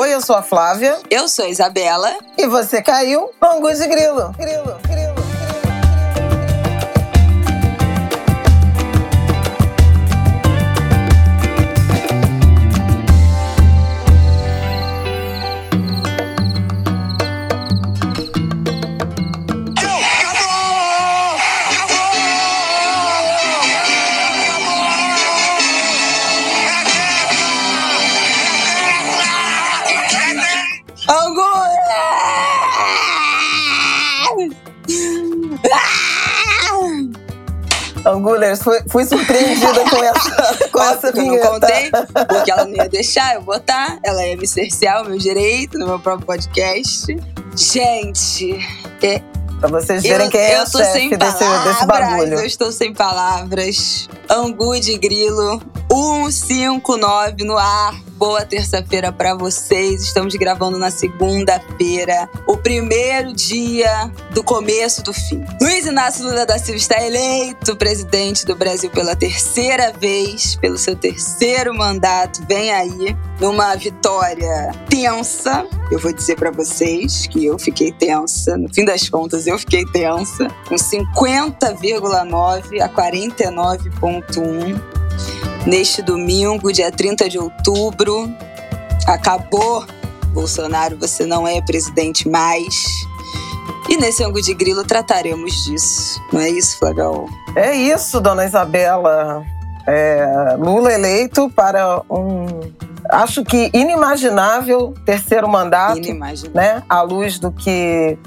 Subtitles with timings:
[0.00, 0.96] Oi, eu sou a Flávia.
[1.10, 2.18] Eu sou a Isabela.
[2.36, 4.32] E você caiu no Angu de Grilo.
[4.38, 5.07] Grilo, grilo.
[38.58, 41.08] Angulers, fui, fui surpreendida com essa, com essa.
[41.08, 43.98] Eu não contei, porque ela não ia deixar eu botar.
[44.04, 47.16] Ela ia me cercear o meu direito no meu próprio podcast.
[47.56, 48.58] Gente,
[49.02, 49.20] é,
[49.58, 52.34] Pra vocês verem eu, quem é eu o chefe desse, desse bagulho.
[52.34, 54.08] Eu estou sem palavras.
[54.30, 55.60] Angu de Grilo
[55.90, 57.98] 159 no ar.
[58.18, 60.02] Boa terça-feira para vocês.
[60.02, 65.42] Estamos gravando na segunda-feira, o primeiro dia do começo do fim.
[65.62, 70.96] Luiz Inácio Lula da Silva está eleito presidente do Brasil pela terceira vez, pelo seu
[70.96, 72.44] terceiro mandato.
[72.48, 75.64] Vem aí numa vitória tensa.
[75.90, 78.58] Eu vou dizer para vocês que eu fiquei tensa.
[78.58, 80.48] No fim das contas, eu fiquei tensa.
[80.68, 84.97] Com 50,9 a 49,1
[85.66, 88.32] neste domingo, dia 30 de outubro.
[89.06, 89.84] Acabou,
[90.32, 92.74] Bolsonaro, você não é presidente mais.
[93.88, 96.20] E nesse ângulo de grilo trataremos disso.
[96.32, 97.26] Não é isso, Flávio?
[97.56, 99.44] É isso, dona Isabela.
[99.86, 102.46] É, Lula eleito para um
[103.10, 106.00] acho que inimaginável terceiro mandato,
[106.54, 106.82] né?
[106.88, 108.18] À luz do que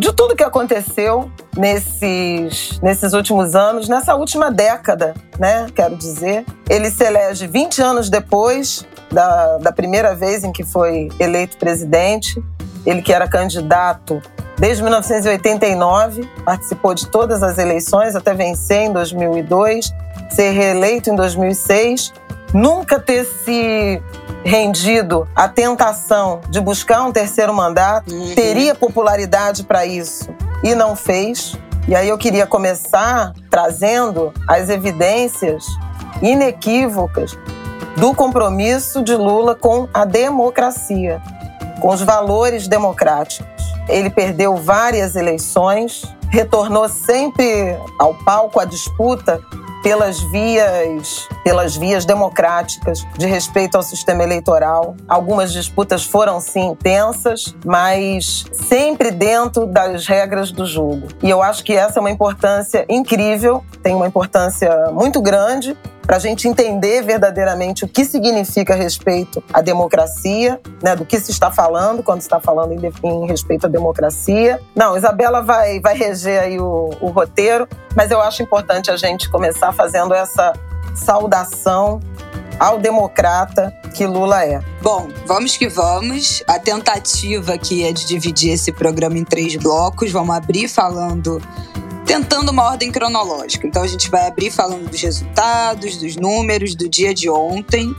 [0.00, 5.66] de tudo que aconteceu nesses, nesses últimos anos, nessa última década, né?
[5.74, 6.46] Quero dizer.
[6.70, 12.42] Ele se elege 20 anos depois da, da primeira vez em que foi eleito presidente.
[12.86, 14.22] Ele que era candidato
[14.58, 19.92] desde 1989, participou de todas as eleições até vencer em 2002,
[20.30, 22.10] ser reeleito em 2006,
[22.52, 24.02] nunca ter se
[24.44, 28.34] rendido à tentação de buscar um terceiro mandato, uhum.
[28.34, 30.28] teria popularidade para isso
[30.62, 31.56] e não fez.
[31.88, 35.64] E aí eu queria começar trazendo as evidências
[36.22, 37.36] inequívocas
[37.96, 41.20] do compromisso de Lula com a democracia,
[41.80, 43.48] com os valores democráticos.
[43.88, 49.40] Ele perdeu várias eleições, retornou sempre ao palco, à disputa
[49.82, 54.94] pelas vias, pelas vias democráticas de respeito ao sistema eleitoral.
[55.08, 61.08] Algumas disputas foram sim intensas, mas sempre dentro das regras do jogo.
[61.22, 65.76] E eu acho que essa é uma importância incrível, tem uma importância muito grande
[66.10, 71.30] para a gente entender verdadeiramente o que significa respeito à democracia, né, do que se
[71.30, 74.60] está falando quando se está falando em, em, respeito à democracia.
[74.74, 79.30] Não, Isabela vai, vai reger aí o, o roteiro, mas eu acho importante a gente
[79.30, 80.52] começar fazendo essa
[80.96, 82.00] saudação
[82.58, 84.60] ao democrata que Lula é.
[84.82, 86.42] Bom, vamos que vamos.
[86.48, 90.10] A tentativa aqui é de dividir esse programa em três blocos.
[90.10, 91.40] Vamos abrir falando
[92.10, 93.64] tentando uma ordem cronológica.
[93.68, 97.94] Então a gente vai abrir falando dos resultados, dos números do dia de ontem,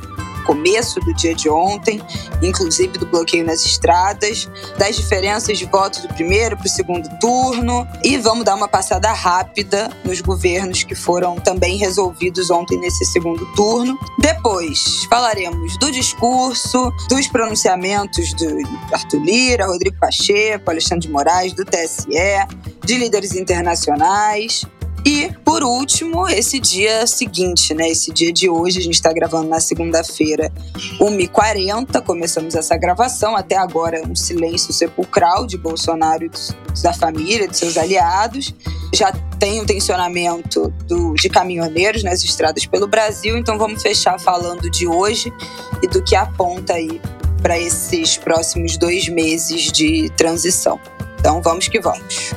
[0.51, 2.01] começo do dia de ontem,
[2.41, 7.87] inclusive do bloqueio nas estradas, das diferenças de votos do primeiro para o segundo turno
[8.03, 13.45] e vamos dar uma passada rápida nos governos que foram também resolvidos ontem nesse segundo
[13.53, 13.97] turno.
[14.19, 18.57] Depois falaremos do discurso, dos pronunciamentos do
[18.91, 22.09] Arthur Lira, Rodrigo Pacheco, Alexandre de Moraes, do TSE,
[22.83, 24.65] de líderes internacionais.
[25.05, 27.89] E, por último, esse dia seguinte, né?
[27.89, 30.51] Esse dia de hoje, a gente está gravando na segunda-feira,
[30.99, 33.35] 1h40, começamos essa gravação.
[33.35, 38.53] Até agora, um silêncio sepulcral de Bolsonaro e da família, de seus aliados.
[38.93, 44.69] Já tem um tensionamento do, de caminhoneiros nas estradas pelo Brasil, então vamos fechar falando
[44.69, 45.33] de hoje
[45.81, 47.01] e do que aponta aí
[47.41, 50.79] para esses próximos dois meses de transição.
[51.19, 52.33] Então, vamos que vamos.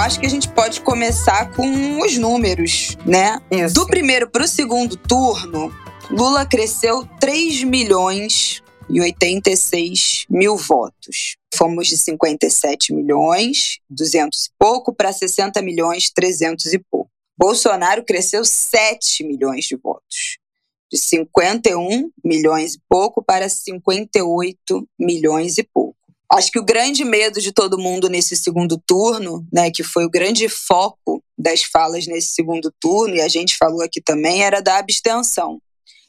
[0.00, 3.40] Acho que a gente pode começar com os números, né?
[3.50, 3.74] Isso.
[3.74, 5.72] Do primeiro para o segundo turno,
[6.10, 11.36] Lula cresceu 3 milhões e 86 mil votos.
[11.54, 17.10] Fomos de 57 milhões, 200 e pouco, para 60 milhões, 300 e pouco.
[17.38, 20.38] Bolsonaro cresceu 7 milhões de votos.
[20.90, 25.99] De 51 milhões e pouco para 58 milhões e pouco.
[26.32, 30.10] Acho que o grande medo de todo mundo nesse segundo turno, né, que foi o
[30.10, 34.78] grande foco das falas nesse segundo turno, e a gente falou aqui também, era da
[34.78, 35.60] abstenção,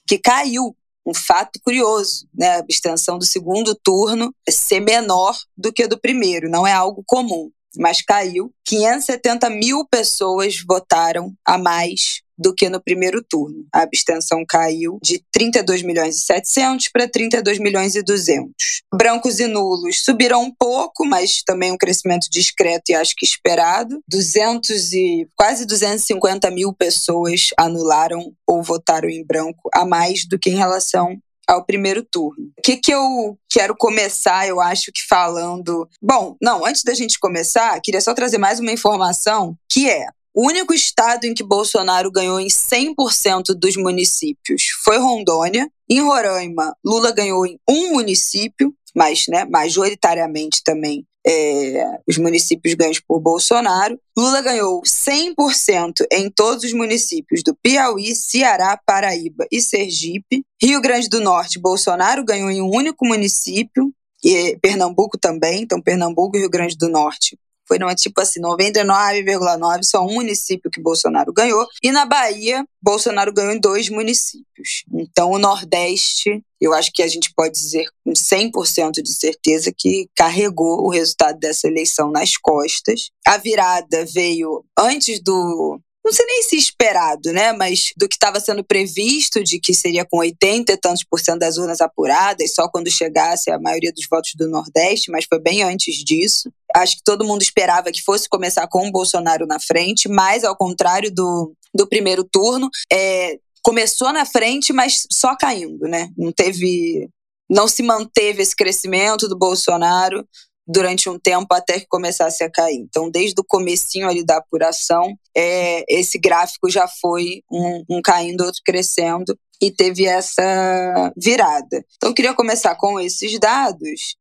[0.07, 0.75] que caiu.
[1.03, 2.50] Um fato curioso, né?
[2.50, 6.71] A abstenção do segundo turno é ser menor do que a do primeiro, não é
[6.71, 8.53] algo comum mas caiu.
[8.65, 13.65] 570 mil pessoas votaram a mais do que no primeiro turno.
[13.73, 18.51] A abstenção caiu de 32 milhões e 700 para 32 milhões e 200.
[18.93, 24.01] Brancos e nulos subiram um pouco, mas também um crescimento discreto e acho que esperado.
[24.07, 30.49] 200 e quase 250 mil pessoas anularam ou votaram em branco a mais do que
[30.49, 31.17] em relação
[31.47, 32.51] ao primeiro turno.
[32.57, 35.88] O que, que eu quero começar, eu acho que falando.
[36.01, 40.07] Bom, não, antes da gente começar, queria só trazer mais uma informação que é.
[40.33, 45.69] O único estado em que Bolsonaro ganhou em 100% dos municípios foi Rondônia.
[45.89, 53.01] Em Roraima, Lula ganhou em um município, mas né, majoritariamente também é, os municípios ganhos
[53.01, 53.99] por Bolsonaro.
[54.17, 60.45] Lula ganhou 100% em todos os municípios do Piauí, Ceará, Paraíba e Sergipe.
[60.61, 63.93] Rio Grande do Norte, Bolsonaro ganhou em um único município,
[64.23, 67.37] e Pernambuco também, então Pernambuco e Rio Grande do Norte
[67.71, 71.65] foi numa tipo assim, 99,9, só um município que Bolsonaro ganhou.
[71.81, 74.83] E na Bahia, Bolsonaro ganhou em dois municípios.
[74.94, 80.09] Então, o Nordeste, eu acho que a gente pode dizer com 100% de certeza que
[80.13, 83.09] carregou o resultado dessa eleição nas costas.
[83.25, 87.51] A virada veio antes do não sei nem se esperado, né?
[87.53, 91.39] Mas do que estava sendo previsto, de que seria com 80 e tantos por cento
[91.39, 95.62] das urnas apuradas, só quando chegasse a maioria dos votos do Nordeste, mas foi bem
[95.62, 96.51] antes disso.
[96.75, 100.56] Acho que todo mundo esperava que fosse começar com o Bolsonaro na frente, mas ao
[100.56, 106.09] contrário do, do primeiro turno, é, começou na frente, mas só caindo, né?
[106.18, 107.09] Não teve.
[107.50, 110.25] Não se manteve esse crescimento do Bolsonaro
[110.67, 112.77] durante um tempo até que começasse a cair.
[112.77, 118.45] Então, desde o comecinho ali da apuração, é, esse gráfico já foi um, um caindo,
[118.45, 121.85] outro crescendo, e teve essa virada.
[121.95, 124.15] Então, eu queria começar com esses dados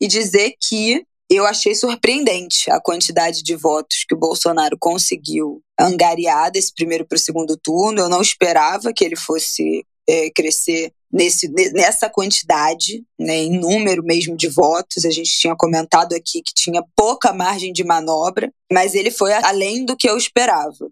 [0.00, 6.50] e dizer que eu achei surpreendente a quantidade de votos que o Bolsonaro conseguiu angariar
[6.52, 8.00] desse primeiro para o segundo turno.
[8.00, 14.36] Eu não esperava que ele fosse é, crescer nesse, nessa quantidade, né, em número mesmo
[14.36, 15.04] de votos.
[15.04, 19.84] A gente tinha comentado aqui que tinha pouca margem de manobra, mas ele foi além
[19.84, 20.88] do que eu esperava,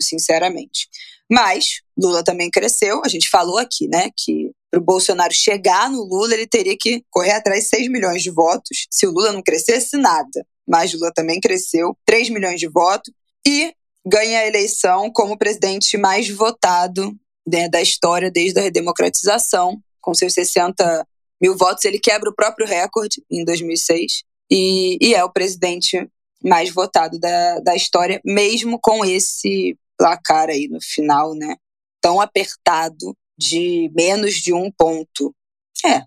[0.00, 0.88] sinceramente.
[1.30, 6.02] Mas Lula também cresceu, a gente falou aqui, né, que para o Bolsonaro chegar no
[6.02, 8.86] Lula, ele teria que correr atrás de 6 milhões de votos.
[8.90, 10.46] Se o Lula não crescesse, nada.
[10.66, 13.10] Mas Lula também cresceu, 3 milhões de votos,
[13.46, 13.72] e
[14.06, 17.16] ganha a eleição como presidente mais votado
[17.48, 19.80] né, da história desde a redemocratização.
[20.00, 21.06] Com seus 60
[21.40, 26.08] mil votos, ele quebra o próprio recorde em 2006 e, e é o presidente
[26.42, 31.56] mais votado da, da história, mesmo com esse placar aí no final, né?
[32.00, 35.34] Tão apertado de menos de um ponto.
[35.84, 36.02] É?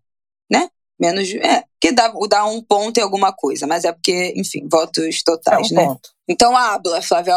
[1.01, 1.39] Menos de.
[1.39, 5.71] É, que dá, dá um ponto em alguma coisa, mas é porque, enfim, votos totais,
[5.71, 5.85] é um né?
[5.87, 6.09] Ponto.
[6.29, 7.35] Então habla, Flávia.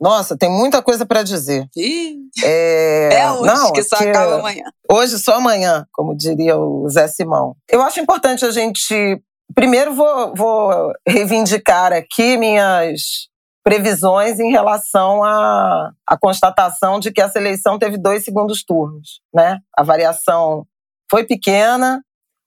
[0.00, 1.68] Nossa, tem muita coisa para dizer.
[1.76, 3.10] Ih, é...
[3.12, 4.64] é hoje Não, que só que acaba amanhã.
[4.90, 7.54] Hoje só amanhã, como diria o Zé Simão.
[7.68, 9.22] Eu acho importante a gente.
[9.54, 13.28] Primeiro, vou, vou reivindicar aqui minhas
[13.62, 19.20] previsões em relação à, à constatação de que essa eleição teve dois segundos turnos.
[19.32, 19.58] Né?
[19.76, 20.66] A variação
[21.10, 22.02] foi pequena,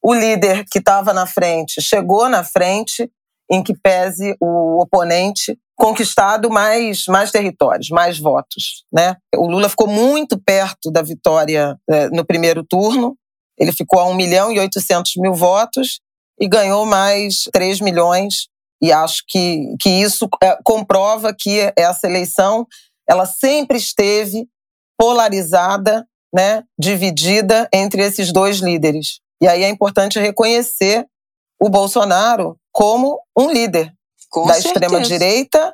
[0.05, 3.09] o líder que estava na frente chegou na frente,
[3.49, 8.85] em que pese o oponente conquistado mais, mais territórios, mais votos.
[8.93, 9.15] Né?
[9.35, 13.17] O Lula ficou muito perto da vitória é, no primeiro turno,
[13.57, 15.99] ele ficou a 1 milhão e 800 mil votos
[16.39, 18.47] e ganhou mais 3 milhões.
[18.79, 22.67] E acho que, que isso é, comprova que essa eleição
[23.09, 24.47] ela sempre esteve
[24.99, 29.24] polarizada, né, dividida entre esses dois líderes.
[29.41, 31.05] E aí é importante reconhecer
[31.59, 33.93] o Bolsonaro como um líder
[34.29, 35.73] com da extrema-direita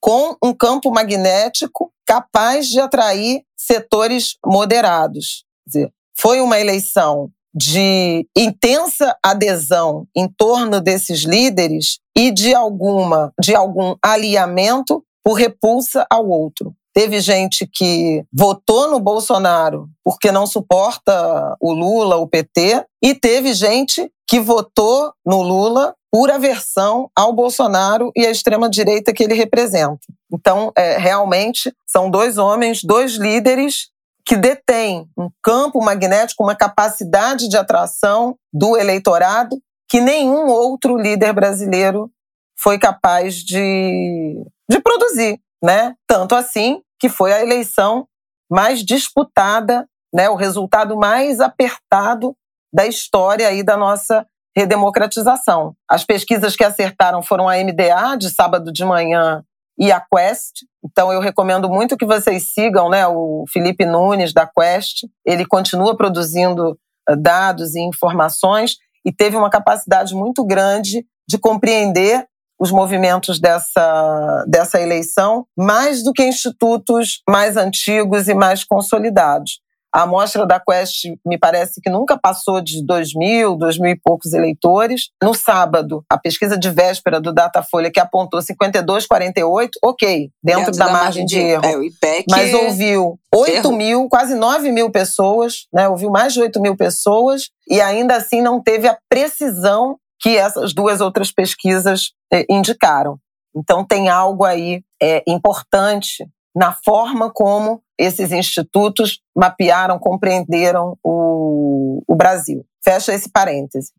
[0.00, 5.44] com um campo magnético capaz de atrair setores moderados.
[5.66, 13.54] Dizer, foi uma eleição de intensa adesão em torno desses líderes e de alguma de
[13.54, 16.74] algum alinhamento por repulsa ao outro.
[16.94, 23.52] Teve gente que votou no Bolsonaro porque não suporta o Lula, o PT, e teve
[23.52, 29.98] gente que votou no Lula por aversão ao Bolsonaro e à extrema-direita que ele representa.
[30.32, 33.88] Então, é, realmente, são dois homens, dois líderes
[34.24, 39.58] que detêm um campo magnético, uma capacidade de atração do eleitorado
[39.88, 42.10] que nenhum outro líder brasileiro
[42.56, 45.94] foi capaz de, de produzir, né?
[46.06, 48.06] Tanto assim que foi a eleição
[48.50, 50.28] mais disputada, né?
[50.28, 52.36] O resultado mais apertado
[52.72, 55.74] da história aí da nossa redemocratização.
[55.88, 59.44] As pesquisas que acertaram foram a MDA de sábado de manhã
[59.78, 60.64] e a Quest.
[60.84, 65.06] Então eu recomendo muito que vocês sigam, né, o Felipe Nunes da Quest.
[65.24, 72.26] Ele continua produzindo eh, dados e informações e teve uma capacidade muito grande de compreender
[72.58, 79.64] os movimentos dessa, dessa eleição, mais do que institutos mais antigos e mais consolidados.
[79.94, 84.00] A amostra da Quest me parece que nunca passou de 2 mil, 2 mil e
[84.02, 85.02] poucos eleitores.
[85.22, 90.78] No sábado, a pesquisa de véspera do Datafolha, que apontou 52, 48, ok, dentro, dentro
[90.80, 91.64] da, da, margem de, de erro.
[91.64, 95.88] É, o IPEC mas ouviu 8 mil, quase 9 mil pessoas, né?
[95.88, 100.72] ouviu mais de 8 mil pessoas, e ainda assim não teve a precisão que essas
[100.72, 103.18] duas outras pesquisas eh, indicaram.
[103.56, 112.14] Então, tem algo aí é, importante na forma como esses institutos mapearam, compreenderam o, o
[112.14, 112.64] Brasil.
[112.82, 113.92] Fecha esse parêntese.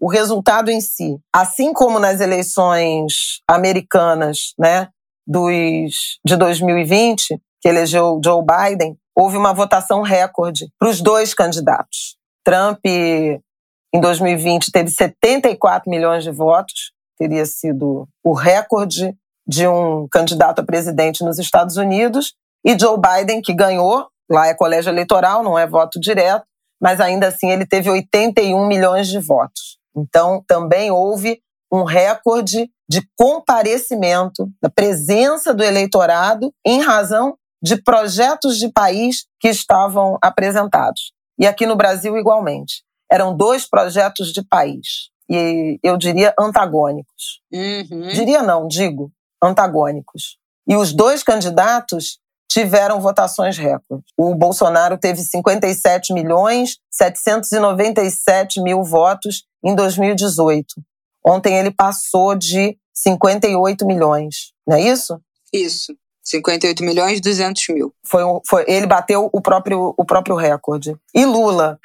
[0.00, 4.88] O resultado em si, assim como nas eleições americanas, né,
[5.26, 12.16] dos, de 2020, que elegeu Joe Biden, houve uma votação recorde para os dois candidatos.
[12.44, 12.80] Trump,
[13.94, 19.14] em 2020, teve 74 milhões de votos, teria sido o recorde
[19.46, 22.34] de um candidato a presidente nos Estados Unidos,
[22.64, 26.44] e Joe Biden, que ganhou, lá é colégio eleitoral, não é voto direto,
[26.80, 29.78] mas ainda assim ele teve 81 milhões de votos.
[29.96, 31.40] Então, também houve
[31.72, 39.48] um recorde de comparecimento, da presença do eleitorado em razão de projetos de país que
[39.48, 41.12] estavam apresentados.
[41.38, 42.82] E aqui no Brasil, igualmente.
[43.12, 45.10] Eram dois projetos de país.
[45.28, 47.40] E eu diria antagônicos.
[47.52, 48.08] Uhum.
[48.08, 50.38] Diria não, digo antagônicos.
[50.66, 54.12] E os dois candidatos tiveram votações recordes.
[54.16, 60.66] O Bolsonaro teve 57 milhões 797 mil votos em 2018.
[61.24, 65.20] Ontem ele passou de 58 milhões, não é isso?
[65.52, 65.94] Isso.
[66.24, 67.92] 58 milhões 200 mil.
[68.06, 70.96] Foi, foi, ele bateu o próprio, o próprio recorde.
[71.14, 71.78] E Lula,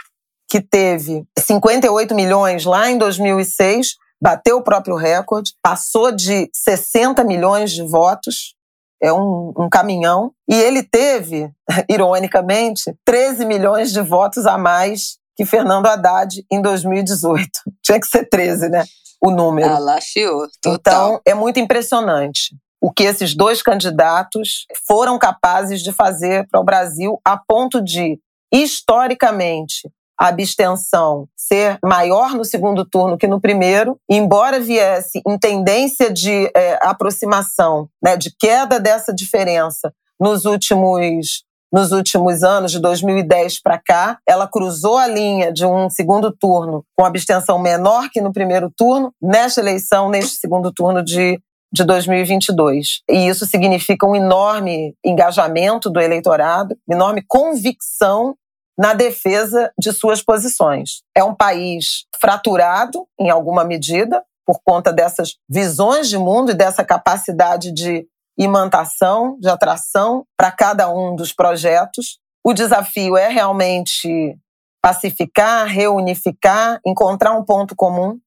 [0.48, 7.72] que teve 58 milhões lá em 2006, bateu o próprio recorde, passou de 60 milhões
[7.72, 8.56] de votos
[9.01, 10.32] é um, um, caminhão.
[10.50, 11.51] E ele teve,
[11.89, 17.50] ironicamente, 13 milhões de votos a mais que Fernando Haddad em 2018.
[17.84, 18.84] Tinha que ser 13, né?
[19.22, 19.70] O número.
[19.70, 21.08] Ah, lacheou, total.
[21.08, 26.63] Então, é muito impressionante o que esses dois candidatos foram capazes de fazer para o
[26.63, 28.20] Brasil, a ponto de,
[28.54, 36.12] historicamente, a abstenção ser maior no segundo turno que no primeiro, embora viesse em tendência
[36.12, 43.62] de é, aproximação, né, de queda dessa diferença nos últimos nos últimos anos, de 2010
[43.62, 48.31] para cá, ela cruzou a linha de um segundo turno com abstenção menor que no
[48.31, 51.39] primeiro turno, nesta eleição, neste segundo turno de,
[51.71, 53.01] de 2022.
[53.09, 58.33] E isso significa um enorme engajamento do eleitorado, enorme convicção
[58.77, 61.01] na defesa de suas posições.
[61.15, 66.86] É um país fraturado, em alguma medida, por conta dessas visões de mundo e dessa
[66.86, 68.07] capacidade de
[68.38, 72.19] imantação, de atração para cada um dos projetos.
[72.46, 74.38] O desafio é realmente
[74.81, 78.19] pacificar, reunificar, encontrar um ponto comum.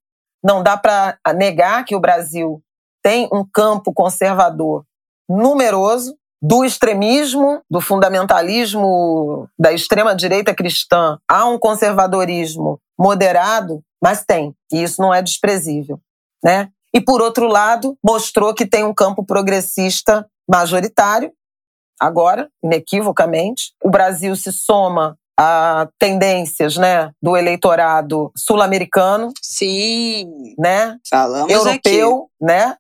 [0.43, 2.63] Não dá para negar que o Brasil
[3.03, 4.85] tem um campo conservador
[5.29, 14.83] numeroso, do extremismo, do fundamentalismo da extrema-direita cristã a um conservadorismo moderado, mas tem, e
[14.83, 16.01] isso não é desprezível,
[16.43, 16.69] né?
[16.93, 21.33] E por outro lado, mostrou que tem um campo progressista majoritário,
[22.01, 23.75] agora, inequivocamente.
[23.85, 29.33] O Brasil se soma a tendências, né, do eleitorado sul-americano.
[29.41, 30.55] Sim.
[30.59, 30.99] Né?
[31.09, 32.45] Falamos europeu, aqui.
[32.45, 32.77] né?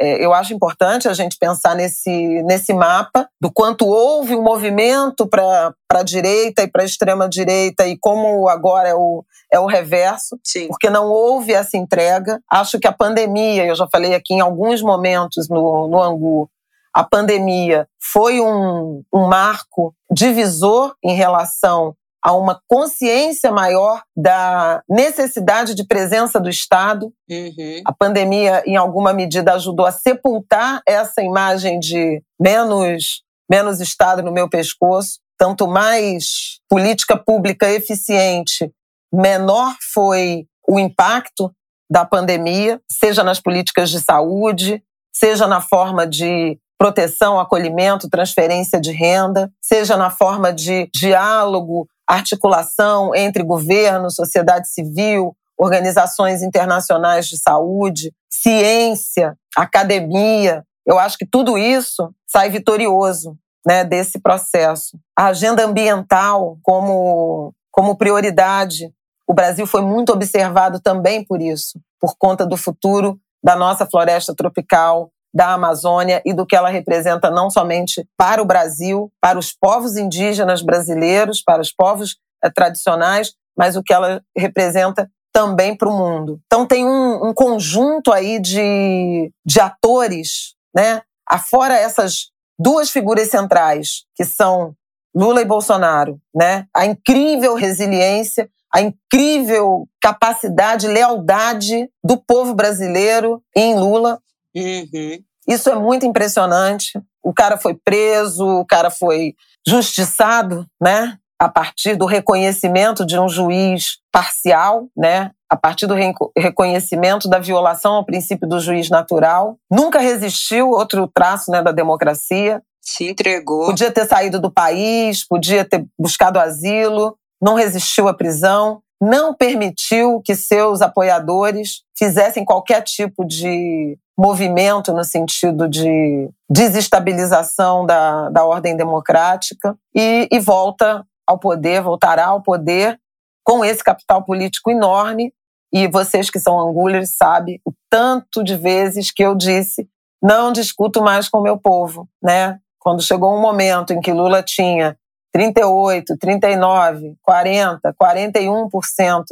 [0.00, 2.10] É, eu acho importante a gente pensar nesse,
[2.42, 7.96] nesse mapa do quanto houve um movimento para a direita e para a extrema-direita e
[7.98, 10.68] como agora é o, é o reverso, Sim.
[10.68, 12.40] porque não houve essa entrega.
[12.50, 16.50] Acho que a pandemia, eu já falei aqui em alguns momentos no, no Angu,
[16.94, 25.74] a pandemia foi um, um marco divisor em relação a uma consciência maior da necessidade
[25.74, 27.12] de presença do Estado.
[27.28, 27.82] Uhum.
[27.84, 34.32] A pandemia, em alguma medida, ajudou a sepultar essa imagem de menos, menos Estado no
[34.32, 35.18] meu pescoço.
[35.36, 38.70] Tanto mais política pública eficiente,
[39.12, 41.52] menor foi o impacto
[41.90, 48.90] da pandemia, seja nas políticas de saúde, seja na forma de proteção, acolhimento, transferência de
[48.90, 58.12] renda, seja na forma de diálogo, articulação entre governo, sociedade civil, organizações internacionais de saúde,
[58.28, 60.64] ciência, academia.
[60.84, 64.98] Eu acho que tudo isso sai vitorioso né, desse processo.
[65.16, 68.92] A agenda ambiental como, como prioridade.
[69.24, 74.34] O Brasil foi muito observado também por isso, por conta do futuro da nossa floresta
[74.34, 79.52] tropical, da Amazônia e do que ela representa não somente para o Brasil, para os
[79.52, 85.88] povos indígenas brasileiros, para os povos é, tradicionais, mas o que ela representa também para
[85.88, 86.38] o mundo.
[86.46, 91.00] Então tem um, um, conjunto aí de, de atores, né?
[91.26, 94.74] Afora essas duas figuras centrais, que são
[95.14, 96.66] Lula e Bolsonaro, né?
[96.74, 104.18] A incrível resiliência, a incrível capacidade, lealdade do povo brasileiro em Lula.
[104.54, 105.18] Uhum.
[105.48, 107.00] Isso é muito impressionante.
[107.22, 109.34] O cara foi preso, o cara foi
[109.66, 111.16] justiçado, né?
[111.40, 115.32] A partir do reconhecimento de um juiz parcial, né?
[115.50, 115.94] A partir do
[116.36, 119.56] reconhecimento da violação ao princípio do juiz natural.
[119.70, 122.62] Nunca resistiu, outro traço né, da democracia.
[122.80, 123.66] Se entregou.
[123.66, 130.22] Podia ter saído do país, podia ter buscado asilo, não resistiu à prisão não permitiu
[130.24, 138.76] que seus apoiadores fizessem qualquer tipo de movimento no sentido de desestabilização da, da ordem
[138.76, 143.00] democrática e, e volta ao poder, voltará ao poder
[143.44, 145.34] com esse capital político enorme.
[145.74, 149.88] E vocês que são angulers sabem o tanto de vezes que eu disse
[150.22, 152.60] não discuto mais com meu povo, né?
[152.78, 154.96] Quando chegou um momento em que Lula tinha
[155.32, 159.24] 38, 39, 40, 41%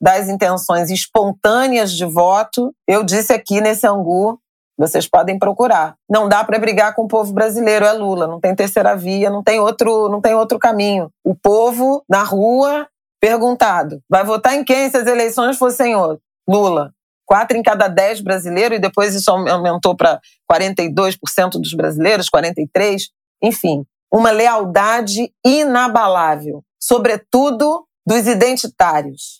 [0.00, 4.40] das intenções espontâneas de voto, eu disse aqui nesse angu,
[4.78, 5.94] vocês podem procurar.
[6.08, 9.42] Não dá para brigar com o povo brasileiro, é Lula, não tem terceira via, não
[9.42, 11.10] tem outro, não tem outro caminho.
[11.22, 12.88] O povo na rua
[13.20, 16.22] perguntado, vai votar em quem se as eleições fossem outro?
[16.48, 16.92] Lula.
[17.26, 20.18] Quatro em cada dez brasileiros, e depois isso aumentou para
[20.50, 23.08] 42% dos brasileiros, 43%.
[23.42, 29.39] Enfim, uma lealdade inabalável, sobretudo dos identitários.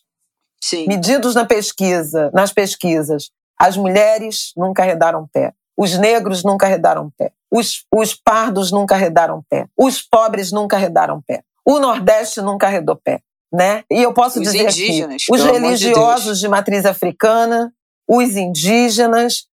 [0.62, 0.86] Sim.
[0.86, 7.32] Medidos na pesquisa, nas pesquisas, as mulheres nunca arredaram pé, os negros nunca arredaram pé,
[7.50, 12.96] os, os pardos nunca arredaram pé, os pobres nunca arredaram pé, o Nordeste nunca arredou
[12.96, 13.20] pé.
[13.52, 13.82] Né?
[13.90, 17.72] E eu posso os dizer indígenas, aqui, os religiosos de, de matriz africana,
[18.08, 19.46] os indígenas,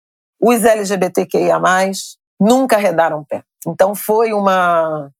[0.41, 1.61] os LGBTQIA+,
[2.41, 3.45] nunca arredaram pé.
[3.67, 5.11] Então foi uma,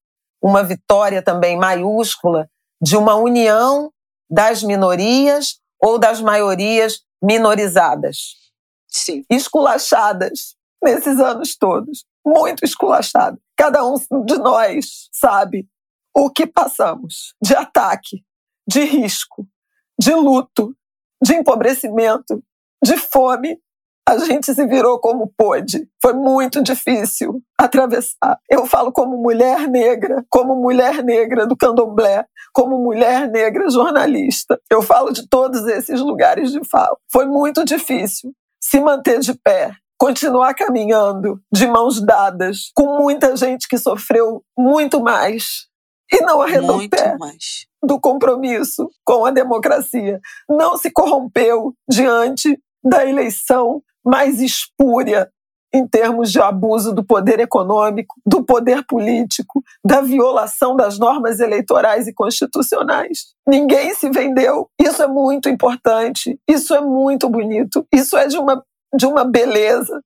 [0.43, 2.49] uma vitória também maiúscula
[2.83, 3.93] de uma união
[4.29, 8.35] das minorias ou das maiorias minorizadas.
[8.89, 9.25] Sim.
[9.31, 12.05] Esculachadas nesses anos todos.
[12.25, 13.39] Muito esculachadas.
[13.57, 15.69] Cada um de nós sabe
[16.15, 18.25] o que passamos de ataque,
[18.67, 19.47] de risco,
[19.99, 20.75] de luto,
[21.23, 22.43] de empobrecimento,
[22.83, 23.59] de fome,
[24.07, 25.89] a gente se virou como pôde.
[26.01, 28.39] Foi muito difícil atravessar.
[28.51, 34.61] Eu falo como mulher negra, como mulher negra do candomblé, como mulher negra jornalista.
[34.71, 36.97] Eu falo de todos esses lugares de fala.
[37.11, 43.67] Foi muito difícil se manter de pé, continuar caminhando de mãos dadas com muita gente
[43.67, 45.67] que sofreu muito mais
[46.13, 47.17] e não arredou muito pé.
[47.19, 47.67] Mais.
[47.83, 50.21] Do compromisso com a democracia.
[50.49, 55.31] Não se corrompeu diante da eleição mais espúria
[55.75, 62.07] em termos de abuso do poder econômico, do poder político, da violação das normas eleitorais
[62.07, 63.35] e constitucionais.
[63.45, 64.71] Ninguém se vendeu.
[64.81, 66.39] Isso é muito importante.
[66.49, 67.85] Isso é muito bonito.
[67.93, 68.65] Isso é de uma,
[68.97, 70.01] de uma beleza,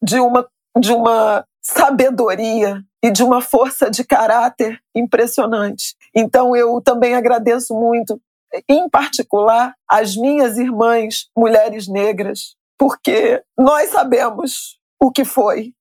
[0.00, 0.46] de uma,
[0.78, 5.96] de uma sabedoria e de uma força de caráter impressionante.
[6.14, 8.20] Então eu também agradeço muito,
[8.68, 15.72] em particular, as minhas irmãs mulheres negras porque nós sabemos o que foi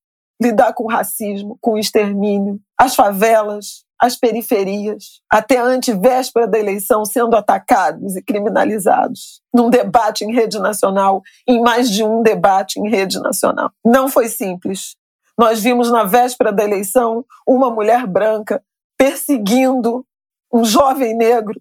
[0.41, 6.59] lidar com o racismo, com o extermínio, as favelas, as periferias, até a antevéspera da
[6.59, 12.79] eleição sendo atacados e criminalizados, num debate em rede nacional, em mais de um debate
[12.79, 13.71] em rede nacional.
[13.85, 14.97] Não foi simples.
[15.37, 18.61] Nós vimos na véspera da eleição uma mulher branca
[18.97, 20.05] perseguindo
[20.51, 21.59] um jovem negro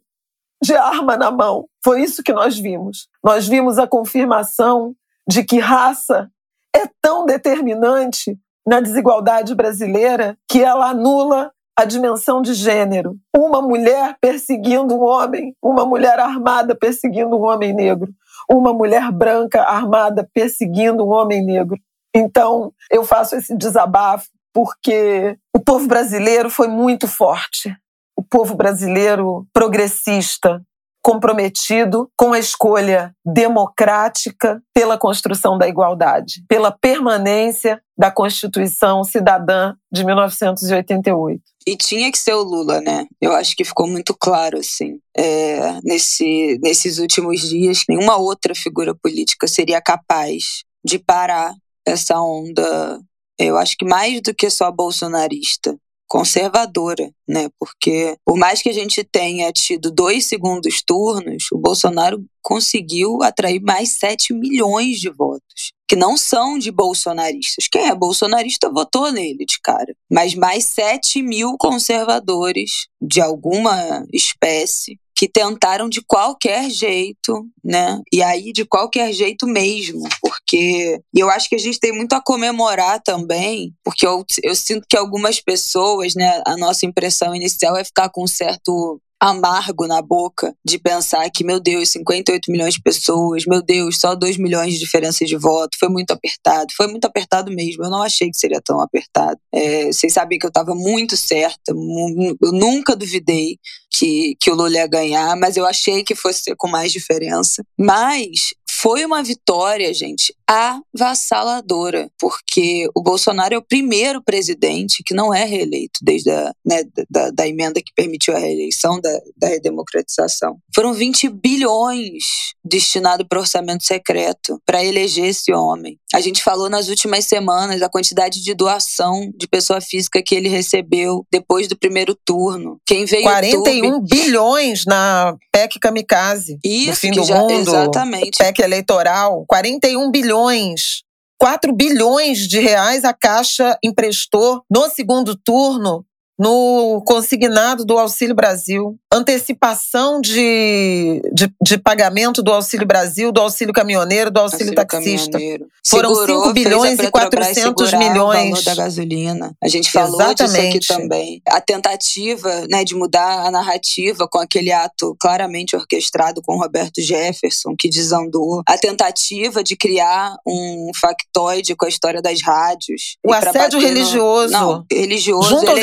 [0.62, 1.66] de arma na mão.
[1.82, 3.08] Foi isso que nós vimos.
[3.22, 4.94] Nós vimos a confirmação
[5.28, 6.30] de que raça
[6.74, 13.16] é tão determinante na desigualdade brasileira que ela anula a dimensão de gênero.
[13.34, 18.12] Uma mulher perseguindo um homem, uma mulher armada perseguindo um homem negro,
[18.50, 21.78] uma mulher branca armada perseguindo um homem negro.
[22.14, 27.74] Então, eu faço esse desabafo porque o povo brasileiro foi muito forte.
[28.14, 30.62] O povo brasileiro progressista,
[31.02, 40.04] comprometido com a escolha democrática pela construção da igualdade, pela permanência da Constituição Cidadã de
[40.04, 41.42] 1988.
[41.66, 43.06] E tinha que ser o Lula, né?
[43.20, 44.98] Eu acho que ficou muito claro, assim.
[45.16, 51.54] É, nesse, nesses últimos dias, nenhuma outra figura política seria capaz de parar
[51.86, 53.00] essa onda.
[53.38, 55.76] Eu acho que mais do que só bolsonarista,
[56.12, 57.48] conservadora, né?
[57.58, 63.62] Porque por mais que a gente tenha tido dois segundos turnos, o Bolsonaro conseguiu atrair
[63.62, 67.66] mais 7 milhões de votos, que não são de bolsonaristas.
[67.66, 69.94] Quem é bolsonarista votou nele de cara.
[70.10, 78.00] Mas mais 7 mil conservadores de alguma espécie que tentaram de qualquer jeito, né?
[78.12, 82.12] E aí de qualquer jeito mesmo, porque e eu acho que a gente tem muito
[82.14, 87.76] a comemorar também, porque eu, eu sinto que algumas pessoas, né, a nossa impressão inicial
[87.76, 92.74] é ficar com um certo amargo na boca de pensar que, meu Deus, 58 milhões
[92.74, 96.66] de pessoas, meu Deus, só 2 milhões de diferença de voto, foi muito apertado.
[96.76, 97.84] Foi muito apertado mesmo.
[97.84, 99.38] Eu não achei que seria tão apertado.
[99.54, 103.58] É, vocês sabem que eu estava muito certa, eu nunca duvidei
[103.92, 107.62] que, que o Lula ia ganhar, mas eu achei que fosse com mais diferença.
[107.78, 115.32] Mas foi uma vitória, gente, avassaladora, porque o Bolsonaro é o primeiro presidente que não
[115.32, 120.58] é reeleito desde a né, da, da, emenda que permitiu a reeleição, da, da redemocratização.
[120.74, 125.98] Foram 20 bilhões destinados para orçamento secreto para eleger esse homem.
[126.12, 130.48] A gente falou nas últimas semanas a quantidade de doação de pessoa física que ele
[130.48, 132.78] recebeu depois do primeiro turno.
[132.84, 134.08] Quem veio 41 YouTube...
[134.08, 136.58] bilhões na PEC Kamikaze.
[136.62, 137.52] Isso, no fim do já, mundo.
[137.52, 138.38] Exatamente.
[138.38, 141.02] PEC eleitoral, 41 bilhões.
[141.38, 146.04] 4 bilhões de reais a Caixa emprestou no segundo turno
[146.38, 153.72] no consignado do Auxílio Brasil, antecipação de, de, de, pagamento do Auxílio Brasil, do Auxílio
[153.72, 155.32] Caminhoneiro, do Auxílio, auxílio Taxista.
[155.32, 155.66] Caminhoneiro.
[155.86, 158.50] Foram Segurou, 5 bilhões e 400 milhões.
[158.50, 159.52] O valor da gasolina.
[159.62, 160.78] A gente falou Exatamente.
[160.78, 161.42] disso aqui também.
[161.48, 167.74] A tentativa né, de mudar a narrativa com aquele ato claramente orquestrado com Roberto Jefferson,
[167.78, 168.62] que desandou.
[168.66, 173.16] A tentativa de criar um factoide com a história das rádios.
[173.24, 174.52] O assédio religioso.
[174.52, 175.82] No, não, religioso, junto aos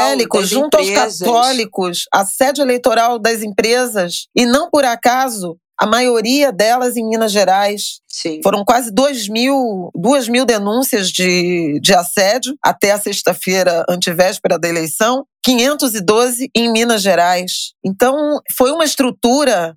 [0.00, 1.22] evangélicos, junto empresas.
[1.22, 4.26] aos católicos, assédio eleitoral das empresas.
[4.34, 8.00] E não por acaso, a maioria delas em Minas Gerais.
[8.06, 8.40] Sim.
[8.42, 14.68] Foram quase 2 mil, 2 mil denúncias de, de assédio até a sexta-feira, antevéspera da
[14.68, 15.24] eleição.
[15.42, 17.72] 512 em Minas Gerais.
[17.82, 19.74] Então, foi uma estrutura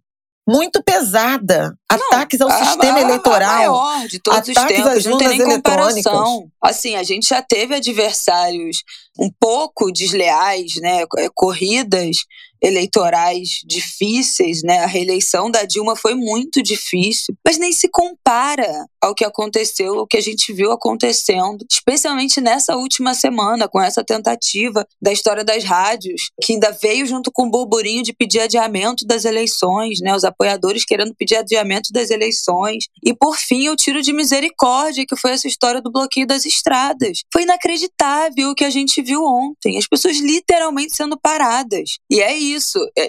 [0.48, 1.78] muito pesada.
[1.92, 3.76] Não, ataques ao a, sistema a, eleitoral.
[3.76, 6.48] A maior de todos os tempos, não tem nem comparação.
[6.62, 8.84] Assim, a gente já teve adversários
[9.18, 11.04] um pouco desleais, né?
[11.18, 12.18] É, corridas
[12.64, 14.80] eleitorais difíceis, né?
[14.80, 20.08] A reeleição da Dilma foi muito difícil, mas nem se compara ao que aconteceu, ao
[20.08, 25.66] que a gente viu acontecendo, especialmente nessa última semana, com essa tentativa da história das
[25.66, 30.16] rádios, que ainda veio junto com o burburinho de pedir adiamento das eleições, né?
[30.16, 32.86] Os apoiadores querendo pedir adiamento das eleições.
[33.06, 37.20] E por fim, o tiro de misericórdia, que foi essa história do bloqueio das estradas.
[37.32, 39.78] Foi inacreditável o que a gente viu ontem.
[39.78, 41.98] As pessoas literalmente sendo paradas.
[42.10, 42.53] E é isso.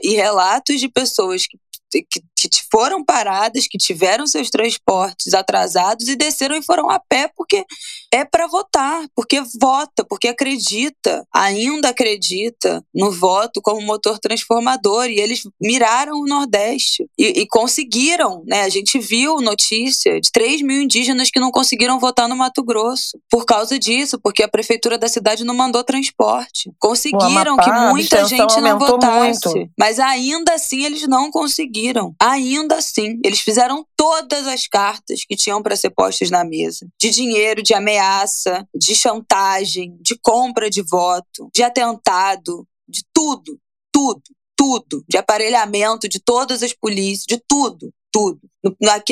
[0.02, 1.58] E relatos de pessoas que
[2.02, 7.30] que, que foram paradas, que tiveram seus transportes atrasados e desceram e foram a pé
[7.36, 7.64] porque
[8.12, 15.06] é para votar, porque vota, porque acredita, ainda acredita no voto como motor transformador.
[15.06, 18.62] E eles miraram o Nordeste e, e conseguiram, né?
[18.62, 23.18] A gente viu notícia de 3 mil indígenas que não conseguiram votar no Mato Grosso
[23.30, 26.70] por causa disso, porque a prefeitura da cidade não mandou transporte.
[26.78, 29.70] Conseguiram Amapá, que muita gente não votasse, muito.
[29.78, 32.14] mas ainda assim eles não conseguiram.
[32.34, 37.10] Ainda assim, eles fizeram todas as cartas que tinham para ser postas na mesa: de
[37.10, 43.56] dinheiro, de ameaça, de chantagem, de compra de voto, de atentado, de tudo,
[43.92, 44.22] tudo,
[44.56, 48.38] tudo, de aparelhamento de todas as polícias, de tudo tudo.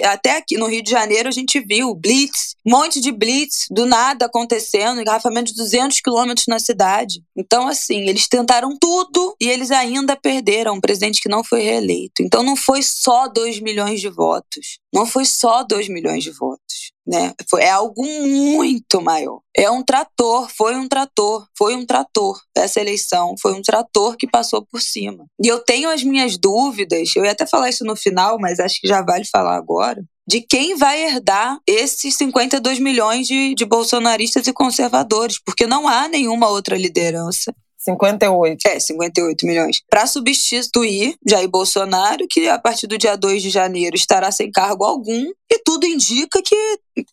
[0.04, 3.84] Até aqui no Rio de Janeiro a gente viu blitz, um monte de blitz do
[3.84, 7.20] nada acontecendo, engarrafamento de 200 quilômetros na cidade.
[7.36, 12.22] Então, assim, eles tentaram tudo e eles ainda perderam um presidente que não foi reeleito.
[12.22, 14.78] Então, não foi só 2 milhões de votos.
[14.94, 16.61] Não foi só 2 milhões de votos.
[17.06, 17.32] Né?
[17.58, 19.40] É algo muito maior.
[19.56, 22.40] É um trator, foi um trator, foi um trator.
[22.56, 25.26] Essa eleição foi um trator que passou por cima.
[25.42, 28.80] E eu tenho as minhas dúvidas, eu ia até falar isso no final, mas acho
[28.80, 34.46] que já vale falar agora, de quem vai herdar esses 52 milhões de, de bolsonaristas
[34.46, 37.52] e conservadores, porque não há nenhuma outra liderança
[37.84, 38.68] 58.
[38.68, 39.80] É, 58 milhões.
[39.90, 44.84] Para substituir Jair Bolsonaro, que a partir do dia 2 de janeiro estará sem cargo
[44.84, 46.56] algum, e tudo indica que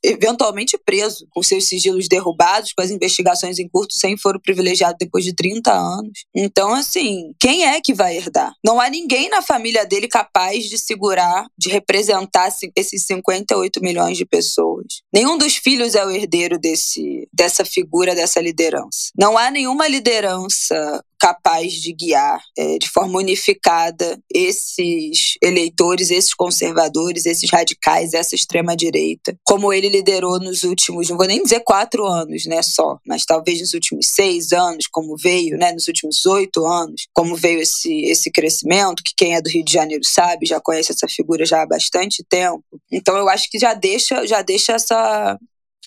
[0.03, 5.25] eventualmente preso, com seus sigilos derrubados, com as investigações em curto, sem foro privilegiado depois
[5.25, 6.25] de 30 anos.
[6.33, 8.53] Então, assim, quem é que vai herdar?
[8.63, 14.25] Não há ninguém na família dele capaz de segurar, de representar esses 58 milhões de
[14.25, 15.01] pessoas.
[15.13, 19.11] Nenhum dos filhos é o herdeiro desse, dessa figura, dessa liderança.
[19.17, 27.25] Não há nenhuma liderança capaz de guiar é, de forma unificada esses eleitores, esses conservadores,
[27.25, 32.45] esses radicais, essa extrema-direita, como ele liderou nos últimos, não vou nem dizer quatro anos,
[32.45, 37.07] né, só, mas talvez nos últimos seis anos, como veio, né, nos últimos oito anos,
[37.13, 40.91] como veio esse, esse crescimento, que quem é do Rio de Janeiro sabe, já conhece
[40.91, 42.63] essa figura já há bastante tempo.
[42.91, 45.37] Então eu acho que já deixa, já deixa essa,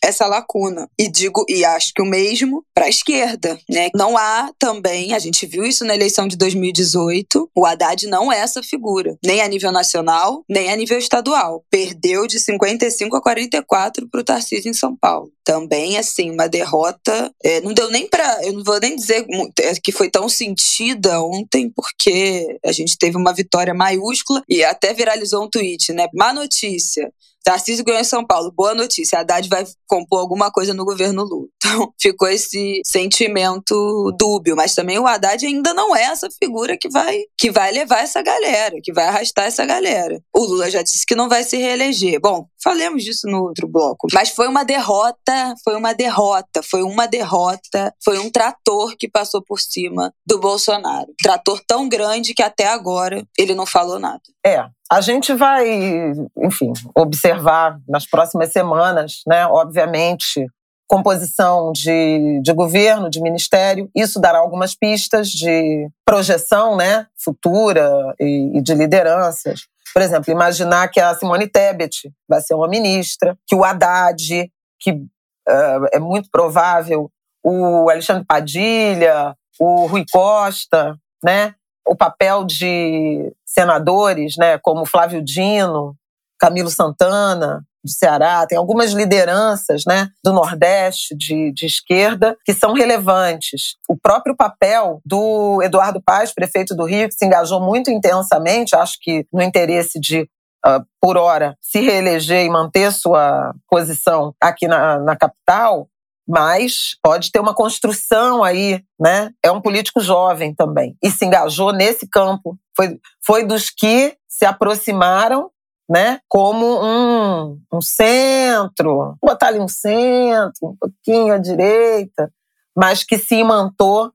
[0.03, 0.89] essa lacuna.
[0.99, 3.89] E digo, e acho que o mesmo para a esquerda, né?
[3.95, 8.39] Não há também, a gente viu isso na eleição de 2018, o Haddad não é
[8.39, 11.65] essa figura, nem a nível nacional, nem a nível estadual.
[11.71, 15.31] Perdeu de 55 a 44 para o Tarcísio em São Paulo.
[15.45, 17.33] Também, assim, uma derrota.
[17.43, 18.45] É, não deu nem para.
[18.45, 19.27] Eu não vou nem dizer
[19.61, 24.95] é, que foi tão sentida ontem, porque a gente teve uma vitória maiúscula e até
[24.95, 26.07] viralizou um tweet, né?
[26.15, 27.13] Má notícia.
[27.43, 28.53] Tarcísio ganhou em São Paulo.
[28.53, 29.19] Boa notícia.
[29.19, 31.49] Haddad vai compor alguma coisa no governo Lula.
[31.73, 34.55] Então, ficou esse sentimento dúbio.
[34.55, 38.21] Mas também o Haddad ainda não é essa figura que vai, que vai levar essa
[38.21, 40.21] galera, que vai arrastar essa galera.
[40.35, 42.21] O Lula já disse que não vai se reeleger.
[42.21, 44.09] Bom, falemos disso no outro bloco.
[44.13, 49.43] Mas foi uma derrota, foi uma derrota, foi uma derrota, foi um trator que passou
[49.43, 51.09] por cima do Bolsonaro.
[51.23, 54.21] Trator tão grande que até agora ele não falou nada.
[54.45, 59.47] É, a gente vai, enfim, observar nas próximas semanas, né?
[59.47, 60.47] Obviamente,
[60.87, 63.89] composição de, de governo, de ministério.
[63.97, 67.07] Isso dará algumas pistas de projeção, né?
[67.19, 69.63] Futura e, e de lideranças.
[69.93, 74.93] Por exemplo, imaginar que a Simone Tebet vai ser uma ministra, que o Haddad, que
[74.93, 77.11] uh, é muito provável,
[77.45, 81.55] o Alexandre Padilha, o Rui Costa, né?
[81.93, 85.95] O papel de senadores, né, como Flávio Dino,
[86.41, 92.73] Camilo Santana, do Ceará, tem algumas lideranças né, do Nordeste de, de esquerda que são
[92.73, 93.77] relevantes.
[93.87, 98.97] O próprio papel do Eduardo Paz, prefeito do Rio, que se engajou muito intensamente, acho
[99.01, 100.27] que no interesse de
[100.65, 105.89] Uh, por hora, se reeleger e manter sua posição aqui na, na capital,
[106.27, 109.31] mas pode ter uma construção aí, né?
[109.43, 112.59] É um político jovem também e se engajou nesse campo.
[112.77, 115.51] Foi, foi dos que se aproximaram,
[115.91, 116.21] né?
[116.29, 122.33] Como um, um centro, botar ali um centro, um pouquinho à direita,
[122.77, 124.13] mas que se imantou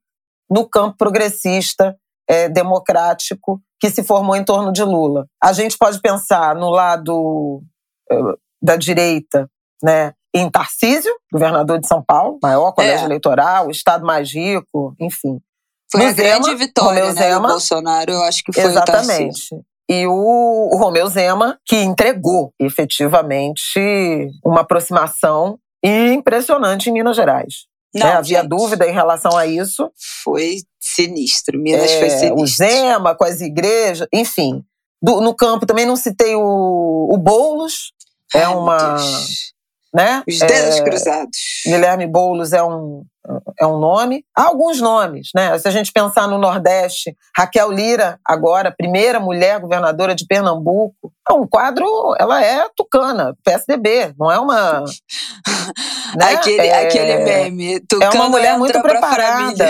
[0.50, 1.96] no campo progressista,
[2.28, 5.28] é, democrático, que se formou em torno de Lula.
[5.42, 7.62] A gente pode pensar no lado
[8.12, 8.16] é,
[8.62, 9.50] da direita,
[9.84, 10.14] né?
[10.38, 13.06] Em Tarcísio, governador de São Paulo, maior colégio é.
[13.06, 15.40] eleitoral, o estado mais rico, enfim.
[15.92, 18.64] Foi no a Zema, grande vitória Romeu né, Zema, do Bolsonaro, eu acho que foi
[18.64, 19.54] Exatamente.
[19.54, 23.80] o E o, o Romeu Zema, que entregou efetivamente
[24.44, 27.68] uma aproximação impressionante em Minas Gerais.
[27.96, 28.14] Não, né?
[28.14, 29.90] Havia gente, dúvida em relação a isso.
[30.24, 31.60] Foi sinistro.
[31.60, 32.42] Minas é, foi sinistro.
[32.42, 34.64] O Zema com as igrejas, enfim.
[35.02, 37.94] Do, no campo também não citei o, o Boulos.
[38.36, 38.98] É Ai, uma
[39.98, 40.24] né?
[40.28, 41.38] Os dedos é, cruzados.
[41.66, 43.04] Guilherme Boulos é um,
[43.60, 44.24] é um nome.
[44.38, 45.58] Há alguns nomes, né?
[45.58, 51.12] Se a gente pensar no Nordeste, Raquel Lira, agora, primeira mulher governadora de Pernambuco.
[51.28, 51.84] É um quadro,
[52.20, 54.82] ela é tucana, PSDB, não é uma.
[56.16, 56.34] né?
[56.36, 57.80] aquele, é, aquele meme.
[57.80, 59.66] Tucana é uma mulher muito preparada.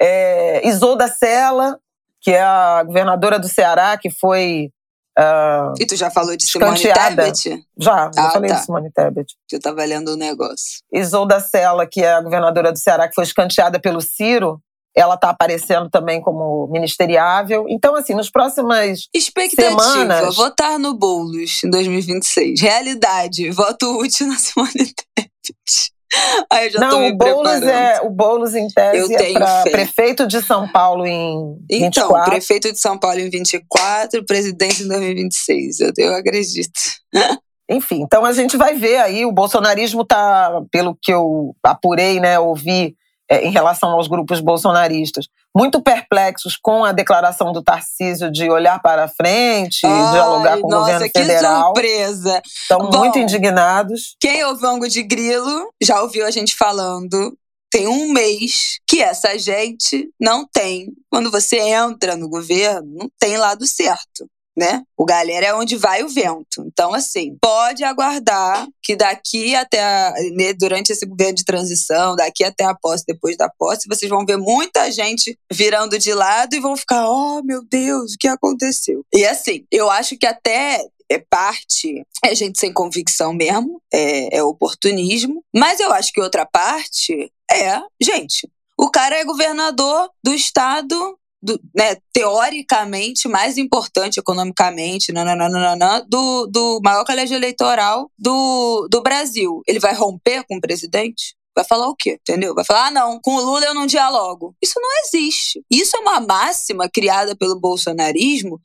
[0.00, 1.78] É, Isolda Sela,
[2.22, 4.70] que é a governadora do Ceará, que foi
[5.18, 7.64] Uh, e tu já falou de Simone Tebet?
[7.76, 8.56] Já, já ah, falei tá.
[8.56, 9.34] de Simone Tebet.
[9.50, 10.78] Eu tava lendo o um negócio.
[10.92, 14.60] Isolda Sela, que é a governadora do Ceará, que foi escanteada pelo Ciro,
[14.94, 17.66] ela está aparecendo também como ministeriável.
[17.68, 20.36] Então, assim, nos próximas Expectativa, semanas...
[20.36, 22.60] votar no Boulos em 2026.
[22.60, 25.92] Realidade, voto útil na Simone Tebet.
[26.72, 31.06] Eu Não, o Boulos é o Boulos em tese é para prefeito de São Paulo
[31.06, 32.30] em então, 24.
[32.30, 35.80] prefeito de São Paulo em 24, presidente em 2026.
[35.80, 36.80] Eu, eu acredito.
[37.70, 42.38] enfim, então a gente vai ver aí, o bolsonarismo está, pelo que eu apurei, né,
[42.38, 42.96] ouvi
[43.30, 48.80] é, em relação aos grupos bolsonaristas, muito perplexos com a declaração do Tarcísio de olhar
[48.80, 51.72] para frente, Ai, dialogar com nossa, o governo federal.
[51.72, 52.42] que surpresa!
[52.44, 54.16] Estão muito indignados.
[54.20, 57.36] Quem ouve Ango de Grilo já ouviu a gente falando
[57.70, 60.86] tem um mês que essa gente não tem.
[61.10, 64.26] Quando você entra no governo, não tem lado certo
[64.58, 64.82] né?
[64.96, 66.64] O galera é onde vai o vento.
[66.66, 72.42] Então, assim, pode aguardar que daqui até a, né, durante esse governo de transição, daqui
[72.42, 76.60] até a posse, depois da posse, vocês vão ver muita gente virando de lado e
[76.60, 79.04] vão ficar, oh meu Deus, o que aconteceu?
[79.14, 84.42] E assim, eu acho que até é parte é gente sem convicção mesmo, é, é
[84.42, 91.17] oportunismo, mas eu acho que outra parte é, gente, o cara é governador do estado
[91.42, 99.62] do, né, teoricamente mais importante economicamente nananana, do, do maior colégio eleitoral do, do Brasil.
[99.66, 101.36] Ele vai romper com o presidente?
[101.54, 102.18] Vai falar o quê?
[102.20, 102.54] Entendeu?
[102.54, 104.54] Vai falar, ah, não, com o Lula eu não dialogo.
[104.62, 105.60] Isso não existe.
[105.68, 108.60] Isso é uma máxima criada pelo bolsonarismo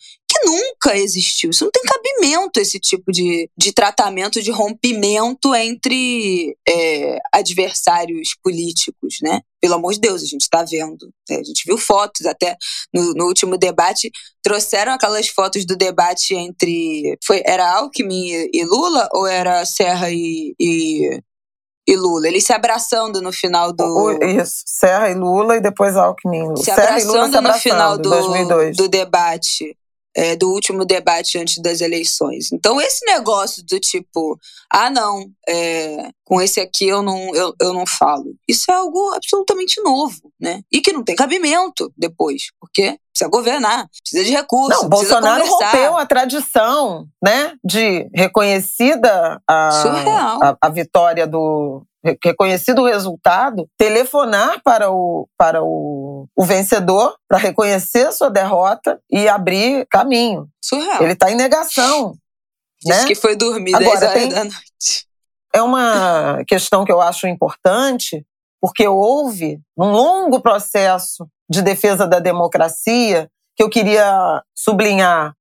[0.45, 1.49] nunca existiu.
[1.49, 9.17] Isso não tem cabimento, esse tipo de, de tratamento de rompimento entre é, adversários políticos,
[9.21, 9.41] né?
[9.61, 11.09] Pelo amor de Deus, a gente está vendo.
[11.29, 11.37] Né?
[11.37, 12.57] A gente viu fotos até
[12.93, 14.11] no, no, último debate.
[14.41, 17.17] Trouxeram aquelas fotos do debate entre.
[17.23, 21.21] Foi, era Alckmin e Lula ou era Serra e, e
[21.87, 22.27] e Lula.
[22.27, 24.11] Eles se abraçando no final do.
[24.23, 26.55] Isso, Serra e Lula e depois Alckmin.
[26.57, 29.77] Se Serra abraçando, e Lula se abraçando no final do, do debate
[30.15, 32.51] é, do último debate antes das eleições.
[32.51, 34.37] Então, esse negócio do tipo,
[34.71, 39.13] ah, não, é, com esse aqui eu não, eu, eu não falo, isso é algo
[39.13, 40.61] absolutamente novo, né?
[40.71, 44.81] E que não tem cabimento depois, porque precisa governar, precisa de recursos.
[44.81, 49.69] Não, Bolsonaro rompeu a tradição, né, de reconhecida a,
[50.41, 51.85] a, a vitória do,
[52.23, 56.02] reconhecido o resultado, telefonar para o, para o,
[56.35, 60.47] o vencedor para reconhecer sua derrota e abrir caminho.
[60.63, 61.03] Surreal.
[61.03, 62.15] Ele está em negação.
[62.81, 63.05] Diz né?
[63.05, 65.07] que foi dormir Agora, 10 horas tem, da noite.
[65.53, 68.25] É uma questão que eu acho importante,
[68.61, 75.33] porque houve um longo processo de defesa da democracia que eu queria sublinhar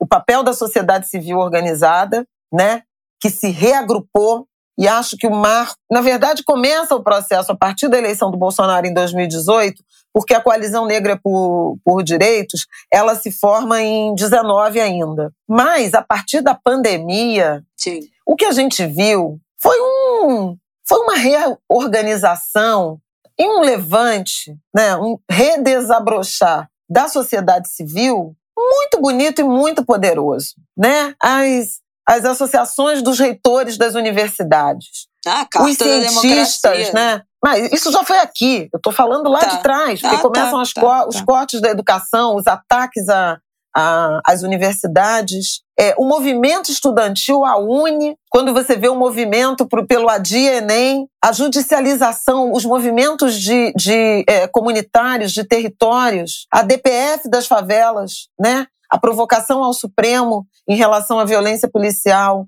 [0.00, 2.82] o papel da sociedade civil organizada, né,
[3.20, 4.46] que se reagrupou
[4.78, 8.38] e acho que o marco, na verdade, começa o processo a partir da eleição do
[8.38, 14.80] Bolsonaro em 2018, porque a coalizão negra por, por direitos ela se forma em 19
[14.80, 15.32] ainda.
[15.48, 18.00] Mas a partir da pandemia, Sim.
[18.26, 22.98] o que a gente viu foi um foi uma reorganização
[23.38, 31.14] e um levante, né, um redesabrochar da sociedade civil muito bonito e muito poderoso, né?
[31.22, 35.06] As as associações dos reitores das universidades.
[35.24, 37.22] Ah, os cientistas, né?
[37.42, 38.68] Mas isso já foi aqui.
[38.72, 39.46] Eu estou falando lá tá.
[39.46, 41.24] de trás, porque ah, começam tá, tá, os tá.
[41.24, 43.38] cortes da educação, os ataques a,
[43.76, 45.60] a, às universidades.
[45.78, 51.06] É, o movimento estudantil, a UNE, quando você vê o movimento pro, pelo Adia Enem,
[51.22, 58.66] a judicialização, os movimentos de, de é, comunitários, de territórios, a DPF das favelas, né?
[58.90, 62.46] A provocação ao Supremo em relação à violência policial,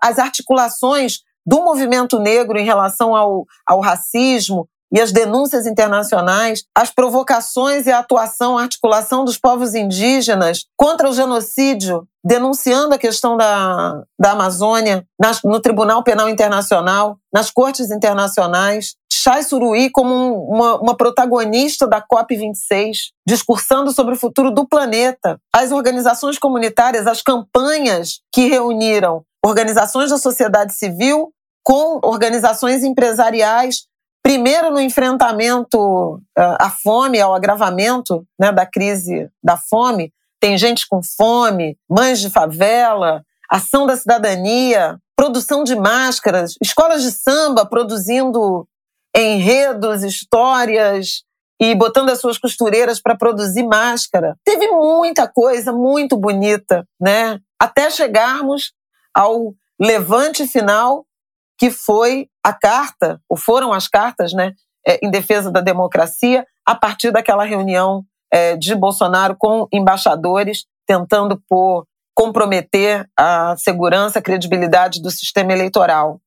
[0.00, 6.90] as articulações do movimento negro em relação ao, ao racismo e as denúncias internacionais, as
[6.90, 13.36] provocações e a atuação, a articulação dos povos indígenas contra o genocídio, denunciando a questão
[13.36, 20.80] da, da Amazônia nas, no Tribunal Penal Internacional, nas cortes internacionais, Chai Suruí como uma,
[20.80, 25.38] uma protagonista da COP26, discursando sobre o futuro do planeta.
[25.54, 33.82] As organizações comunitárias, as campanhas que reuniram organizações da sociedade civil com organizações empresariais,
[34.22, 40.14] primeiro no enfrentamento uh, à fome, ao agravamento né, da crise da fome.
[40.40, 47.12] Tem gente com fome, mães de favela, ação da cidadania, produção de máscaras, escolas de
[47.12, 48.66] samba produzindo
[49.16, 51.22] enredos, histórias
[51.60, 54.36] e botando as suas costureiras para produzir máscara.
[54.44, 57.38] Teve muita coisa muito bonita, né?
[57.60, 58.72] Até chegarmos
[59.14, 61.04] ao levante final,
[61.58, 64.52] que foi a carta, ou foram as cartas, né,
[64.86, 71.40] é, em defesa da democracia, a partir daquela reunião é, de Bolsonaro com embaixadores tentando
[71.48, 76.20] por comprometer a segurança, a credibilidade do sistema eleitoral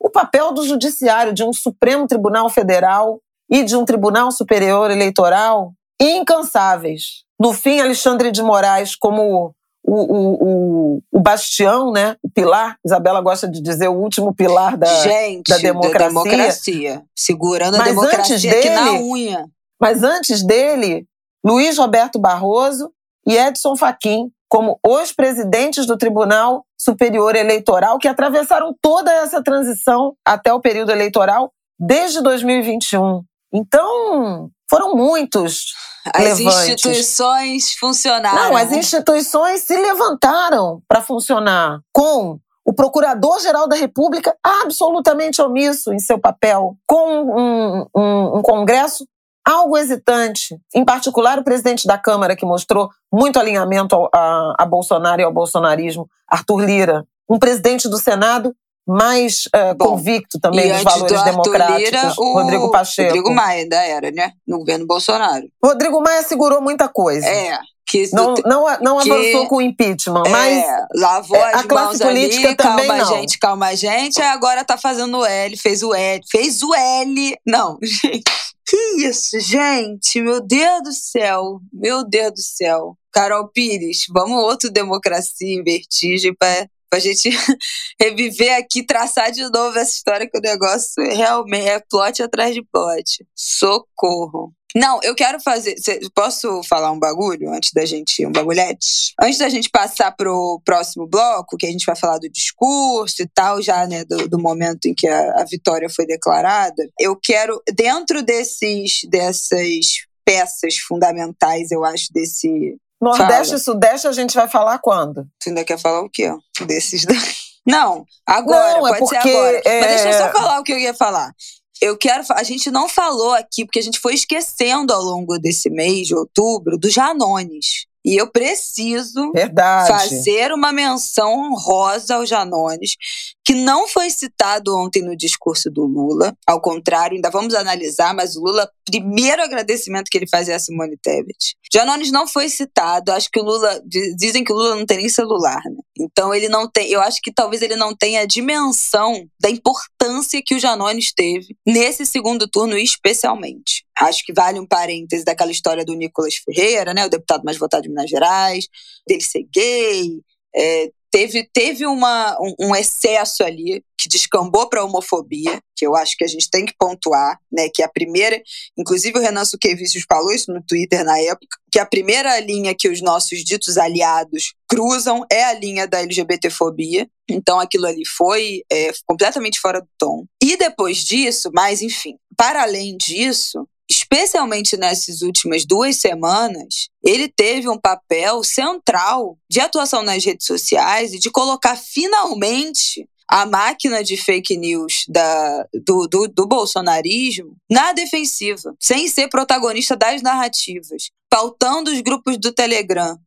[0.00, 3.20] o papel do judiciário, de um Supremo Tribunal Federal
[3.50, 7.24] e de um Tribunal Superior Eleitoral incansáveis.
[7.40, 12.16] No fim, Alexandre de Moraes, como o, o, o, o, bastião, né?
[12.22, 12.76] O pilar.
[12.84, 15.98] Isabela gosta de dizer o último pilar da, Gente, da democracia.
[15.98, 17.02] Da democracia.
[17.16, 19.46] Segurando a Mas democracia dele, aqui na unha.
[19.80, 21.06] Mas antes dele,
[21.44, 22.92] Luiz Roberto Barroso
[23.26, 30.14] e Edson Fachin, como os presidentes do Tribunal Superior Eleitoral, que atravessaram toda essa transição
[30.24, 33.22] até o período eleitoral desde 2021.
[33.52, 35.74] Então, foram muitos.
[36.14, 36.68] As levantes.
[36.68, 38.50] instituições funcionaram.
[38.50, 45.98] Não, as instituições se levantaram para funcionar com o Procurador-Geral da República absolutamente omisso em
[45.98, 49.06] seu papel, com um, um, um Congresso
[49.48, 55.22] algo hesitante, em particular o presidente da Câmara, que mostrou muito alinhamento a, a Bolsonaro
[55.22, 58.54] e ao bolsonarismo, Arthur Lira, um presidente do Senado
[58.86, 63.08] mais uh, Bom, convicto também dos valores do democráticos, Lira, o Rodrigo Pacheco.
[63.08, 64.32] Rodrigo Maia ainda era, né?
[64.46, 65.46] No governo Bolsonaro.
[65.62, 67.26] Rodrigo Maia segurou muita coisa.
[67.26, 67.58] É.
[67.86, 72.02] Que não, não, não avançou com o impeachment, é, mas lavou é, as a classe
[72.02, 73.16] política ali, também calma não.
[73.16, 77.38] gente, calma gente, agora tá fazendo o L, fez o L, fez o L.
[77.46, 78.24] Não, gente.
[78.68, 78.76] Que
[79.08, 80.20] isso, gente?
[80.20, 81.58] Meu Deus do céu.
[81.72, 82.98] Meu Deus do céu.
[83.10, 87.30] Carol Pires, vamos outro Democracia em Vertigem para pra gente
[88.00, 92.62] reviver aqui, traçar de novo essa história que o negócio realmente é plot atrás de
[92.62, 93.26] plot.
[93.34, 94.52] Socorro.
[94.76, 95.74] Não, eu quero fazer.
[96.14, 98.24] Posso falar um bagulho antes da gente.
[98.26, 99.14] Um bagulhete?
[99.20, 103.28] Antes da gente passar pro próximo bloco, que a gente vai falar do discurso e
[103.34, 107.60] tal, já, né, do, do momento em que a, a vitória foi declarada, eu quero,
[107.74, 113.56] dentro desses, dessas peças fundamentais, eu acho, desse, Nordeste Fala.
[113.56, 115.26] e Sudeste a gente vai falar quando?
[115.40, 116.32] Você ainda quer falar o quê?
[116.66, 117.04] Desses
[117.66, 119.62] Não, agora, não, é pode porque, ser agora.
[119.64, 119.80] É...
[119.80, 121.34] Mas deixa eu só falar o que eu ia falar.
[121.82, 122.24] Eu quero.
[122.30, 126.14] A gente não falou aqui, porque a gente foi esquecendo ao longo desse mês de
[126.14, 127.86] outubro dos Janones.
[128.08, 129.86] E eu preciso Verdade.
[129.86, 132.96] fazer uma menção honrosa ao Janones,
[133.44, 136.34] que não foi citado ontem no discurso do Lula.
[136.46, 140.58] Ao contrário, ainda vamos analisar, mas o Lula, primeiro agradecimento que ele faz é a
[140.58, 141.54] Simone Tebet.
[141.70, 143.12] Janones não foi citado.
[143.12, 143.78] Acho que o Lula.
[144.16, 145.82] Dizem que o Lula não tem nem celular, né?
[146.00, 146.90] Então ele não tem.
[146.90, 151.54] Eu acho que talvez ele não tenha a dimensão da importância que o Janones teve
[151.66, 153.84] nesse segundo turno, especialmente.
[154.00, 157.04] Acho que vale um parêntese daquela história do Nicolas Ferreira, né?
[157.06, 158.66] O deputado mais votado de Minas Gerais,
[159.06, 160.20] dele ser gay.
[160.54, 165.96] É, teve, teve uma, um, um, excesso ali que descambou para a homofobia, que eu
[165.96, 167.68] acho que a gente tem que pontuar, né?
[167.74, 168.40] Que a primeira,
[168.76, 172.88] inclusive o Renan Suquevicius falou isso no Twitter na época, que a primeira linha que
[172.88, 177.08] os nossos ditos aliados cruzam é a linha da LGBTfobia.
[177.28, 180.24] Então aquilo ali foi é, completamente fora do tom.
[180.42, 187.68] E depois disso, mas enfim, para além disso, especialmente nessas últimas duas semanas, ele teve
[187.68, 194.16] um papel central de atuação nas redes sociais e de colocar finalmente a máquina de
[194.16, 201.90] fake news da, do, do, do bolsonarismo na defensiva, sem ser protagonista das narrativas, pautando
[201.90, 203.18] os grupos do Telegram,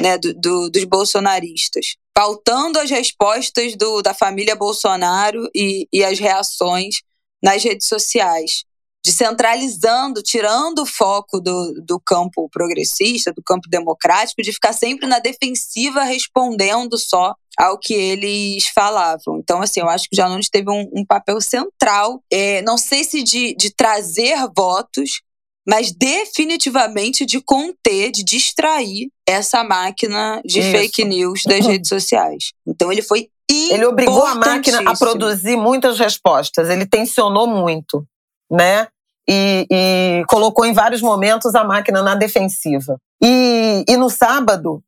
[0.00, 6.18] né, do, do, dos bolsonaristas, pautando as respostas do, da família Bolsonaro e, e as
[6.18, 7.02] reações
[7.42, 8.64] nas redes sociais
[9.04, 15.18] descentralizando, tirando o foco do, do campo progressista, do campo democrático, de ficar sempre na
[15.18, 19.38] defensiva respondendo só ao que eles falavam.
[19.38, 23.02] Então, assim, eu acho que o Janones teve um, um papel central, é, não sei
[23.02, 25.20] se de, de trazer votos,
[25.66, 30.70] mas definitivamente de conter, de distrair essa máquina de Isso.
[30.70, 32.52] fake news das redes sociais.
[32.66, 36.70] Então, ele foi ele obrigou a máquina a produzir muitas respostas.
[36.70, 38.06] Ele tensionou muito
[38.52, 38.86] né?
[39.28, 42.98] E, e, colocou em vários momentos a máquina na defensiva.
[43.22, 44.82] E, e no sábado,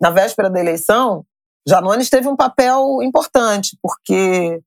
[0.00, 1.24] na véspera da eleição,
[1.66, 4.60] Janones teve um papel importante, porque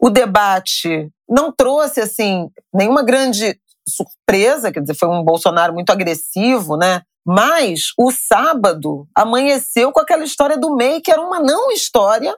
[0.00, 6.76] o debate não trouxe assim nenhuma grande surpresa, quer dizer, foi um Bolsonaro muito agressivo,
[6.76, 7.02] né?
[7.26, 12.36] Mas o sábado amanheceu com aquela história do MEI, que era uma não história.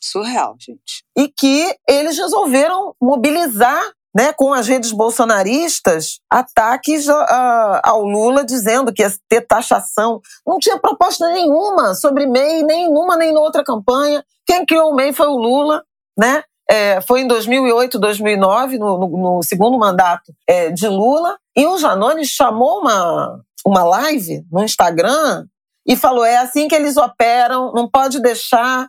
[0.00, 1.04] Surreal, gente.
[1.16, 3.82] E que eles resolveram mobilizar
[4.14, 10.20] né, com as redes bolsonaristas, ataques a, ao Lula dizendo que ia ter taxação.
[10.46, 14.24] Não tinha proposta nenhuma sobre MEI, nem numa nem noutra campanha.
[14.46, 15.82] Quem criou o MEI foi o Lula,
[16.18, 16.42] né?
[16.68, 21.36] É, foi em 2008, 2009, no, no, no segundo mandato é, de Lula.
[21.56, 25.46] E o Janones chamou uma, uma live no Instagram
[25.86, 28.88] e falou: é assim que eles operam, não pode deixar.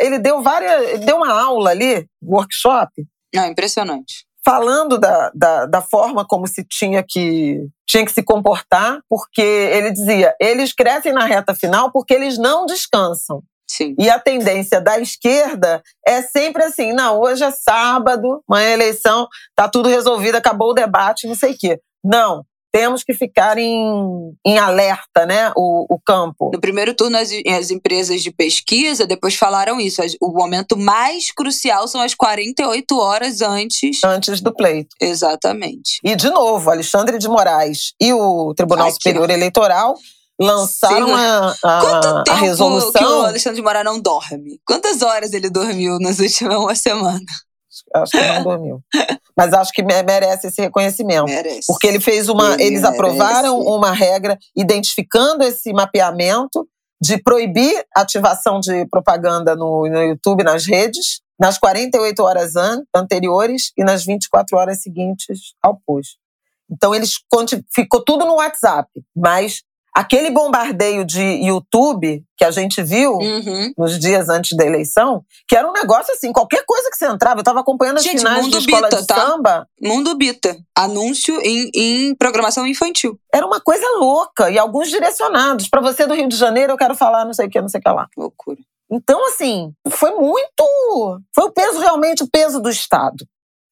[0.00, 2.90] Ele deu várias, deu uma aula ali, workshop,
[3.36, 4.24] não, impressionante.
[4.44, 9.90] Falando da, da, da forma como se tinha que tinha que se comportar, porque ele
[9.90, 13.42] dizia, eles crescem na reta final porque eles não descansam.
[13.68, 13.96] Sim.
[13.98, 19.26] E a tendência da esquerda é sempre assim: não, hoje é sábado, amanhã é eleição,
[19.56, 21.80] tá tudo resolvido, acabou o debate, não sei o quê.
[22.04, 22.44] Não,
[22.76, 26.50] temos que ficar em, em alerta, né, o, o campo.
[26.52, 30.02] No primeiro turno, as, as, empresas de pesquisa depois falaram isso.
[30.20, 34.04] O momento mais crucial são as 48 horas antes.
[34.04, 34.94] Antes do pleito.
[35.00, 36.00] Exatamente.
[36.04, 39.94] E, de novo, Alexandre de Moraes e o Tribunal Aqui, Superior Eleitoral
[40.38, 42.92] lançaram a, a, Quanto tempo a resolução.
[42.92, 44.60] que o Alexandre de Moraes não dorme?
[44.66, 47.24] Quantas horas ele dormiu nas últimas uma semana?
[48.02, 48.80] Acho que não dormiu.
[49.36, 51.26] Mas acho que merece esse reconhecimento.
[51.26, 51.66] Merece.
[51.66, 52.54] Porque ele fez uma.
[52.54, 52.94] Ele eles merece.
[52.94, 56.66] aprovaram uma regra identificando esse mapeamento
[57.00, 63.72] de proibir ativação de propaganda no, no YouTube, nas redes, nas 48 horas an anteriores
[63.76, 66.16] e nas 24 horas seguintes ao post.
[66.70, 67.12] Então, eles
[67.72, 69.62] ficou tudo no WhatsApp, mas
[69.96, 73.72] Aquele bombardeio de YouTube que a gente viu uhum.
[73.78, 77.40] nos dias antes da eleição, que era um negócio assim, qualquer coisa que você entrava,
[77.40, 79.14] eu tava acompanhando as gente, finais Mundo de escola Bita, de tá?
[79.14, 79.66] samba.
[79.80, 83.18] Mundo Bita, anúncio em, em programação infantil.
[83.32, 85.66] Era uma coisa louca e alguns direcionados.
[85.66, 87.80] Para você do Rio de Janeiro, eu quero falar não sei o que, não sei
[87.80, 88.06] o que lá.
[88.18, 88.58] Loucura.
[88.92, 91.22] Então, assim, foi muito.
[91.34, 93.26] Foi o peso, realmente, o peso do Estado.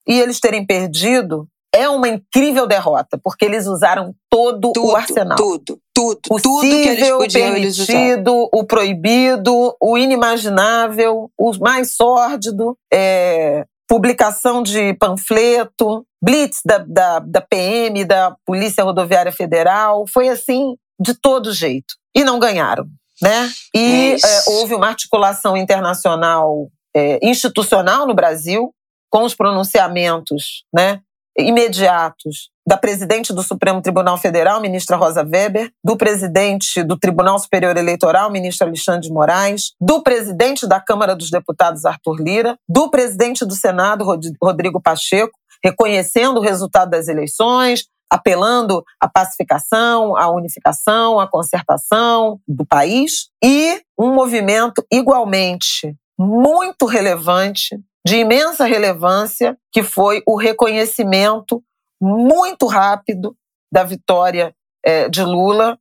[0.09, 5.37] E eles terem perdido é uma incrível derrota, porque eles usaram todo tudo, o arsenal.
[5.37, 12.77] Tudo, tudo, Possível, tudo que eles podiam permitido, o proibido, o inimaginável, o mais sórdido,
[12.93, 20.77] é, publicação de panfleto, blitz da, da, da PM, da Polícia Rodoviária Federal, foi assim
[21.01, 21.95] de todo jeito.
[22.15, 22.87] E não ganharam.
[23.21, 23.51] Né?
[23.75, 28.73] E é, é houve uma articulação internacional é, institucional no Brasil,
[29.11, 31.01] com os pronunciamentos né,
[31.37, 37.77] imediatos da presidente do Supremo Tribunal Federal, ministra Rosa Weber, do presidente do Tribunal Superior
[37.77, 43.45] Eleitoral, ministro Alexandre de Moraes, do presidente da Câmara dos Deputados, Arthur Lira, do presidente
[43.45, 44.05] do Senado,
[44.43, 52.65] Rodrigo Pacheco, reconhecendo o resultado das eleições, apelando à pacificação, à unificação, à concertação do
[52.65, 61.63] país, e um movimento igualmente muito relevante de imensa relevância, que foi o reconhecimento
[62.01, 63.35] muito rápido
[63.73, 65.79] da vitória é, de Lula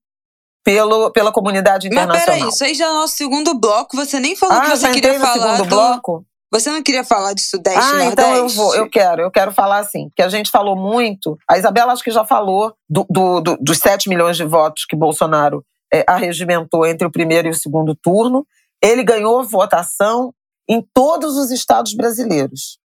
[0.63, 2.25] pelo, pela comunidade internacional.
[2.25, 3.97] Mas peraí, isso aí já é o nosso segundo bloco.
[3.97, 5.65] Você nem falou ah, que você queria falar do...
[5.65, 6.25] bloco?
[6.51, 8.13] Você não queria falar de Sudeste ah, Nordeste?
[8.13, 11.57] então eu vou, eu quero, eu quero falar assim, que a gente falou muito, a
[11.57, 15.65] Isabela acho que já falou do, do, do, dos 7 milhões de votos que Bolsonaro
[15.91, 18.45] é, arregimentou entre o primeiro e o segundo turno.
[18.81, 20.31] Ele ganhou votação
[20.67, 22.79] em todos os estados brasileiros.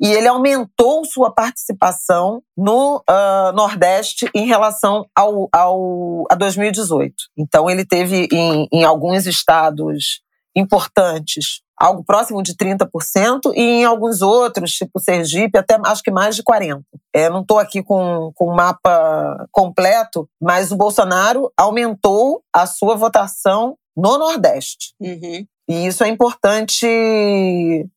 [0.00, 7.14] E ele aumentou sua participação no uh, Nordeste em relação ao, ao, a 2018.
[7.38, 10.20] Então, ele teve em, em alguns estados
[10.56, 16.36] importantes algo próximo de 30% e em alguns outros, tipo Sergipe, até acho que mais
[16.36, 16.82] de 40%.
[17.12, 22.96] É, não estou aqui com, com o mapa completo, mas o Bolsonaro aumentou a sua
[22.96, 24.94] votação no Nordeste.
[25.00, 25.46] Uhum.
[25.68, 26.86] E isso é importante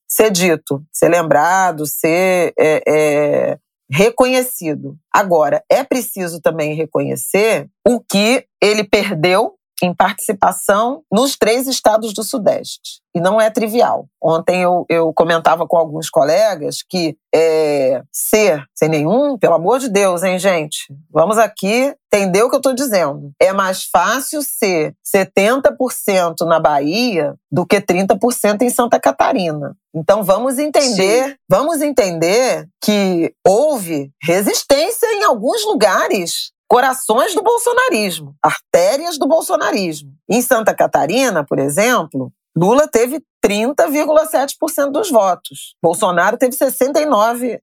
[0.08, 3.60] ser dito, ser lembrado, ser é, é,
[3.92, 4.98] reconhecido.
[5.14, 12.24] Agora, é preciso também reconhecer o que ele perdeu em participação nos três estados do
[12.24, 13.02] Sudeste.
[13.16, 14.08] E não é trivial.
[14.22, 19.90] Ontem eu, eu comentava com alguns colegas que é, ser sem nenhum, pelo amor de
[19.90, 20.94] Deus, hein, gente?
[21.12, 23.32] Vamos aqui entender o que eu estou dizendo.
[23.40, 29.76] É mais fácil ser 70% na Bahia do que 30% em Santa Catarina.
[29.96, 31.36] Então vamos entender, Sim.
[31.50, 40.12] vamos entender que houve resistência em alguns lugares corações do bolsonarismo, artérias do bolsonarismo.
[40.30, 45.76] Em Santa Catarina, por exemplo, Lula teve 30,7% dos votos.
[45.82, 47.60] Bolsonaro teve 69%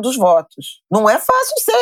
[0.00, 0.80] dos votos.
[0.90, 1.72] Não é fácil você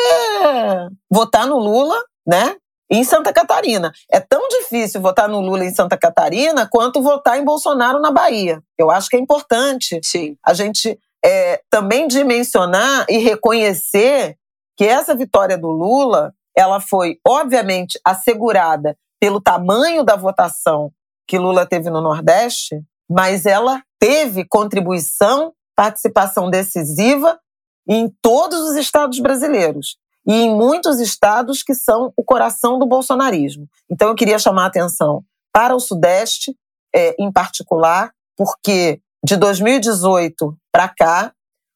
[1.09, 2.55] votar no Lula, né?
[2.89, 3.93] Em Santa Catarina.
[4.11, 8.61] É tão difícil votar no Lula em Santa Catarina quanto votar em Bolsonaro na Bahia.
[8.77, 10.35] Eu acho que é importante Sim.
[10.45, 14.35] a gente é, também dimensionar e reconhecer
[14.75, 20.91] que essa vitória do Lula ela foi, obviamente, assegurada pelo tamanho da votação
[21.27, 27.39] que Lula teve no Nordeste, mas ela teve contribuição, participação decisiva
[27.87, 29.97] em todos os estados brasileiros
[30.27, 33.67] e em muitos estados que são o coração do bolsonarismo.
[33.89, 36.55] Então, eu queria chamar a atenção para o Sudeste,
[36.93, 41.33] é, em particular, porque de 2018 para cá,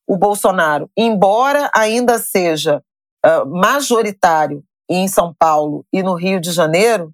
[0.07, 2.83] o Bolsonaro, embora ainda seja
[3.25, 7.13] uh, majoritário em São Paulo e no Rio de Janeiro,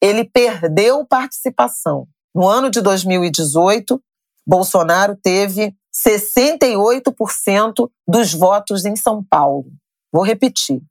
[0.00, 2.06] ele perdeu participação.
[2.34, 4.02] No ano de 2018,
[4.46, 9.66] Bolsonaro teve 68% dos votos em São Paulo.
[10.12, 10.82] Vou repetir.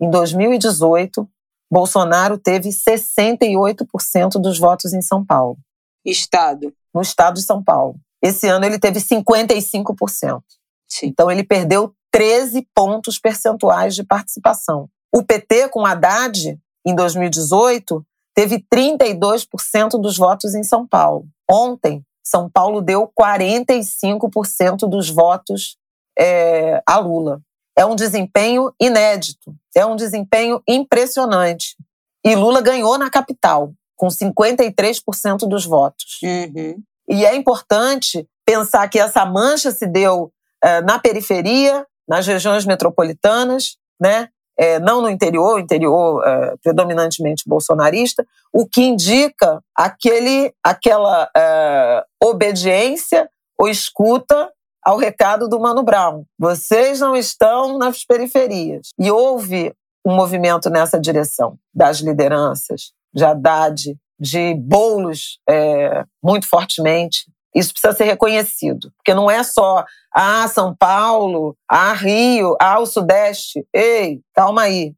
[0.00, 1.28] Em 2018,
[1.70, 5.58] Bolsonaro teve 68% dos votos em São Paulo.
[6.04, 6.72] Estado.
[6.94, 7.96] No estado de São Paulo.
[8.22, 10.42] Esse ano ele teve 55%.
[10.88, 11.06] Sim.
[11.06, 14.88] Então ele perdeu 13 pontos percentuais de participação.
[15.14, 18.04] O PT com Haddad, em 2018,
[18.34, 21.26] teve 32% dos votos em São Paulo.
[21.50, 25.76] Ontem, São Paulo deu 45% dos votos
[26.18, 27.40] é, a Lula.
[27.76, 31.76] É um desempenho inédito, é um desempenho impressionante.
[32.24, 36.20] E Lula ganhou na capital, com 53% dos votos.
[36.22, 36.82] Uhum.
[37.08, 40.32] E é importante pensar que essa mancha se deu
[40.62, 44.28] é, na periferia, nas regiões metropolitanas, né?
[44.58, 53.28] É, não no interior, interior é, predominantemente bolsonarista, o que indica aquele, aquela é, obediência
[53.58, 54.50] ou escuta
[54.84, 56.24] ao recado do Mano Brown.
[56.38, 58.88] Vocês não estão nas periferias.
[58.98, 59.72] E houve
[60.04, 67.26] um movimento nessa direção das lideranças, de Haddad, de bolos é, muito fortemente.
[67.54, 69.84] Isso precisa ser reconhecido, porque não é só
[70.14, 73.66] ah, São Paulo, ah, Rio, ah, o Sudeste.
[73.74, 74.94] Ei, calma aí.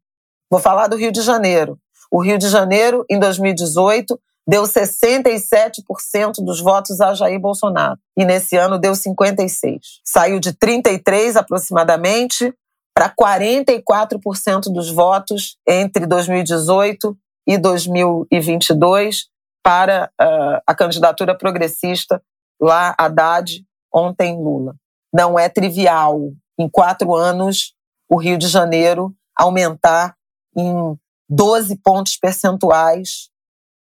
[0.49, 1.77] Vou falar do Rio de Janeiro.
[2.11, 7.99] O Rio de Janeiro, em 2018, deu 67% dos votos a Jair Bolsonaro.
[8.17, 9.79] E nesse ano deu 56%.
[10.03, 12.53] Saiu de 33% aproximadamente
[12.93, 19.27] para 44% dos votos entre 2018 e 2022
[19.61, 22.21] para uh, a candidatura progressista
[22.61, 24.75] lá Haddad, ontem Lula.
[25.13, 27.73] Não é trivial, em quatro anos,
[28.09, 30.15] o Rio de Janeiro aumentar
[30.55, 30.97] em
[31.29, 33.29] 12 pontos percentuais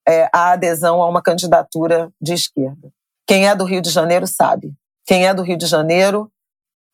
[0.07, 2.91] é, a adesão a uma candidatura de esquerda.
[3.27, 4.73] Quem é do Rio de Janeiro sabe.
[5.05, 6.31] Quem é do Rio de Janeiro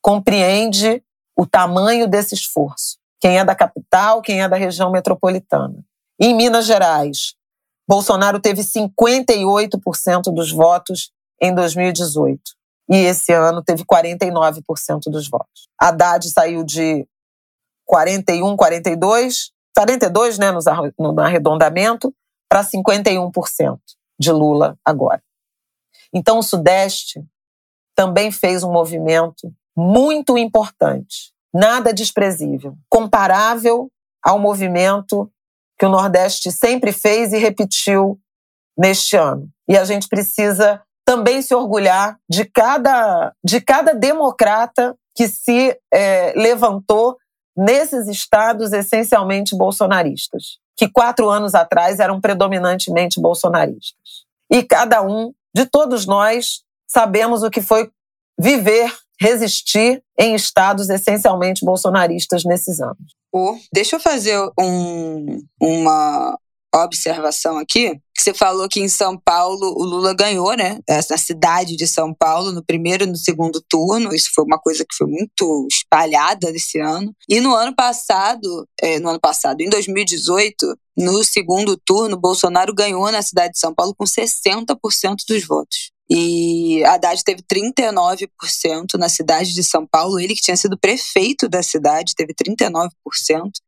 [0.01, 1.03] compreende
[1.37, 2.97] o tamanho desse esforço.
[3.19, 5.83] Quem é da capital, quem é da região metropolitana.
[6.19, 7.35] Em Minas Gerais,
[7.87, 11.11] Bolsonaro teve 58% dos votos
[11.41, 12.41] em 2018
[12.89, 14.61] e esse ano teve 49%
[15.07, 15.67] dos votos.
[15.79, 17.07] Haddad saiu de
[17.85, 22.13] 41, 42, 42, né, no arredondamento,
[22.47, 23.79] para 51%
[24.19, 25.21] de Lula agora.
[26.13, 27.25] Então o Sudeste
[27.95, 33.91] também fez um movimento muito importante, nada desprezível, comparável
[34.23, 35.29] ao movimento
[35.77, 38.19] que o Nordeste sempre fez e repetiu
[38.77, 39.49] neste ano.
[39.67, 46.33] E a gente precisa também se orgulhar de cada, de cada democrata que se é,
[46.35, 47.15] levantou
[47.55, 54.25] nesses estados essencialmente bolsonaristas, que quatro anos atrás eram predominantemente bolsonaristas.
[54.51, 57.89] E cada um, de todos nós, sabemos o que foi
[58.37, 63.15] viver, resistir em estados essencialmente bolsonaristas nesses anos.
[63.33, 66.37] Oh, deixa eu fazer um, uma
[66.83, 67.99] observação aqui.
[68.17, 70.79] Você falou que em São Paulo o Lula ganhou, né?
[70.87, 74.13] Na cidade de São Paulo, no primeiro e no segundo turno.
[74.13, 77.13] Isso foi uma coisa que foi muito espalhada nesse ano.
[77.29, 83.11] E no ano passado, é, no ano passado, em 2018, no segundo turno, Bolsonaro ganhou
[83.11, 84.77] na cidade de São Paulo com 60%
[85.27, 85.94] dos votos.
[86.09, 88.27] E Haddad teve 39%
[88.97, 90.19] na cidade de São Paulo.
[90.19, 92.89] Ele que tinha sido prefeito da cidade teve 39%.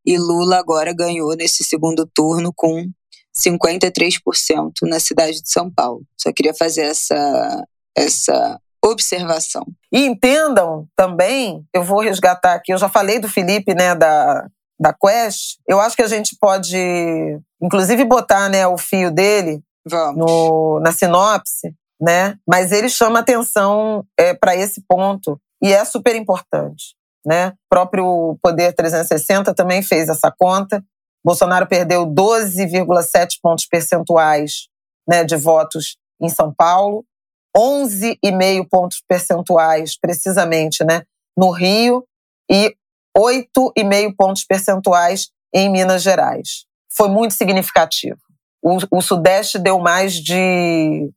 [0.06, 2.88] E Lula agora ganhou nesse segundo turno com
[3.36, 6.02] 53% na cidade de São Paulo.
[6.16, 7.64] Só queria fazer essa,
[7.96, 9.66] essa observação.
[9.92, 14.46] E entendam também, eu vou resgatar aqui, eu já falei do Felipe, né, da,
[14.78, 15.56] da Quest.
[15.68, 16.76] Eu acho que a gente pode,
[17.60, 19.60] inclusive, botar né, o fio dele
[20.14, 22.36] no, na sinopse né?
[22.46, 26.94] Mas ele chama atenção é, para esse ponto e é super importante,
[27.26, 27.48] né?
[27.48, 30.82] O próprio Poder 360 também fez essa conta.
[31.24, 34.68] Bolsonaro perdeu 12,7 pontos percentuais
[35.06, 37.04] né, de votos em São Paulo,
[37.56, 41.02] 11,5 pontos percentuais, precisamente, né,
[41.36, 42.06] no Rio,
[42.50, 42.74] e
[43.16, 46.66] 8,5 pontos percentuais em Minas Gerais.
[46.90, 48.20] Foi muito significativo.
[48.62, 51.10] O, o Sudeste deu mais de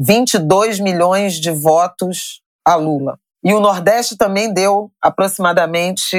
[0.00, 3.18] 22 milhões de votos a Lula.
[3.44, 6.16] E o Nordeste também deu aproximadamente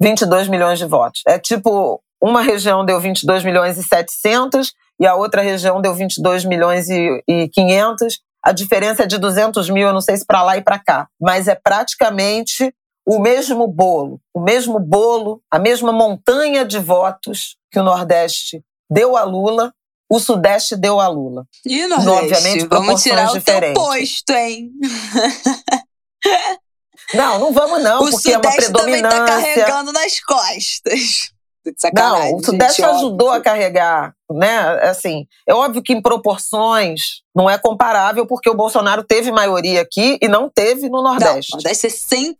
[0.00, 1.22] 22 milhões de votos.
[1.26, 6.44] É tipo, uma região deu 22 milhões e 700 e a outra região deu 22
[6.44, 8.20] milhões e, e 500.
[8.44, 11.08] A diferença é de 200 mil, eu não sei se para lá e para cá,
[11.20, 12.72] mas é praticamente
[13.04, 19.16] o mesmo bolo, o mesmo bolo, a mesma montanha de votos que o Nordeste deu
[19.16, 19.72] a Lula,
[20.08, 21.44] o Sudeste deu a Lula.
[21.64, 22.10] E o Nordeste?
[22.10, 23.74] Obviamente, vamos tirar o diferentes.
[23.74, 24.70] teu posto, hein?
[27.14, 29.10] Não, não vamos não, o porque Sudeste é uma predominância.
[29.10, 31.36] Também tá carregando nas costas.
[31.92, 34.58] Não, o Sudeste ajudou a carregar, né?
[34.82, 40.16] Assim, é óbvio que em proporções não é comparável, porque o Bolsonaro teve maioria aqui
[40.22, 41.52] e não teve no Nordeste.
[41.52, 42.36] Não, Nordeste 68%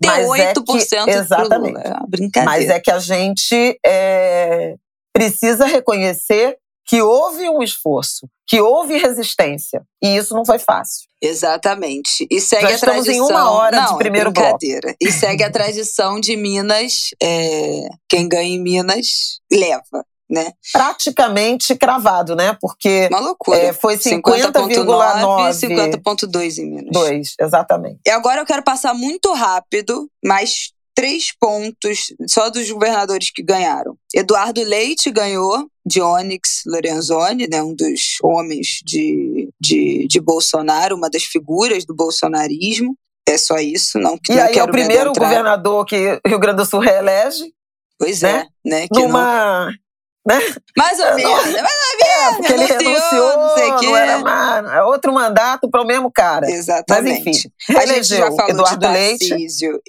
[0.92, 1.78] é que, exatamente.
[1.78, 2.44] É brincadeira.
[2.44, 4.74] Mas é que a gente é,
[5.12, 6.56] precisa reconhecer
[6.86, 9.82] que houve um esforço, que houve resistência.
[10.00, 11.08] E isso não foi fácil.
[11.20, 12.26] Exatamente.
[12.30, 13.14] E segue Já a tradição.
[13.14, 14.88] em uma hora não, de primeiro brincadeira.
[14.88, 14.98] bloco.
[15.00, 17.10] E segue a tradição de Minas.
[17.20, 20.04] É, quem ganha em Minas leva.
[20.28, 20.52] Né?
[20.72, 22.56] Praticamente cravado, né?
[22.60, 23.58] Porque Uma loucura.
[23.58, 26.90] É, foi 50,9 e 50,2 em Minas.
[26.92, 28.00] 2, exatamente.
[28.04, 33.96] E agora eu quero passar muito rápido, mas três pontos só dos governadores que ganharam.
[34.14, 41.10] Eduardo Leite ganhou de Onyx Lorenzoni, né, um dos homens de, de, de Bolsonaro, uma
[41.10, 42.96] das figuras do bolsonarismo.
[43.28, 46.80] É só isso, não E aí é o primeiro governador que Rio Grande do Sul
[46.80, 47.52] reelege.
[47.98, 48.46] Pois né?
[48.64, 48.88] é, né?
[48.88, 49.66] Que Numa...
[49.66, 49.85] Não
[50.26, 50.40] né?
[50.76, 51.64] Mais ou menos, mais ou menos.
[52.06, 53.86] É, porque renunciou, ele renunciou, não sei o quê.
[53.86, 56.50] Era mais, é outro mandato para o mesmo cara.
[56.50, 57.50] Exatamente.
[57.68, 59.34] Mas enfim, a gente já falou Eduardo de Leite.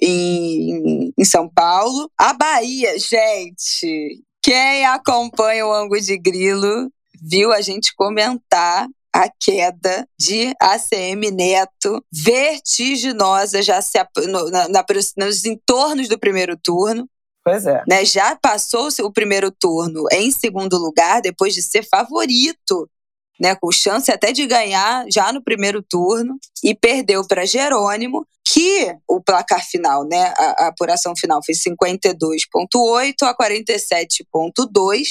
[0.00, 2.10] Em, em São Paulo.
[2.16, 10.06] A Bahia, gente, quem acompanha o Ango de Grilo viu a gente comentar a queda
[10.18, 14.84] de ACM Neto, vertiginosa, já se, no, na, na,
[15.16, 17.08] nos entornos do primeiro turno.
[17.48, 17.82] Pois é.
[17.88, 22.88] Né, já passou o primeiro turno em segundo lugar, depois de ser favorito,
[23.40, 28.94] né, com chance até de ganhar já no primeiro turno, e perdeu para Jerônimo, que
[29.08, 35.02] o placar final, né, a, a apuração final foi 52,8 a 47,2,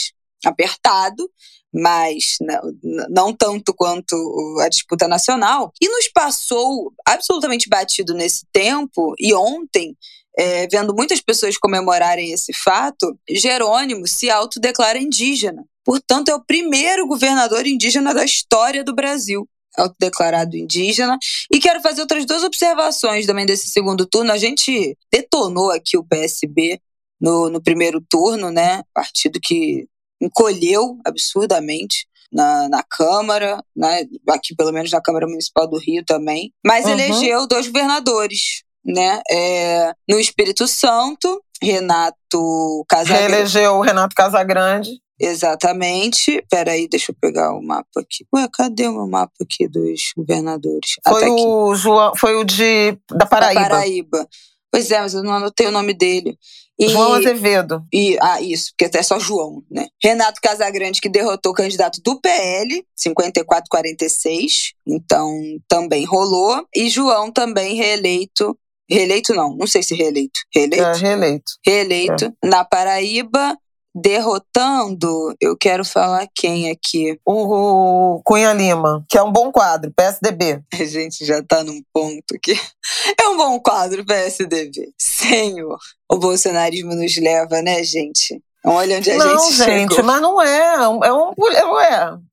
[0.46, 1.28] apertado,
[1.74, 4.16] mas não, não tanto quanto
[4.62, 5.72] a disputa nacional.
[5.82, 9.96] E nos passou absolutamente batido nesse tempo, e ontem
[10.38, 15.66] é, vendo muitas pessoas comemorarem esse fato, Jerônimo se autodeclara indígena.
[15.84, 21.18] Portanto, é o primeiro governador indígena da história do Brasil autodeclarado indígena.
[21.52, 24.32] E quero fazer outras duas observações também desse segundo turno.
[24.32, 26.80] A gente detonou aqui o PSB
[27.22, 28.82] no, no primeiro turno, né?
[28.94, 29.86] Partido que
[30.20, 34.04] encolheu absurdamente na, na Câmara, né?
[34.30, 36.92] aqui pelo menos na Câmara Municipal do Rio também, mas uhum.
[36.92, 39.22] elegeu dois governadores né?
[39.30, 43.34] É, no Espírito Santo, Renato Casagrande.
[43.34, 44.92] Reelegeu o Renato Casagrande.
[45.20, 46.44] Exatamente.
[46.50, 48.26] Peraí, deixa eu pegar o mapa aqui.
[48.34, 50.92] Ué, cadê o meu mapa aqui dos governadores?
[51.08, 53.62] Foi ah, tá o João, foi o de da Paraíba.
[53.62, 54.28] Da Paraíba.
[54.72, 56.38] Pois é, mas eu não anotei o nome dele.
[56.80, 57.84] E, João Azevedo.
[57.92, 59.88] E, ah, isso, porque até é só João, né?
[60.04, 65.32] Renato Casagrande, que derrotou o candidato do PL, 54-46, então
[65.68, 66.64] também rolou.
[66.76, 68.56] E João também reeleito
[68.90, 70.40] Reeleito não, não sei se reeleito.
[70.54, 70.84] Reeleito?
[70.84, 71.52] É, reeleito.
[71.66, 72.26] Reeleito.
[72.26, 72.48] É.
[72.48, 73.58] Na Paraíba,
[73.94, 77.20] derrotando, eu quero falar quem aqui?
[77.26, 80.62] O, o, Cunha Lima, que é um bom quadro, PSDB.
[80.74, 82.54] A gente já tá num ponto que
[83.22, 84.94] é um bom quadro, PSDB.
[85.00, 85.78] Senhor,
[86.10, 88.42] o bolsonarismo nos leva, né, gente?
[88.68, 90.04] Olha onde a não, gente, gente chegou.
[90.04, 90.76] mas não é.
[90.76, 91.34] É um, é um,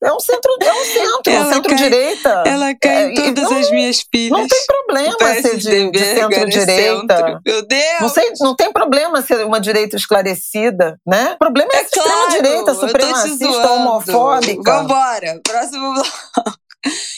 [0.03, 2.43] é um centro, é um centro, ela um centro-direita.
[2.47, 4.39] Ela cai é, em todas não, as minhas pilhas.
[4.39, 7.17] Não tem problema ser de, de centro-direita.
[7.17, 7.41] Centro.
[7.47, 8.01] Meu Deus!
[8.01, 11.33] Não, sei, não tem problema ser uma direita esclarecida, né?
[11.35, 14.73] O problema é, é claro, extrema-direita, supremacista, homofóbica.
[14.73, 16.09] Vambora, próximo bloco.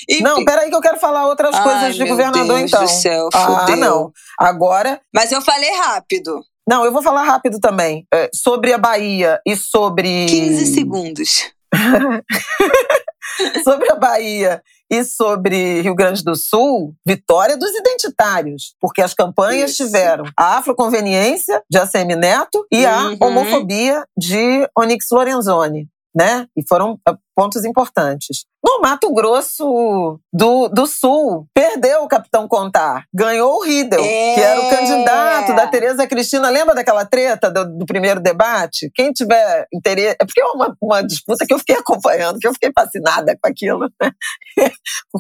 [0.08, 0.22] Enfim.
[0.22, 2.84] Não, peraí que eu quero falar outras Ai, coisas de governador, Deus então.
[2.84, 4.12] Do céu, ah, não.
[4.38, 5.00] Agora.
[5.12, 6.40] Mas eu falei rápido.
[6.68, 8.06] Não, eu vou falar rápido também.
[8.12, 10.26] É, sobre a Bahia e sobre.
[10.26, 11.52] 15 segundos.
[13.64, 19.72] sobre a Bahia e sobre Rio Grande do Sul, vitória dos identitários, porque as campanhas
[19.72, 19.84] Isso.
[19.84, 23.16] tiveram a afroconveniência de ACM Neto e uhum.
[23.20, 26.46] a homofobia de Onyx Lorenzoni, né?
[26.56, 28.46] E foram ah, pontos importantes.
[28.64, 33.04] No Mato Grosso do, do Sul, perdeu o Capitão Contar.
[33.14, 34.34] Ganhou o Riedel, é.
[34.34, 36.48] que era o candidato da Tereza Cristina.
[36.48, 38.90] Lembra daquela treta do, do, primeiro debate?
[38.94, 40.16] Quem tiver interesse.
[40.18, 43.48] É porque é uma, uma disputa que eu fiquei acompanhando, que eu fiquei fascinada com
[43.48, 43.80] aquilo.
[44.00, 44.10] Né?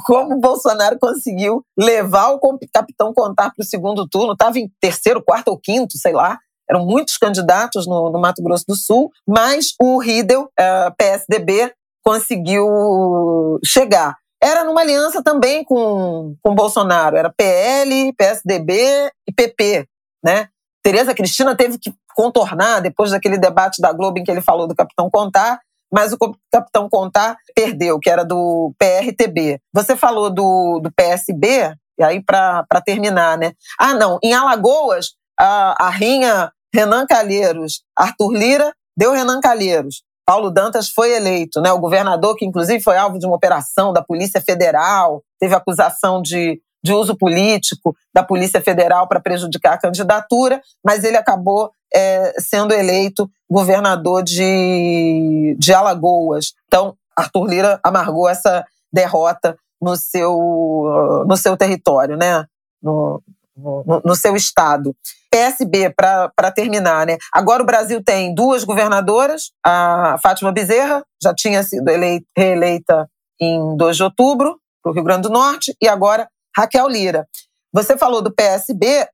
[0.06, 2.40] Como o Bolsonaro conseguiu levar o
[2.72, 4.32] Capitão Contar para o segundo turno.
[4.32, 6.38] Estava em terceiro, quarto ou quinto, sei lá
[6.68, 11.72] eram muitos candidatos no, no, Mato Grosso do Sul, mas o Riedel, uh, eh, PSDB,
[12.04, 14.16] conseguiu chegar.
[14.42, 19.88] Era numa aliança também com, com Bolsonaro, era PL, PSDB e PP,
[20.24, 20.48] né?
[20.82, 24.74] Tereza Cristina teve que contornar depois daquele debate da Globo em que ele falou do
[24.74, 25.60] Capitão Contar,
[25.92, 26.18] mas o
[26.52, 29.60] Capitão Contar perdeu, que era do PRTB.
[29.72, 33.52] Você falou do, do PSB, e aí para terminar, né?
[33.78, 40.02] Ah, não, em Alagoas, a, a rinha Renan Calheiros, Arthur Lira deu Renan Calheiros.
[40.26, 41.70] Paulo Dantas foi eleito, né?
[41.72, 46.60] O governador, que inclusive foi alvo de uma operação da Polícia Federal, teve acusação de,
[46.82, 52.74] de uso político da Polícia Federal para prejudicar a candidatura, mas ele acabou é, sendo
[52.74, 56.54] eleito governador de, de Alagoas.
[56.66, 62.44] Então, Arthur Lira amargou essa derrota no seu, no seu território, né?
[62.82, 63.22] No,
[63.56, 64.94] no, no seu estado.
[65.30, 67.18] PSB, para terminar, né?
[67.32, 73.76] Agora o Brasil tem duas governadoras, a Fátima Bezerra, já tinha sido eleita, reeleita em
[73.76, 77.26] 2 de outubro, para o Rio Grande do Norte, e agora Raquel Lira.
[77.72, 79.06] Você falou do PSB,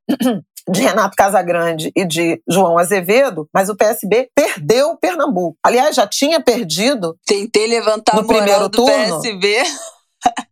[0.69, 5.57] de Renato Casagrande e de João Azevedo, mas o PSB perdeu Pernambuco.
[5.65, 7.17] Aliás, já tinha perdido.
[7.27, 9.21] Tentei levantar no primeiro do turno.
[9.21, 9.63] PSB.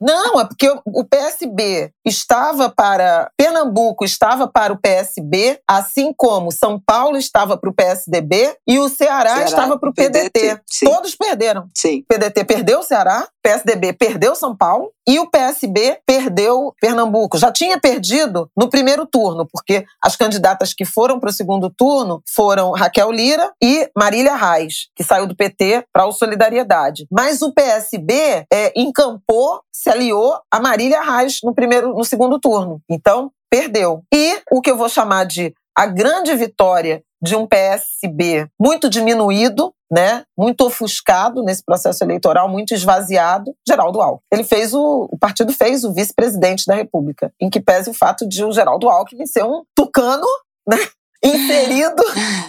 [0.00, 3.30] Não, é porque o PSB estava para.
[3.36, 8.88] Pernambuco estava para o PSB, assim como São Paulo estava para o PSDB e o
[8.88, 10.30] Ceará, Ceará estava para o PDT.
[10.30, 11.68] PDT Todos perderam.
[11.74, 12.00] Sim.
[12.00, 17.38] O PDT perdeu o Ceará, o PSDB perdeu São Paulo e o PSB perdeu Pernambuco.
[17.38, 22.22] Já tinha perdido no primeiro turno, porque as candidatas que foram para o segundo turno
[22.28, 27.06] foram Raquel Lira e Marília Reis, que saiu do PT para o Solidariedade.
[27.10, 32.82] Mas o PSB é, encampou se aliou a Marília Reis no primeiro, no segundo turno.
[32.90, 34.02] Então, perdeu.
[34.12, 39.74] E o que eu vou chamar de a grande vitória de um PSB muito diminuído,
[39.90, 44.22] né, muito ofuscado nesse processo eleitoral, muito esvaziado, Geraldo Alckmin.
[44.32, 48.28] Ele fez o, o partido fez o vice-presidente da República, em que pese o fato
[48.28, 50.26] de o Geraldo Alckmin ser um tucano,
[50.68, 50.76] né,
[51.24, 52.02] inserido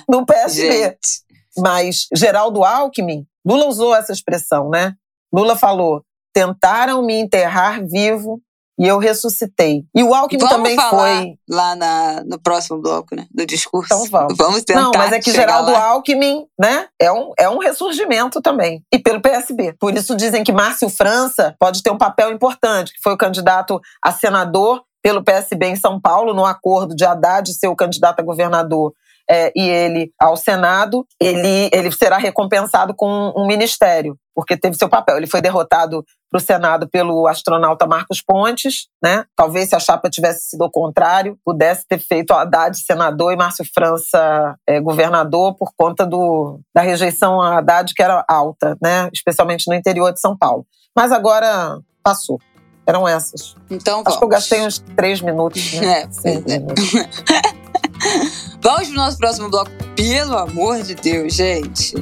[0.08, 0.84] no PSB.
[0.84, 1.24] Gente.
[1.58, 4.94] Mas Geraldo Alckmin, Lula usou essa expressão, né?
[5.34, 6.04] Lula falou:
[6.34, 8.42] Tentaram me enterrar vivo
[8.80, 9.84] e eu ressuscitei.
[9.94, 11.34] E o Alckmin vamos também falar foi.
[11.50, 13.28] Lá na, no próximo bloco, né?
[13.30, 13.94] Do discurso.
[13.94, 14.38] Então vamos.
[14.38, 14.82] Vamos tentar.
[14.82, 15.84] Não, mas é que Geraldo lá.
[15.88, 16.88] Alckmin, né?
[16.98, 18.82] É um, é um ressurgimento também.
[18.92, 19.76] E pelo PSB.
[19.78, 23.82] Por isso dizem que Márcio França pode ter um papel importante, que foi o candidato
[24.02, 28.24] a senador pelo PSB em São Paulo, no acordo de Haddad ser o candidato a
[28.24, 28.94] governador
[29.30, 34.90] é, e ele ao Senado, ele, ele será recompensado com um ministério, porque teve seu
[34.90, 35.18] papel.
[35.18, 39.26] Ele foi derrotado para o Senado pelo astronauta Marcos Pontes, né?
[39.36, 43.66] Talvez se a chapa tivesse sido o contrário, pudesse ter feito Haddad senador e Márcio
[43.74, 49.10] França é, governador por conta do, da rejeição a Haddad que era alta, né?
[49.14, 50.66] Especialmente no interior de São Paulo.
[50.96, 52.40] Mas agora passou.
[52.88, 53.56] Eram essas.
[53.70, 54.18] Então, Acho vamos.
[54.18, 55.74] que eu gastei uns três minutos.
[55.74, 56.10] Né?
[56.26, 56.60] É, é.
[56.60, 56.92] minutos.
[58.62, 61.96] Vamos pro nosso próximo bloco, pelo amor de Deus, gente.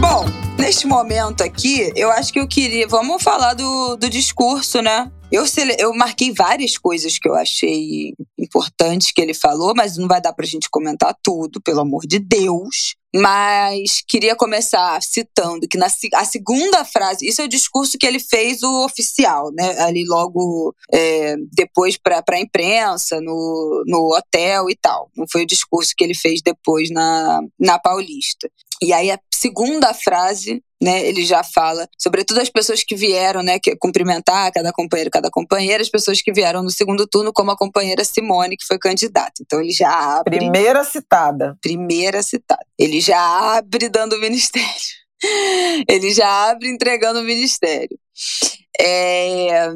[0.00, 0.24] Bom,
[0.58, 2.86] neste momento aqui, eu acho que eu queria.
[2.88, 5.10] Vamos falar do, do discurso, né?
[5.32, 5.44] Eu,
[5.78, 10.32] eu marquei várias coisas que eu achei importantes que ele falou, mas não vai dar
[10.32, 12.96] pra gente comentar tudo, pelo amor de Deus.
[13.14, 18.20] Mas queria começar citando que na a segunda frase, isso é o discurso que ele
[18.20, 19.80] fez o oficial, né?
[19.80, 25.10] Ali logo é, depois para a imprensa, no, no hotel e tal.
[25.16, 28.48] Não foi o discurso que ele fez depois na, na Paulista.
[28.82, 33.58] E aí a segunda frase né, ele já fala, sobretudo as pessoas que vieram, né,
[33.58, 37.56] que cumprimentar cada companheiro, cada companheira, as pessoas que vieram no segundo turno, como a
[37.56, 39.34] companheira Simone, que foi candidata.
[39.40, 40.38] Então ele já abre.
[40.38, 41.56] Primeira citada.
[41.60, 42.64] Primeira citada.
[42.78, 44.64] Ele já abre dando o ministério.
[45.86, 47.98] Ele já abre entregando o ministério.
[48.80, 49.68] É...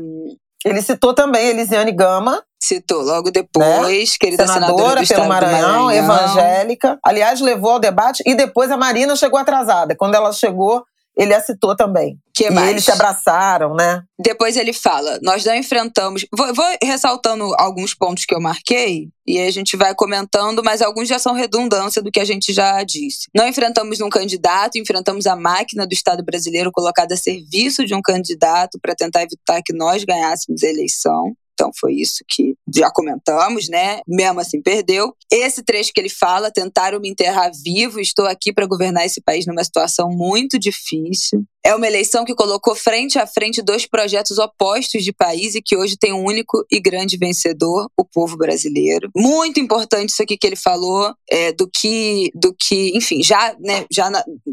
[0.65, 2.43] Ele citou também Elisiane Gama.
[2.63, 4.17] Citou logo depois, né?
[4.19, 6.99] querida senadora, senadora pelo do Maranhão, Maranhão, evangélica.
[7.05, 9.95] Aliás, levou ao debate e depois a Marina chegou atrasada.
[9.95, 10.83] Quando ela chegou,
[11.17, 12.19] ele a citou também.
[12.35, 12.71] Que e mais?
[12.71, 14.03] eles se abraçaram, né?
[14.19, 16.27] Depois ele fala: nós não enfrentamos.
[16.37, 21.09] Vou, vou, ressaltando alguns pontos que eu marquei, e a gente vai comentando, mas alguns
[21.09, 23.29] já são redundância do que a gente já disse.
[23.35, 28.03] Não enfrentamos um candidato, enfrentamos a máquina do Estado brasileiro colocada a serviço de um
[28.03, 31.33] candidato para tentar evitar que nós ganhássemos a eleição.
[31.55, 34.01] Então foi isso que já comentamos, né?
[34.07, 35.15] Mesmo assim perdeu.
[35.31, 39.47] Esse trecho que ele fala, tentaram me enterrar vivo, estou aqui para governar esse país
[39.47, 41.45] numa situação muito difícil.
[41.67, 45.75] É uma eleição que colocou frente a frente dois projetos opostos de país e que
[45.75, 49.09] hoje tem um único e grande vencedor, o povo brasileiro.
[49.17, 53.87] Muito importante isso aqui que ele falou, é, do que, do que, enfim, já, né,
[53.91, 54.11] já,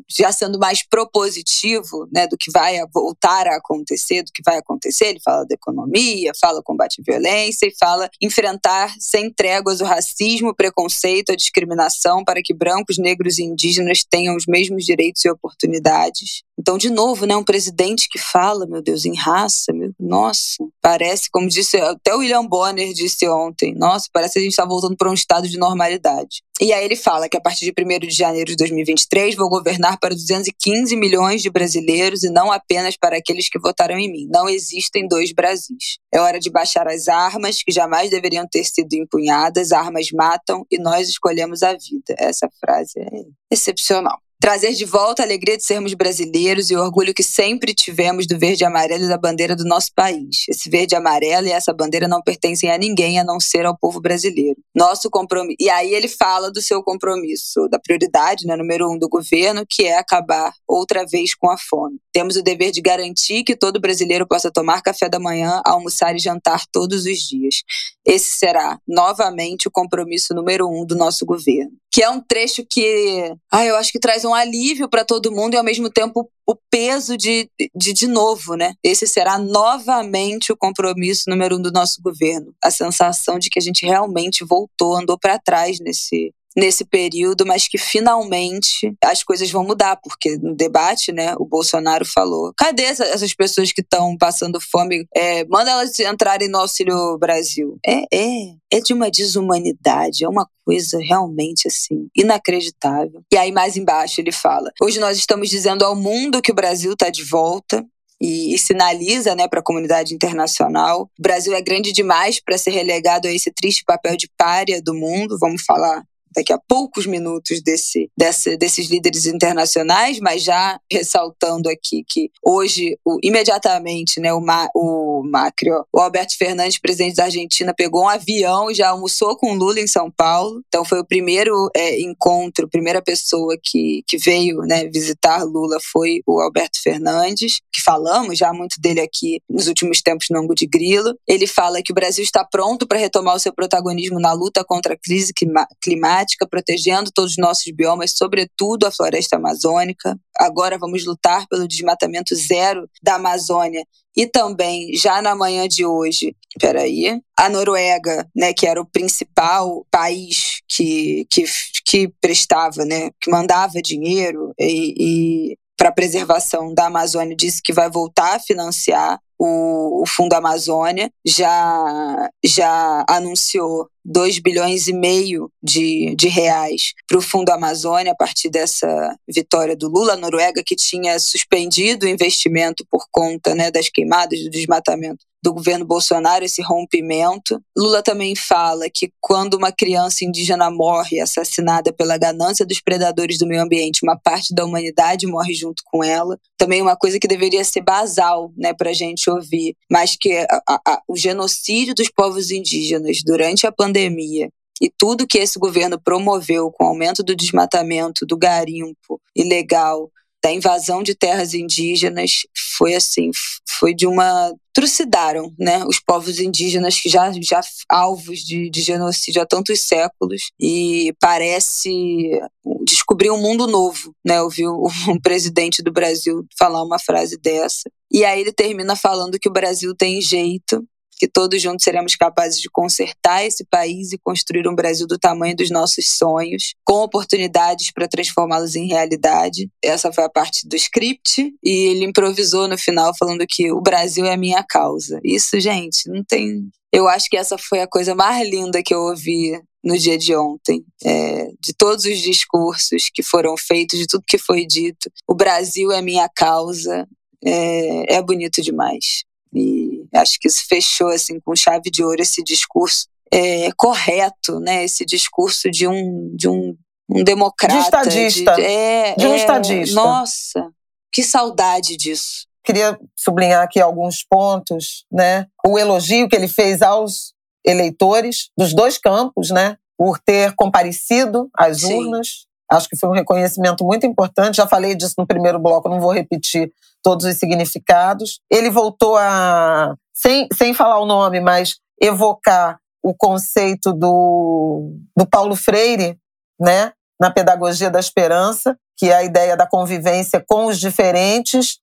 [0.09, 5.07] já sendo mais propositivo, né, do que vai voltar a acontecer, do que vai acontecer.
[5.07, 10.51] Ele fala da economia, fala combate à violência e fala enfrentar sem tréguas o racismo,
[10.51, 15.29] o preconceito, a discriminação para que brancos, negros e indígenas tenham os mesmos direitos e
[15.29, 16.43] oportunidades.
[16.61, 21.27] Então, de novo, né, um presidente que fala, meu Deus, em raça, meu, nossa, parece,
[21.31, 24.95] como disse até o William Bonner disse ontem, nossa, parece que a gente está voltando
[24.95, 26.43] para um estado de normalidade.
[26.61, 29.97] E aí ele fala que a partir de 1 de janeiro de 2023 vou governar
[29.99, 34.27] para 215 milhões de brasileiros e não apenas para aqueles que votaram em mim.
[34.31, 35.97] Não existem dois Brasis.
[36.13, 39.71] É hora de baixar as armas, que jamais deveriam ter sido empunhadas.
[39.71, 42.13] Armas matam e nós escolhemos a vida.
[42.19, 44.19] Essa frase é excepcional.
[44.41, 48.39] Trazer de volta a alegria de sermos brasileiros e o orgulho que sempre tivemos do
[48.39, 50.45] verde e amarelo e da bandeira do nosso país.
[50.49, 53.77] Esse verde e amarelo e essa bandeira não pertencem a ninguém a não ser ao
[53.77, 54.59] povo brasileiro.
[54.75, 55.57] Nosso compromisso.
[55.59, 59.83] E aí ele fala do seu compromisso, da prioridade, né, número um do governo, que
[59.83, 61.99] é acabar outra vez com a fome.
[62.11, 66.19] Temos o dever de garantir que todo brasileiro possa tomar café da manhã, almoçar e
[66.19, 67.61] jantar todos os dias.
[68.03, 71.80] Esse será, novamente, o compromisso número um do nosso governo.
[71.91, 75.53] Que é um trecho que, ah, eu acho que traz um alívio para todo mundo
[75.53, 78.73] e, ao mesmo tempo, o peso de, de, de novo, né?
[78.83, 82.53] Esse será novamente o compromisso número um do nosso governo.
[82.63, 87.67] A sensação de que a gente realmente voltou, andou para trás nesse, nesse período, mas
[87.67, 93.33] que finalmente as coisas vão mudar, porque no debate, né, o Bolsonaro falou: cadê essas
[93.33, 95.05] pessoas que estão passando fome?
[95.15, 97.77] É, manda elas entrarem no Auxílio Brasil.
[97.85, 103.23] É, é, é de uma desumanidade, é uma coisa realmente assim inacreditável.
[103.31, 106.93] E aí mais embaixo ele fala: hoje nós estamos dizendo ao mundo que o Brasil
[106.93, 107.85] está de volta,
[108.21, 111.09] e, sinaliza né, para a comunidade internacional.
[111.17, 114.93] O Brasil é grande demais para ser relegado a esse triste papel de párea do
[114.93, 116.03] mundo, vamos falar
[116.33, 122.97] daqui a poucos minutos desse, desse, desses líderes internacionais, mas já ressaltando aqui que hoje,
[123.05, 128.03] o, imediatamente, né, o, Ma, o Macri, ó, o Alberto Fernandes, presidente da Argentina, pegou
[128.03, 130.61] um avião e já almoçou com Lula em São Paulo.
[130.67, 136.21] Então foi o primeiro é, encontro, primeira pessoa que, que veio né, visitar Lula foi
[136.25, 140.65] o Alberto Fernandes, que falamos já muito dele aqui nos últimos tempos no Ango de
[140.65, 141.15] Grilo.
[141.27, 144.93] Ele fala que o Brasil está pronto para retomar o seu protagonismo na luta contra
[144.93, 145.33] a crise
[145.81, 150.17] climática climática, protegendo todos os nossos biomas, sobretudo a floresta amazônica.
[150.37, 153.83] Agora vamos lutar pelo desmatamento zero da Amazônia.
[154.15, 159.85] E também, já na manhã de hoje, peraí, a Noruega, né, que era o principal
[159.89, 161.45] país que, que,
[161.85, 167.89] que prestava, né, que mandava dinheiro e, e para preservação da Amazônia, disse que vai
[167.89, 176.15] voltar a financiar o, o Fundo Amazônia, já, já anunciou 2 bilhões e meio de,
[176.15, 180.13] de reais para o Fundo Amazônia a partir dessa vitória do Lula.
[180.13, 185.53] A Noruega, que tinha suspendido o investimento por conta né, das queimadas, do desmatamento do
[185.53, 187.59] governo Bolsonaro, esse rompimento.
[187.75, 193.47] Lula também fala que quando uma criança indígena morre assassinada pela ganância dos predadores do
[193.47, 196.37] meio ambiente, uma parte da humanidade morre junto com ela.
[196.57, 200.61] Também uma coisa que deveria ser basal né, para a gente ouvir, mas que a,
[200.67, 204.49] a, o genocídio dos povos indígenas durante a pandemia pandemia
[204.81, 210.09] e tudo que esse governo promoveu com o aumento do desmatamento, do garimpo ilegal,
[210.43, 212.31] da invasão de terras indígenas,
[212.79, 213.29] foi assim,
[213.77, 219.41] foi de uma trucidaram, né, os povos indígenas que já já alvos de, de genocídio
[219.41, 222.39] há tantos séculos e parece
[222.85, 224.37] descobrir um mundo novo, né?
[224.37, 227.89] Eu vi um presidente do Brasil falar uma frase dessa.
[228.09, 230.83] E aí ele termina falando que o Brasil tem jeito
[231.21, 235.55] que todos juntos seremos capazes de consertar esse país e construir um Brasil do tamanho
[235.55, 239.69] dos nossos sonhos, com oportunidades para transformá-los em realidade.
[239.85, 244.25] Essa foi a parte do script e ele improvisou no final falando que o Brasil
[244.25, 245.19] é a minha causa.
[245.23, 246.67] Isso, gente, não tem.
[246.91, 250.35] Eu acho que essa foi a coisa mais linda que eu ouvi no dia de
[250.35, 255.07] ontem, é, de todos os discursos que foram feitos, de tudo que foi dito.
[255.27, 257.07] O Brasil é minha causa.
[257.45, 259.23] É, é bonito demais.
[259.53, 264.83] E acho que isso fechou assim com chave de ouro esse discurso é, correto, né?
[264.83, 266.75] Esse discurso de um de um,
[267.09, 269.95] um democrata, de estadista, de, é, de um é, estadista.
[269.95, 270.69] Nossa,
[271.11, 272.47] que saudade disso.
[272.63, 275.47] Queria sublinhar aqui alguns pontos, né?
[275.65, 277.33] O elogio que ele fez aos
[277.65, 279.77] eleitores dos dois campos, né?
[279.97, 282.05] Por ter comparecido às Sim.
[282.05, 282.45] urnas.
[282.71, 284.57] Acho que foi um reconhecimento muito importante.
[284.57, 286.71] Já falei disso no primeiro bloco, não vou repetir
[287.03, 288.39] todos os significados.
[288.49, 295.55] Ele voltou a, sem, sem falar o nome, mas evocar o conceito do, do Paulo
[295.55, 296.17] Freire,
[296.59, 301.79] né, na pedagogia da esperança, que é a ideia da convivência com os diferentes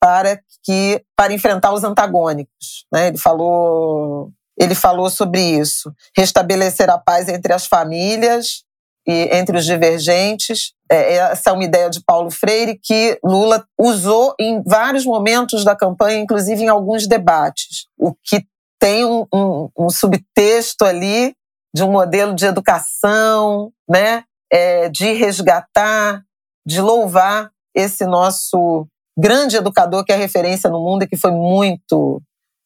[0.00, 3.08] para que para enfrentar os antagônicos, né?
[3.08, 8.64] Ele falou ele falou sobre isso, restabelecer a paz entre as famílias
[9.06, 10.72] e entre os divergentes.
[10.90, 15.74] É, essa é uma ideia de Paulo Freire que Lula usou em vários momentos da
[15.74, 18.46] campanha, inclusive em alguns debates, o que
[18.78, 21.34] tem um, um, um subtexto ali
[21.74, 26.22] de um modelo de educação, né, é, de resgatar,
[26.66, 28.86] de louvar esse nosso
[29.18, 32.20] grande educador que é referência no mundo e que foi muito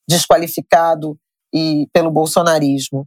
[0.09, 1.19] desqualificado
[1.55, 3.07] e pelo bolsonarismo.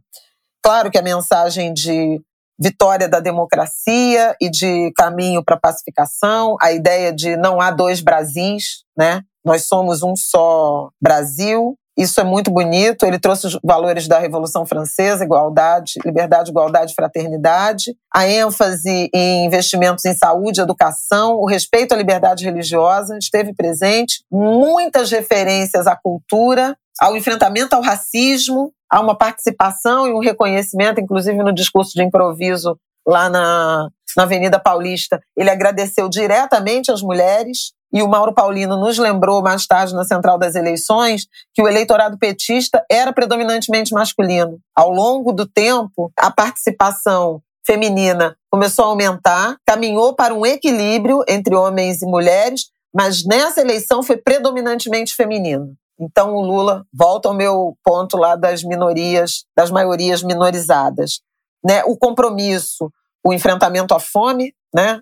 [0.62, 2.20] Claro que a mensagem de
[2.60, 8.00] vitória da democracia e de caminho para a pacificação, a ideia de não há dois
[8.00, 9.22] Brasis, né?
[9.42, 11.74] Nós somos um só Brasil.
[11.96, 13.04] Isso é muito bonito.
[13.04, 20.04] Ele trouxe os valores da Revolução Francesa, igualdade, liberdade, igualdade, fraternidade, a ênfase em investimentos
[20.04, 27.16] em saúde, educação, o respeito à liberdade religiosa esteve presente, muitas referências à cultura, ao
[27.16, 33.30] enfrentamento ao racismo, há uma participação e um reconhecimento, inclusive no discurso de improviso lá
[33.30, 35.20] na, na Avenida Paulista.
[35.36, 37.72] Ele agradeceu diretamente às mulheres.
[37.92, 42.16] E o Mauro Paulino nos lembrou mais tarde na Central das Eleições que o eleitorado
[42.18, 44.60] petista era predominantemente masculino.
[44.76, 51.54] Ao longo do tempo, a participação feminina começou a aumentar, caminhou para um equilíbrio entre
[51.54, 55.74] homens e mulheres, mas nessa eleição foi predominantemente feminino.
[56.00, 61.20] Então, o Lula volta ao meu ponto lá das minorias, das maiorias minorizadas.
[61.62, 61.84] Né?
[61.84, 62.90] O compromisso,
[63.22, 65.00] o enfrentamento à fome, né?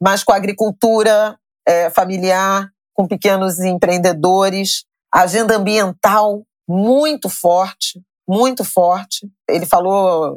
[0.00, 9.26] mas com a agricultura é, familiar, com pequenos empreendedores, agenda ambiental muito forte, muito forte.
[9.48, 10.36] Ele falou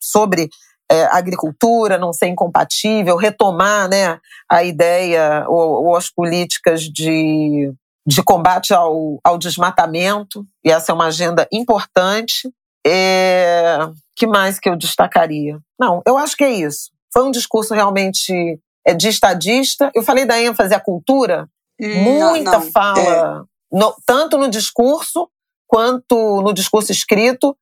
[0.00, 0.48] sobre
[0.90, 7.72] é, agricultura não ser incompatível, retomar né, a ideia ou, ou as políticas de
[8.06, 12.50] de combate ao, ao desmatamento, e essa é uma agenda importante.
[12.86, 13.78] É,
[14.14, 15.58] que mais que eu destacaria?
[15.78, 16.90] Não, eu acho que é isso.
[17.12, 19.90] Foi um discurso realmente é, de estadista.
[19.94, 21.48] Eu falei da ênfase à cultura,
[21.80, 22.70] hum, muita não, não.
[22.70, 23.76] fala, é.
[23.76, 25.28] no, tanto no discurso,
[25.66, 27.56] quanto no discurso escrito,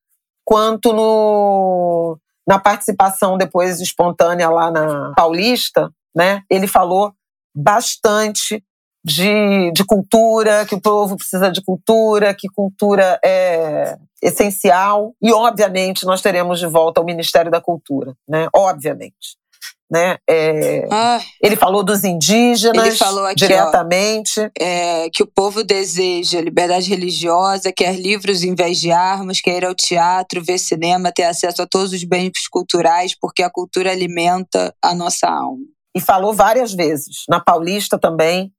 [0.45, 6.43] quanto no, na participação depois espontânea lá na Paulista, né?
[6.51, 7.14] Ele falou
[7.55, 8.62] bastante
[9.05, 15.12] de, de cultura, que o povo precisa de cultura, que cultura é essencial.
[15.20, 18.48] E, obviamente, nós teremos de volta o Ministério da Cultura, né?
[18.55, 19.36] Obviamente.
[19.90, 20.16] Né?
[20.26, 24.40] É, ah, ele falou dos indígenas ele falou aqui, diretamente.
[24.40, 29.59] Ó, é, que o povo deseja liberdade religiosa, quer livros em vez de armas, quer
[29.59, 33.90] ir ao teatro, ver cinema, ter acesso a todos os bens culturais, porque a cultura
[33.90, 35.66] alimenta a nossa alma.
[35.94, 38.50] E falou várias vezes, na Paulista também,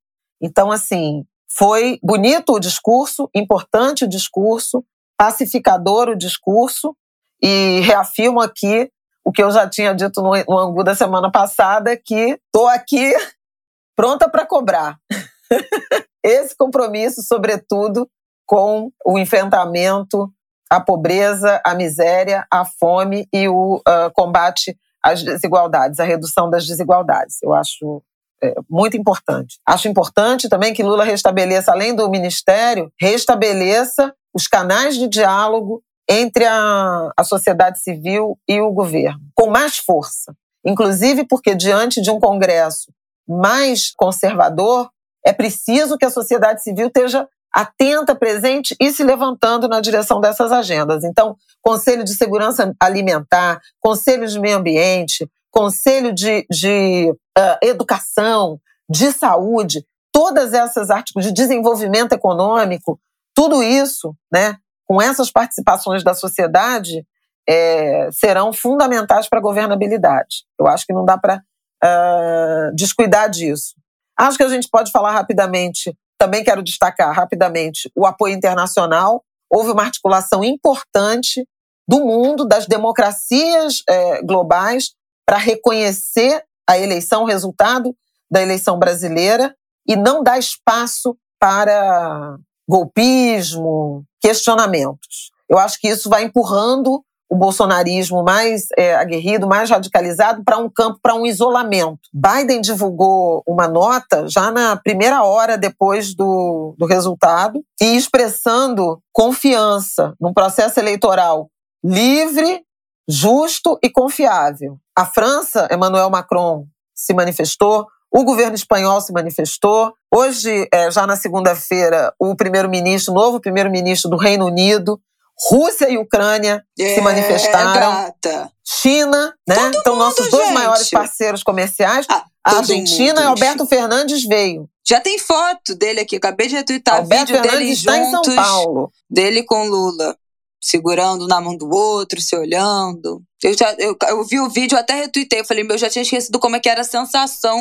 [0.44, 4.84] então, assim, foi bonito o discurso, importante o discurso,
[5.18, 6.96] pacificador o discurso,
[7.42, 8.92] e reafirmo aqui
[9.26, 13.14] o que eu já tinha dito no, no Angu da semana passada, que estou aqui
[13.96, 14.98] pronta para cobrar.
[16.22, 18.10] Esse compromisso, sobretudo,
[18.46, 20.30] com o enfrentamento
[20.70, 26.66] à pobreza, à miséria, à fome e o uh, combate às desigualdades, a redução das
[26.66, 27.38] desigualdades.
[27.42, 28.02] Eu acho
[28.44, 29.60] é, muito importante.
[29.66, 36.46] Acho importante também que Lula restabeleça, além do ministério, restabeleça os canais de diálogo entre
[36.46, 40.36] a, a sociedade civil e o governo, com mais força.
[40.66, 42.92] Inclusive porque, diante de um Congresso
[43.28, 44.90] mais conservador,
[45.26, 50.52] é preciso que a sociedade civil esteja atenta, presente e se levantando na direção dessas
[50.52, 51.04] agendas.
[51.04, 58.60] Então, Conselho de Segurança Alimentar, Conselho de Meio Ambiente, Conselho de, de uh, Educação,
[58.90, 63.00] de Saúde, todas essas artigos de desenvolvimento econômico,
[63.36, 67.06] tudo isso, né, com essas participações da sociedade,
[67.48, 70.46] é, serão fundamentais para a governabilidade.
[70.60, 71.42] Eu acho que não dá para
[71.84, 73.74] uh, descuidar disso.
[74.18, 79.24] Acho que a gente pode falar rapidamente, também quero destacar rapidamente o apoio internacional.
[79.50, 81.46] Houve uma articulação importante
[81.88, 84.92] do mundo, das democracias é, globais,
[85.26, 87.96] para reconhecer a eleição, o resultado
[88.30, 89.56] da eleição brasileira
[89.88, 92.38] e não dar espaço para
[92.68, 95.32] golpismo, questionamentos.
[95.50, 100.70] Eu acho que isso vai empurrando o bolsonarismo mais é, aguerrido, mais radicalizado, para um
[100.70, 102.00] campo, para um isolamento.
[102.14, 110.14] Biden divulgou uma nota já na primeira hora depois do, do resultado e expressando confiança
[110.22, 111.50] num processo eleitoral
[111.84, 112.64] livre,
[113.08, 114.78] justo e confiável.
[114.96, 116.66] A França, Emmanuel Macron
[116.96, 119.94] se manifestou, o governo espanhol se manifestou.
[120.14, 125.02] Hoje, é, já na segunda-feira, o primeiro-ministro, novo primeiro-ministro do Reino Unido,
[125.50, 128.04] Rússia e Ucrânia é, se manifestaram.
[128.04, 128.52] Gata.
[128.64, 129.56] China, né?
[129.56, 130.54] Todo então, mundo, nossos dois gente.
[130.54, 132.06] maiores parceiros comerciais.
[132.10, 134.70] Ah, a Argentina e Alberto Fernandes veio.
[134.88, 138.36] Já tem foto dele aqui, acabei de retweetar Alberto vídeo Fernandes dele está juntos, em
[138.36, 138.92] São Paulo.
[139.10, 140.16] dele com Lula,
[140.64, 143.22] segurando na mão do outro, se olhando.
[143.44, 146.04] Eu, já, eu, eu vi o vídeo, até retuitei, eu falei, meu, eu já tinha
[146.04, 147.60] esquecido como é que era a sensação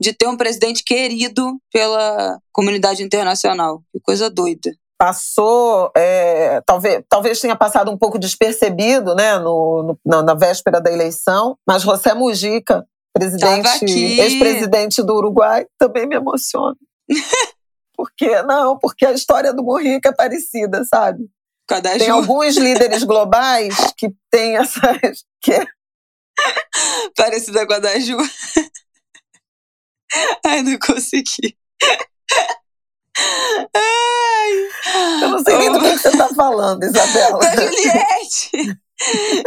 [0.00, 3.82] de ter um presidente querido pela comunidade internacional.
[3.92, 9.98] Que coisa doida passou, é, talvez, talvez tenha passado um pouco despercebido né, no, no
[10.04, 16.76] na, na, véspera da eleição, mas José Mujica, presidente, ex-presidente do Uruguai, também me emociona.
[17.96, 18.42] Por quê?
[18.42, 21.28] Não, porque a história do Mujica é parecida, sabe?
[21.98, 25.24] Tem alguns líderes globais que têm essas.
[25.40, 25.52] Que...
[25.52, 25.66] É
[27.16, 28.16] parecida com a da Ju.
[30.44, 31.56] Ai, não consegui.
[33.74, 34.68] Ai.
[35.22, 37.38] Eu não sei nem do que você está falando, Isabela.
[37.38, 38.80] Da Juliette.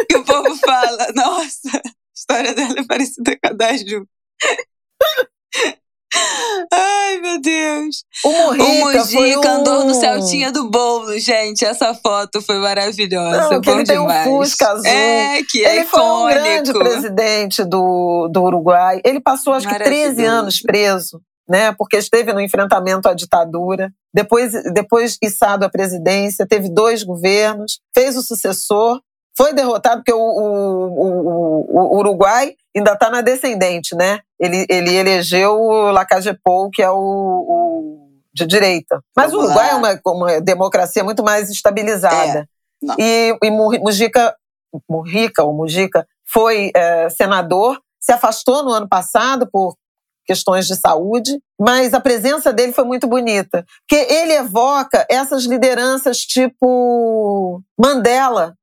[0.08, 1.82] que o povo fala, nossa, a
[2.16, 4.08] história dela é parecida com a da Ju.
[6.72, 8.04] Ai, meu Deus.
[8.24, 11.66] O Mujica, o andou no Celtinha do bolo, gente.
[11.66, 13.50] Essa foto foi maravilhosa.
[13.50, 14.24] Não, que ele demais.
[14.24, 14.86] tem um Fusca azul.
[14.86, 15.90] É, que é ele icônico.
[15.90, 19.02] foi um grande presidente do, do Uruguai.
[19.04, 21.22] Ele passou, acho que, 13 anos preso
[21.52, 23.92] né, porque esteve no enfrentamento à ditadura.
[24.14, 29.02] Depois, depois içado à presidência, teve dois governos, fez o sucessor,
[29.36, 34.20] foi derrotado porque o, o, o, o Uruguai ainda está na descendente, né?
[34.40, 38.02] Ele, ele elegeu o Lacagepou, que é o,
[38.34, 39.02] de direita.
[39.16, 39.74] Mas Vamos o Uruguai lá.
[39.74, 42.48] é uma, uma, democracia muito mais estabilizada.
[42.84, 42.96] É.
[42.98, 44.36] E, e Mujica,
[44.90, 49.76] Mujica, ou Mujica foi é, senador, se afastou no ano passado por
[50.26, 56.20] questões de saúde, mas a presença dele foi muito bonita, porque ele evoca essas lideranças
[56.20, 58.56] tipo Mandela.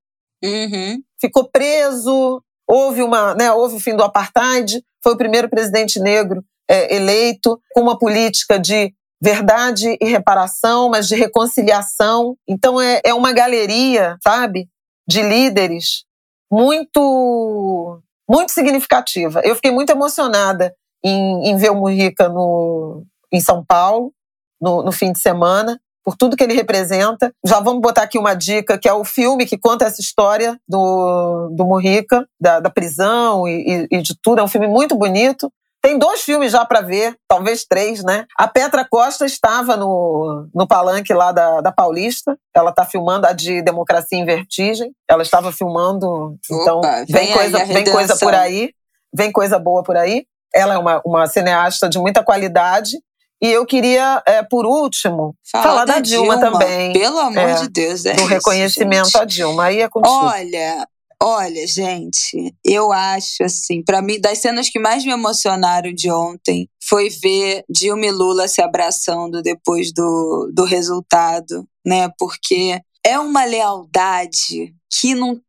[0.43, 1.03] Uhum.
[1.21, 6.45] Ficou preso, houve uma, né, houve o fim do apartheid, foi o primeiro presidente negro
[6.69, 12.37] é, eleito com uma política de verdade e reparação, mas de reconciliação.
[12.47, 14.69] Então é, é uma galeria, sabe,
[15.09, 16.05] de líderes
[16.51, 19.41] muito muito significativa.
[19.43, 24.13] Eu fiquei muito emocionada em, em ver o Mujica no, em São Paulo,
[24.61, 27.31] no, no fim de semana, por tudo que ele representa.
[27.45, 31.51] Já vamos botar aqui uma dica, que é o filme que conta essa história do,
[31.55, 34.41] do Mujica, da, da prisão e, e, de tudo.
[34.41, 35.53] É um filme muito bonito.
[35.83, 38.25] Tem dois filmes já para ver, talvez três, né?
[38.39, 42.39] A Petra Costa estava no, no palanque lá da, da Paulista.
[42.57, 44.91] Ela está filmando a de Democracia em Vertigem.
[45.07, 46.39] Ela estava filmando.
[46.51, 48.71] Então, Opa, vem, vem, coisa, vem coisa por aí.
[49.15, 50.25] Vem coisa boa por aí.
[50.55, 52.93] Ela é uma, uma cineasta de muita qualidade.
[53.41, 56.93] E eu queria, é, por último, Fala falar da, da Dilma, Dilma, também.
[56.93, 59.17] Pelo amor é, de Deus, é Do isso, reconhecimento gente.
[59.17, 59.65] à Dilma.
[59.65, 60.13] Aí é contigo.
[60.13, 60.89] Olha,
[61.23, 66.69] olha, gente, eu acho assim, para mim, das cenas que mais me emocionaram de ontem
[66.83, 72.11] foi ver Dilma e Lula se abraçando depois do, do resultado, né?
[72.19, 75.41] Porque é uma lealdade que não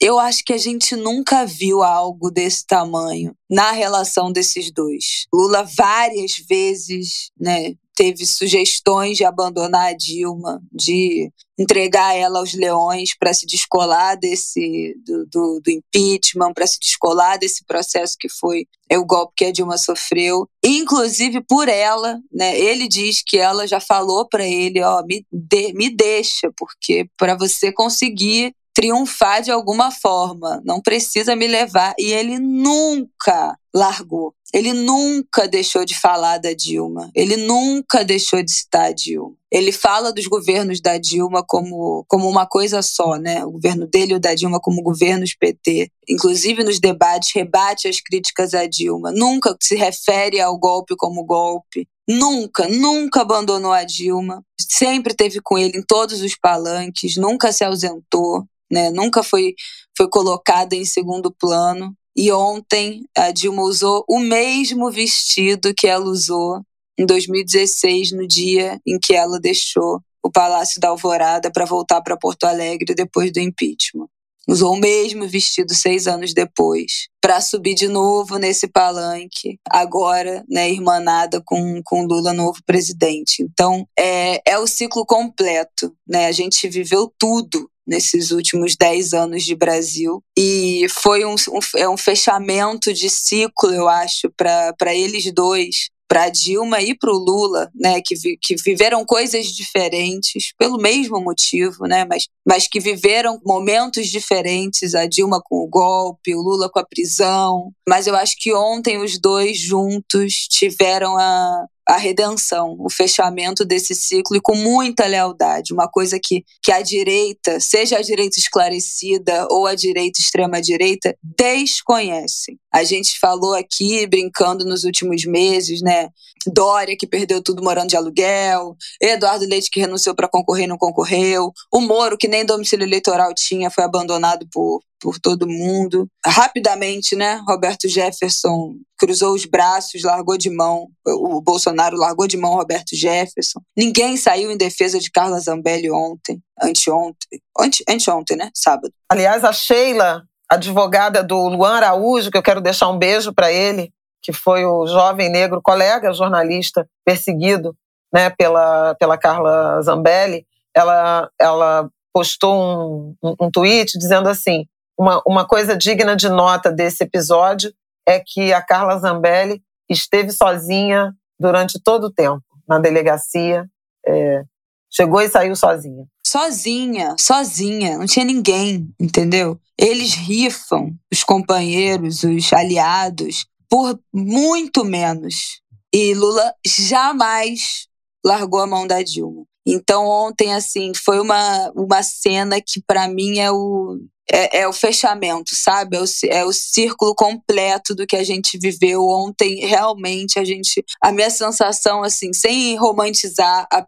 [0.00, 5.26] eu acho que a gente nunca viu algo desse tamanho na relação desses dois.
[5.32, 13.16] Lula várias vezes, né, teve sugestões de abandonar a Dilma, de entregar ela aos leões
[13.16, 18.66] para se descolar desse do, do, do impeachment, para se descolar desse processo que foi
[18.88, 22.58] é o golpe que a Dilma sofreu, inclusive por ela, né?
[22.58, 27.36] Ele diz que ela já falou para ele, ó, me, de, me deixa, porque para
[27.36, 31.94] você conseguir triunfar de alguma forma, não precisa me levar.
[31.98, 34.34] E ele nunca largou.
[34.52, 37.10] Ele nunca deixou de falar da Dilma.
[37.14, 39.34] Ele nunca deixou de citar a Dilma.
[39.50, 43.44] Ele fala dos governos da Dilma como, como uma coisa só, né?
[43.44, 45.90] O governo dele e o da Dilma como governos PT.
[46.08, 49.10] Inclusive nos debates, rebate as críticas à Dilma.
[49.12, 51.88] Nunca se refere ao golpe como golpe.
[52.06, 54.42] Nunca, nunca abandonou a Dilma.
[54.60, 58.44] Sempre teve com ele em todos os palanques, nunca se ausentou
[58.74, 58.90] né?
[58.90, 59.54] Nunca foi,
[59.96, 61.94] foi colocada em segundo plano.
[62.16, 66.60] E ontem a Dilma usou o mesmo vestido que ela usou
[66.98, 72.16] em 2016, no dia em que ela deixou o Palácio da Alvorada para voltar para
[72.16, 74.08] Porto Alegre depois do impeachment.
[74.48, 80.70] usou o mesmo vestido seis anos depois, para subir de novo nesse palanque, agora, né,
[80.70, 83.42] irmanada com, com Lula, novo presidente.
[83.42, 86.26] Então, é, é o ciclo completo, né?
[86.26, 90.22] A gente viveu tudo nesses últimos dez anos de Brasil.
[90.36, 96.28] E foi um, um, é um fechamento de ciclo, eu acho, para eles dois, para
[96.28, 101.86] Dilma e para o Lula, né, que, vi, que viveram coisas diferentes pelo mesmo motivo,
[101.86, 106.78] né, mas, mas que viveram momentos diferentes, a Dilma com o golpe, o Lula com
[106.78, 107.72] a prisão.
[107.88, 113.94] Mas eu acho que ontem os dois juntos tiveram a, a redenção, o fechamento desse
[113.94, 119.46] ciclo e com muita lealdade, uma coisa que, que a direita, seja a direita esclarecida
[119.50, 122.58] ou a direita extrema-direita, desconhece.
[122.72, 126.08] A gente falou aqui, brincando nos últimos meses, né?
[126.46, 130.76] Dória, que perdeu tudo morando de aluguel, Eduardo Leite, que renunciou para concorrer e não
[130.76, 136.08] concorreu, o Moro, que nem domicílio eleitoral tinha, foi abandonado por, por todo mundo.
[136.24, 137.40] Rapidamente, né?
[137.46, 140.88] Roberto Jefferson cruzou os braços, largou de mão.
[141.06, 143.60] O Bolsonaro largou de mão Roberto Jefferson.
[143.76, 147.40] Ninguém saiu em defesa de Carla Zambelli ontem, anteontem.
[147.58, 148.50] Ante, anteontem, né?
[148.54, 148.92] Sábado.
[149.10, 153.92] Aliás, a Sheila, advogada do Luan Araújo, que eu quero deixar um beijo para ele,
[154.22, 157.76] que foi o jovem negro colega jornalista perseguido
[158.12, 164.64] né, pela, pela Carla Zambelli, ela, ela postou um, um, um tweet dizendo assim:
[164.98, 167.72] uma, uma coisa digna de nota desse episódio
[168.06, 173.68] é que a Carla Zambelli esteve sozinha durante todo o tempo na delegacia.
[174.06, 174.42] É,
[174.90, 176.06] chegou e saiu sozinha.
[176.26, 179.58] Sozinha, sozinha, não tinha ninguém, entendeu?
[179.78, 185.60] Eles rifam os companheiros, os aliados, por muito menos.
[185.92, 187.86] E Lula jamais
[188.24, 189.44] largou a mão da Dilma.
[189.66, 193.98] Então ontem assim foi uma, uma cena que para mim é o
[194.30, 195.96] é, é, o fechamento, sabe?
[195.96, 199.66] É o, é o círculo completo do que a gente viveu ontem.
[199.66, 200.82] Realmente, a gente.
[201.02, 203.86] A minha sensação, assim, sem romantizar a,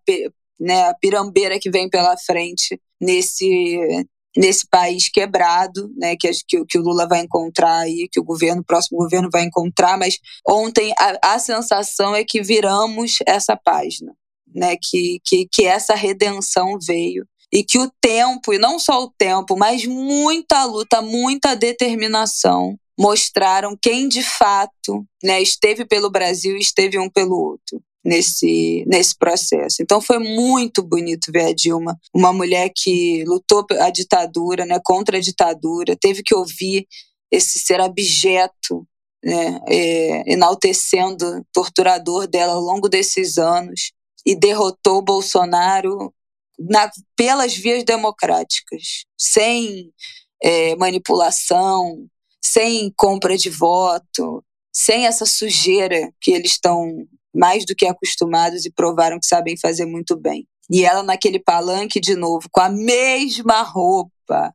[0.60, 3.78] né, a pirambeira que vem pela frente nesse,
[4.36, 8.60] nesse país quebrado, né, que, que, que, o Lula vai encontrar aí, que o governo,
[8.60, 14.14] o próximo governo vai encontrar, mas ontem a, a sensação é que viramos essa página,
[14.56, 19.12] né, que, que, que essa redenção veio e que o tempo, e não só o
[19.16, 26.60] tempo, mas muita luta, muita determinação mostraram quem de fato né, esteve pelo Brasil e
[26.60, 29.82] esteve um pelo outro nesse, nesse processo.
[29.82, 35.18] Então foi muito bonito ver a Dilma, uma mulher que lutou a ditadura, né, contra
[35.18, 36.86] a ditadura, teve que ouvir
[37.30, 38.86] esse ser abjeto,
[39.22, 43.92] né, é, enaltecendo o torturador dela ao longo desses anos
[44.26, 46.12] e derrotou Bolsonaro
[46.58, 49.92] na, pelas vias democráticas, sem
[50.42, 52.06] é, manipulação,
[52.44, 54.44] sem compra de voto,
[54.74, 59.86] sem essa sujeira que eles estão mais do que acostumados e provaram que sabem fazer
[59.86, 60.46] muito bem.
[60.70, 64.52] E ela naquele palanque de novo, com a mesma roupa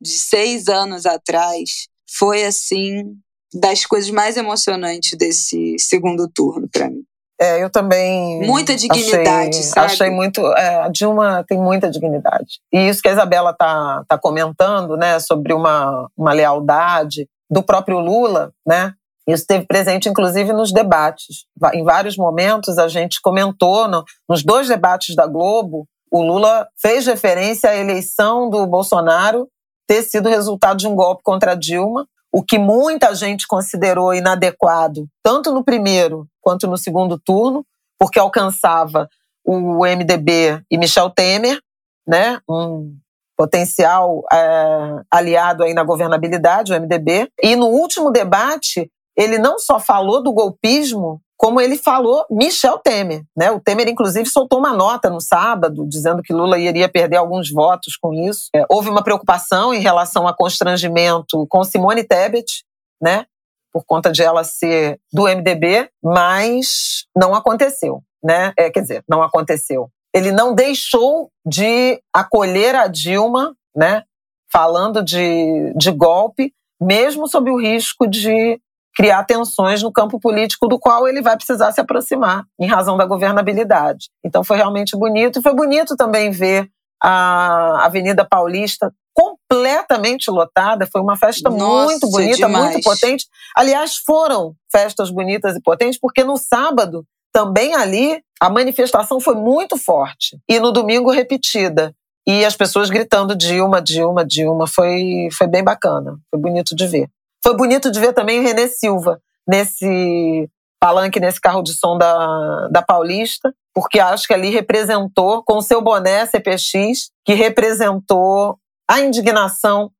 [0.00, 3.18] de seis anos atrás, foi assim
[3.52, 7.02] das coisas mais emocionantes desse segundo turno para mim.
[7.40, 8.40] É, eu também.
[8.46, 9.86] Muita dignidade, achei, sabe?
[9.86, 10.44] Achei muito.
[10.54, 12.60] É, a Dilma tem muita dignidade.
[12.72, 18.00] E isso que a Isabela está tá comentando, né, sobre uma, uma lealdade do próprio
[18.00, 18.92] Lula, né?
[19.26, 21.44] Isso esteve presente, inclusive, nos debates.
[21.74, 27.06] Em vários momentos, a gente comentou, no, nos dois debates da Globo, o Lula fez
[27.06, 29.46] referência à eleição do Bolsonaro
[29.86, 35.06] ter sido resultado de um golpe contra a Dilma, o que muita gente considerou inadequado,
[35.22, 37.64] tanto no primeiro quanto no segundo turno,
[37.98, 39.08] porque alcançava
[39.44, 41.58] o MDB e Michel Temer,
[42.06, 42.94] né, um
[43.36, 47.30] potencial é, aliado aí na governabilidade, o MDB.
[47.42, 53.22] E no último debate, ele não só falou do golpismo, como ele falou Michel Temer.
[53.34, 53.50] Né?
[53.52, 57.96] O Temer, inclusive, soltou uma nota no sábado dizendo que Lula iria perder alguns votos
[57.96, 58.48] com isso.
[58.54, 62.64] É, houve uma preocupação em relação a constrangimento com Simone Tebet,
[63.00, 63.24] né?
[63.72, 68.02] por conta de ela ser do MDB, mas não aconteceu.
[68.22, 68.52] Né?
[68.58, 69.88] É, quer dizer, não aconteceu.
[70.12, 74.02] Ele não deixou de acolher a Dilma, né?
[74.50, 78.60] falando de, de golpe, mesmo sob o risco de
[78.98, 83.06] criar tensões no campo político do qual ele vai precisar se aproximar, em razão da
[83.06, 84.08] governabilidade.
[84.26, 85.38] Então foi realmente bonito.
[85.38, 86.68] E foi bonito também ver
[87.00, 90.84] a Avenida Paulista completamente lotada.
[90.84, 92.72] Foi uma festa Nossa, muito bonita, demais.
[92.72, 93.26] muito potente.
[93.56, 99.76] Aliás, foram festas bonitas e potentes, porque no sábado, também ali, a manifestação foi muito
[99.76, 100.36] forte.
[100.48, 101.94] E no domingo, repetida.
[102.26, 104.66] e as pessoas gritando Dilma, Dilma, Dilma.
[104.66, 107.08] Foi, foi bem bacana, foi bonito de ver.
[107.48, 112.68] Foi bonito de ver também o Renê Silva nesse palanque, nesse carro de som da,
[112.68, 119.00] da Paulista, porque acho que ali representou, com o seu boné CPX, que representou a
[119.00, 119.90] indignação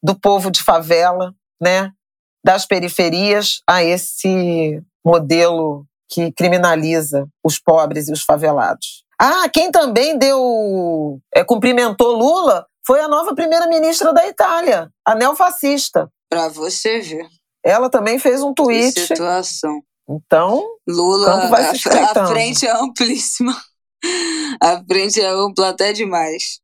[0.00, 1.90] do povo de favela, né,
[2.44, 9.02] das periferias a esse modelo que criminaliza os pobres e os favelados.
[9.20, 16.08] Ah, quem também deu, é, cumprimentou Lula foi a nova primeira-ministra da Itália, a neofascista.
[16.32, 17.28] Para você ver.
[17.62, 18.94] Ela também fez um tweet.
[18.94, 19.82] Que situação.
[20.08, 23.54] Então, Lula, vai a, a frente é amplíssima.
[24.60, 26.58] A frente é ampla até demais.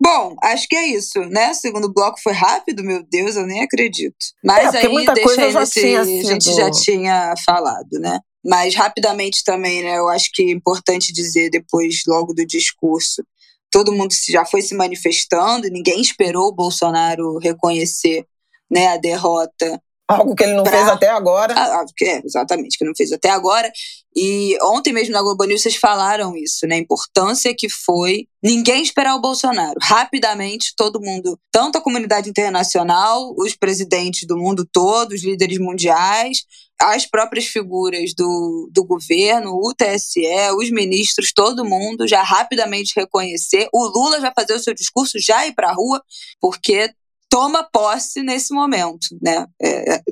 [0.00, 1.50] Bom, acho que é isso, né?
[1.50, 4.16] O segundo bloco foi rápido, meu Deus, eu nem acredito.
[4.42, 7.98] Mas é, aí muita deixa coisa aí já nesse, tinha a gente já tinha falado,
[8.00, 8.18] né?
[8.44, 9.98] Mas rapidamente também, né?
[9.98, 13.22] Eu acho que é importante dizer depois, logo do discurso,
[13.70, 18.24] todo mundo já foi se manifestando, ninguém esperou o Bolsonaro reconhecer
[18.70, 20.72] né, a derrota Algo que ele não pra...
[20.72, 21.52] fez até agora.
[21.54, 23.70] Ah, ah é, exatamente, que não fez até agora.
[24.16, 26.76] E ontem mesmo na Globo News vocês falaram isso, né?
[26.76, 29.78] A importância que foi ninguém esperar o Bolsonaro.
[29.82, 36.38] Rapidamente, todo mundo, tanto a comunidade internacional, os presidentes do mundo todo, os líderes mundiais,
[36.80, 40.24] as próprias figuras do, do governo, o TSE,
[40.56, 43.68] os ministros, todo mundo já rapidamente reconhecer.
[43.74, 46.02] O Lula já fazer o seu discurso, já ir para a rua,
[46.40, 46.90] porque
[47.30, 49.46] toma posse nesse momento, né?
[49.60, 50.02] É, é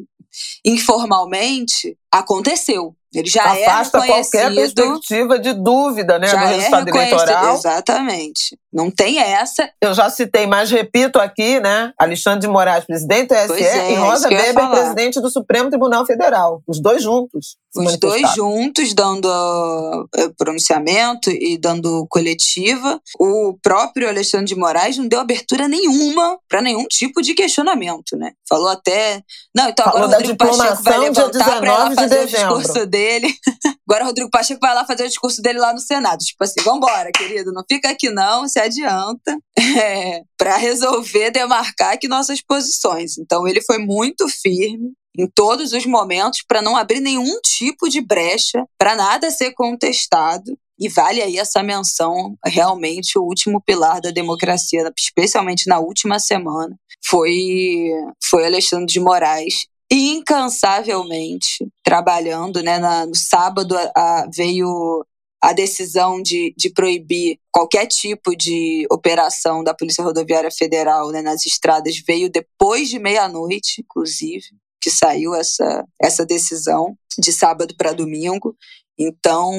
[0.65, 2.95] informalmente aconteceu.
[3.15, 7.55] Ele já Afasta é qualquer perspectiva de dúvida né, já do é resultado eleitoral.
[7.55, 8.59] Exatamente.
[8.73, 9.71] Não tem essa.
[9.81, 11.93] Eu já citei, mas repito aqui, né?
[11.99, 16.61] Alexandre de Moraes, presidente do TSE, é, e Rosa Weber, presidente do Supremo Tribunal Federal.
[16.67, 17.57] Os dois juntos.
[17.75, 23.01] Os dois juntos dando uh, pronunciamento e dando coletiva.
[23.19, 28.33] O próprio Alexandre de Moraes não deu abertura nenhuma para nenhum tipo de questionamento, né?
[28.47, 29.23] Falou até.
[29.55, 32.87] Não, então Falou agora o Rodrigo Pacheco vai levantar para ela fazer de o discurso
[32.87, 33.35] dele.
[33.89, 36.19] agora o Rodrigo Pacheco vai lá fazer o discurso dele lá no Senado.
[36.19, 39.37] Tipo assim, vambora, querido, não fica aqui não, se adianta.
[39.78, 43.19] É, para resolver demarcar aqui nossas posições.
[43.19, 48.01] Então ele foi muito firme em todos os momentos para não abrir nenhum tipo de
[48.01, 50.57] brecha, para nada ser contestado.
[50.78, 56.77] E vale aí essa menção, realmente, o último pilar da democracia, especialmente na última semana,
[57.05, 57.91] foi,
[58.28, 62.61] foi Alexandre de Moraes, incansavelmente trabalhando.
[62.63, 62.79] Né?
[62.81, 65.07] Na, no sábado a, a, veio
[65.41, 71.47] a decisão de, de proibir qualquer tipo de operação da Polícia Rodoviária Federal né, nas
[71.47, 74.47] estradas veio depois de meia-noite, inclusive
[74.81, 78.57] que saiu essa, essa decisão de sábado para domingo.
[78.99, 79.53] Então,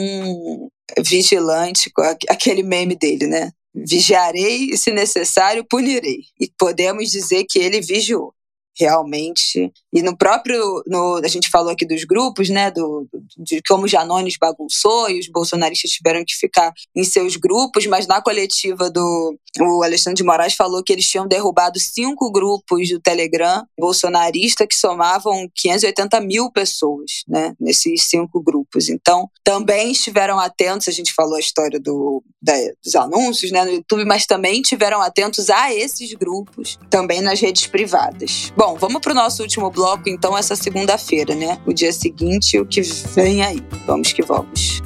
[1.05, 1.91] vigilante,
[2.29, 3.51] aquele meme dele, né?
[3.75, 6.21] Vigiarei e, se necessário, punirei.
[6.39, 8.33] E podemos dizer que ele vigiou
[8.79, 9.71] realmente.
[9.93, 14.35] E no próprio, no, a gente falou aqui dos grupos, né, do, de como Janones
[14.39, 19.83] bagunçou e os bolsonaristas tiveram que ficar em seus grupos, mas na coletiva do o
[19.83, 25.49] Alexandre de Moraes falou que eles tinham derrubado cinco grupos do Telegram bolsonarista que somavam
[25.55, 28.89] 580 mil pessoas, né, nesses cinco grupos.
[28.89, 33.71] Então, também estiveram atentos, a gente falou a história do, da, dos anúncios, né, no
[33.71, 38.51] YouTube, mas também estiveram atentos a esses grupos, também nas redes privadas.
[38.55, 41.57] Bom, Bom, vamos para o nosso último bloco, então, essa segunda-feira, né?
[41.65, 43.65] O dia seguinte, o que vem aí.
[43.85, 44.81] Vamos que vamos.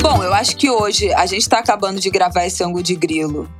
[0.00, 3.50] Bom, eu acho que hoje a gente está acabando de gravar esse ângulo de grilo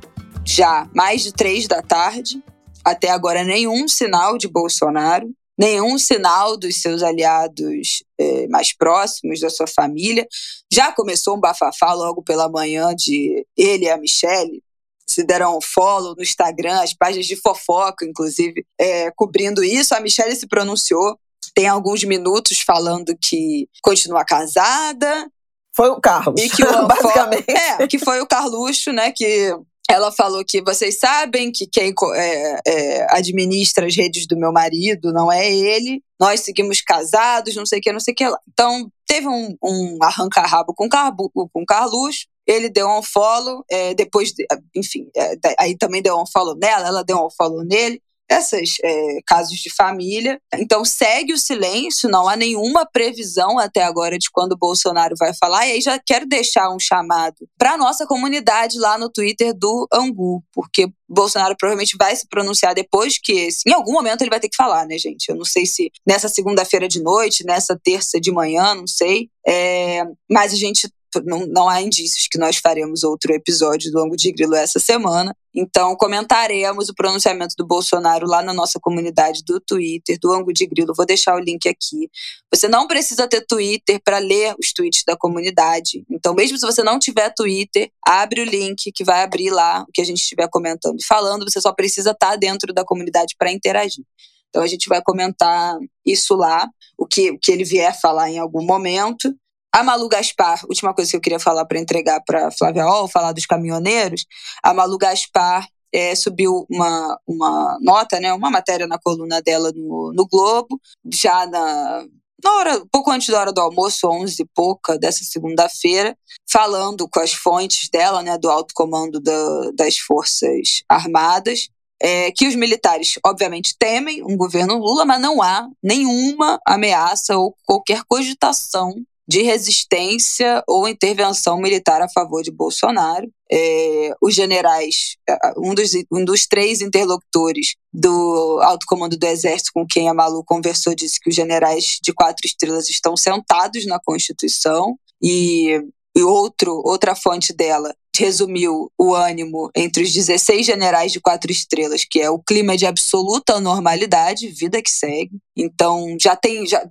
[0.45, 2.41] já mais de três da tarde.
[2.85, 5.29] Até agora, nenhum sinal de Bolsonaro,
[5.59, 10.25] nenhum sinal dos seus aliados é, mais próximos, da sua família.
[10.71, 14.63] Já começou um bafafá logo pela manhã de ele e a Michelle
[15.07, 19.93] se deram follow no Instagram, as páginas de fofoca, inclusive, é, cobrindo isso.
[19.93, 21.17] A Michelle se pronunciou,
[21.53, 25.29] tem alguns minutos falando que continua casada.
[25.75, 27.49] Foi o Carlos, e que o basicamente.
[27.49, 29.55] É, que foi o Carluxo, né, que
[29.89, 35.11] ela falou que vocês sabem que quem é, é, administra as redes do meu marido
[35.11, 36.01] não é ele.
[36.19, 38.37] Nós seguimos casados, não sei o que, não sei o que lá.
[38.51, 44.45] Então, teve um, um arranca-rabo com, com Carluxo ele deu um follow, é, depois, de,
[44.75, 48.01] enfim, é, aí também deu um follow nela, ela deu um follow nele.
[48.29, 50.39] Esses é, casos de família.
[50.55, 55.33] Então, segue o silêncio, não há nenhuma previsão até agora de quando o Bolsonaro vai
[55.33, 55.67] falar.
[55.67, 59.87] E aí já quero deixar um chamado para a nossa comunidade lá no Twitter do
[59.93, 63.61] Angu, porque Bolsonaro provavelmente vai se pronunciar depois que esse.
[63.67, 65.29] Em algum momento ele vai ter que falar, né, gente?
[65.29, 69.29] Eu não sei se nessa segunda-feira de noite, nessa terça de manhã, não sei.
[69.45, 70.89] É, mas a gente
[71.25, 75.35] não, não há indícios que nós faremos outro episódio do Ango de Grilo essa semana.
[75.55, 80.65] Então, comentaremos o pronunciamento do Bolsonaro lá na nossa comunidade do Twitter, do Ango de
[80.65, 80.93] Grilo.
[80.95, 82.09] Vou deixar o link aqui.
[82.51, 86.03] Você não precisa ter Twitter para ler os tweets da comunidade.
[86.09, 89.91] Então, mesmo se você não tiver Twitter, abre o link que vai abrir lá o
[89.93, 91.49] que a gente estiver comentando e falando.
[91.49, 94.03] Você só precisa estar tá dentro da comunidade para interagir.
[94.49, 96.67] Então, a gente vai comentar isso lá,
[96.97, 99.33] o que, o que ele vier falar em algum momento.
[99.75, 103.31] A Malu Gaspar, última coisa que eu queria falar para entregar para Flávia Ol, falar
[103.31, 104.23] dos caminhoneiros.
[104.61, 110.13] A Malu Gaspar é, subiu uma, uma nota, né, uma matéria na coluna dela no,
[110.13, 110.79] no Globo,
[111.11, 112.05] já na,
[112.43, 116.15] na hora, pouco antes da hora do almoço, 11 e pouca dessa segunda-feira,
[116.47, 121.67] falando com as fontes dela, né, do alto comando da, das Forças Armadas,
[121.99, 127.55] é, que os militares, obviamente, temem um governo Lula, mas não há nenhuma ameaça ou
[127.65, 128.93] qualquer cogitação
[129.27, 133.27] de resistência ou intervenção militar a favor de Bolsonaro.
[133.51, 135.15] É, os generais,
[135.57, 140.43] um dos, um dos três interlocutores do alto comando do Exército com quem a Malu
[140.43, 145.79] conversou disse que os generais de quatro estrelas estão sentados na Constituição e,
[146.15, 152.05] e outro, outra fonte dela resumiu o ânimo entre os 16 generais de quatro estrelas,
[152.07, 155.39] que é o clima de absoluta normalidade, vida que segue.
[155.57, 156.83] Então, já tem já,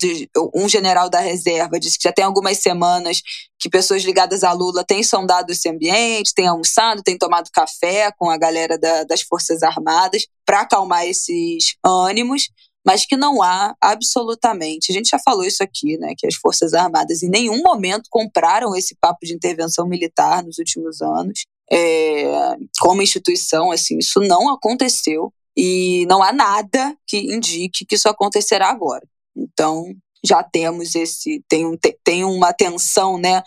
[0.53, 3.23] um general da reserva disse que já tem algumas semanas
[3.57, 8.29] que pessoas ligadas a Lula têm sondado esse ambiente, têm almoçado, têm tomado café com
[8.29, 12.49] a galera da, das Forças Armadas para acalmar esses ânimos
[12.85, 14.91] mas que não há absolutamente.
[14.91, 16.15] A gente já falou isso aqui, né?
[16.17, 21.01] Que as Forças Armadas em nenhum momento compraram esse papo de intervenção militar nos últimos
[21.01, 21.45] anos.
[21.71, 28.09] É, como instituição, assim, isso não aconteceu e não há nada que indique que isso
[28.09, 29.07] acontecerá agora.
[29.37, 29.85] Então,
[30.25, 31.65] já temos esse tem,
[32.05, 33.43] tem uma tensão, né,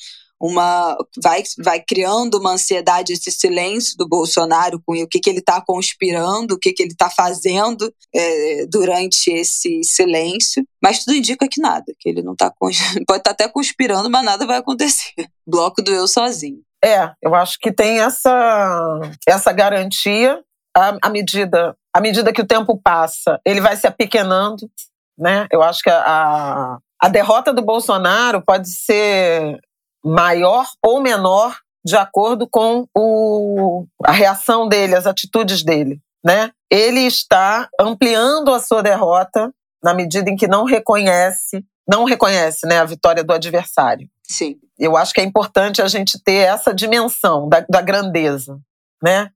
[0.46, 5.40] uma vai, vai criando uma ansiedade esse silêncio do Bolsonaro com o que, que ele
[5.40, 11.48] está conspirando, o que, que ele está fazendo é, durante esse silêncio, mas tudo indica
[11.48, 15.14] que nada, que ele não está pode estar tá até conspirando, mas nada vai acontecer.
[15.48, 16.62] Bloco do eu sozinho.
[16.84, 20.40] É, eu acho que tem essa essa garantia
[21.02, 24.70] à, medida à medida que o tempo passa, ele vai se apequenando,
[25.18, 25.48] né?
[25.52, 29.60] Eu acho que a, a derrota do Bolsonaro pode ser
[30.06, 36.00] maior ou menor de acordo com o, a reação dele, as atitudes dele.
[36.24, 36.52] Né?
[36.70, 39.52] Ele está ampliando a sua derrota
[39.84, 44.10] na medida em que não reconhece, não reconhece né, a vitória do adversário.
[44.24, 44.58] Sim.
[44.78, 48.60] Eu acho que é importante a gente ter essa dimensão da, da grandeza,
[49.02, 49.30] né?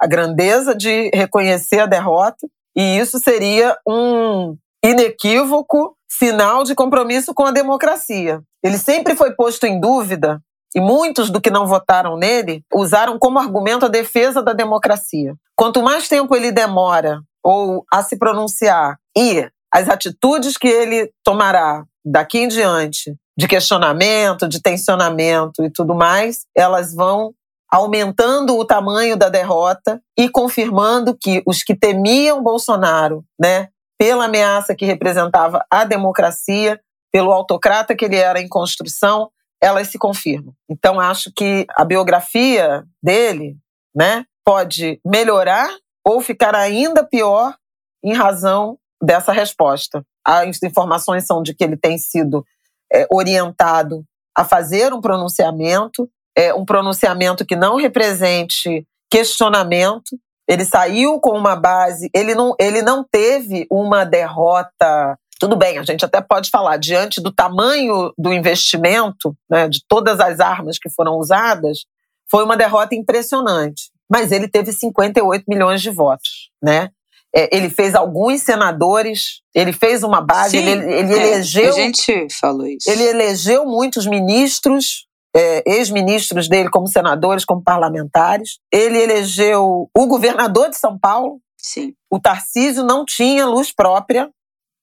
[0.00, 7.44] A grandeza de reconhecer a derrota, e isso seria um inequívoco sinal de compromisso com
[7.44, 8.42] a democracia.
[8.62, 10.40] Ele sempre foi posto em dúvida
[10.74, 15.34] e muitos do que não votaram nele usaram como argumento a defesa da democracia.
[15.56, 21.84] Quanto mais tempo ele demora ou a se pronunciar e as atitudes que ele tomará
[22.04, 27.32] daqui em diante, de questionamento, de tensionamento e tudo mais, elas vão
[27.70, 33.68] aumentando o tamanho da derrota e confirmando que os que temiam Bolsonaro, né,
[34.00, 36.80] pela ameaça que representava a democracia,
[37.12, 39.30] pelo autocrata que ele era em construção,
[39.62, 40.54] elas se confirmam.
[40.70, 43.58] Então acho que a biografia dele,
[43.94, 45.68] né, pode melhorar
[46.02, 47.54] ou ficar ainda pior
[48.02, 50.02] em razão dessa resposta.
[50.26, 52.42] As informações são de que ele tem sido
[52.90, 54.02] é, orientado
[54.34, 60.18] a fazer um pronunciamento, é, um pronunciamento que não represente questionamento,
[60.50, 65.16] ele saiu com uma base, ele não, ele não teve uma derrota.
[65.38, 70.18] Tudo bem, a gente até pode falar, diante do tamanho do investimento, né, de todas
[70.18, 71.84] as armas que foram usadas,
[72.28, 73.92] foi uma derrota impressionante.
[74.10, 76.90] Mas ele teve 58 milhões de votos, né?
[77.32, 81.68] É, ele fez alguns senadores, ele fez uma base, Sim, ele, ele é, elegeu.
[81.68, 82.90] A gente falou isso.
[82.90, 88.58] Ele elegeu muitos ministros, é, ex-ministros dele como senadores, como parlamentares.
[88.72, 91.40] Ele elegeu o governador de São Paulo.
[91.58, 91.94] Sim.
[92.10, 94.30] O Tarcísio não tinha luz própria,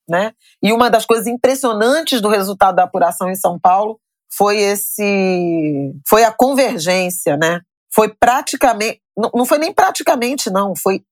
[0.10, 0.32] né?
[0.62, 4.00] E uma das coisas impressionantes do resultado da apuração em São Paulo
[4.32, 7.62] foi esse, foi a convergência, né?
[7.94, 11.04] Foi praticamente, não, não foi nem praticamente não, foi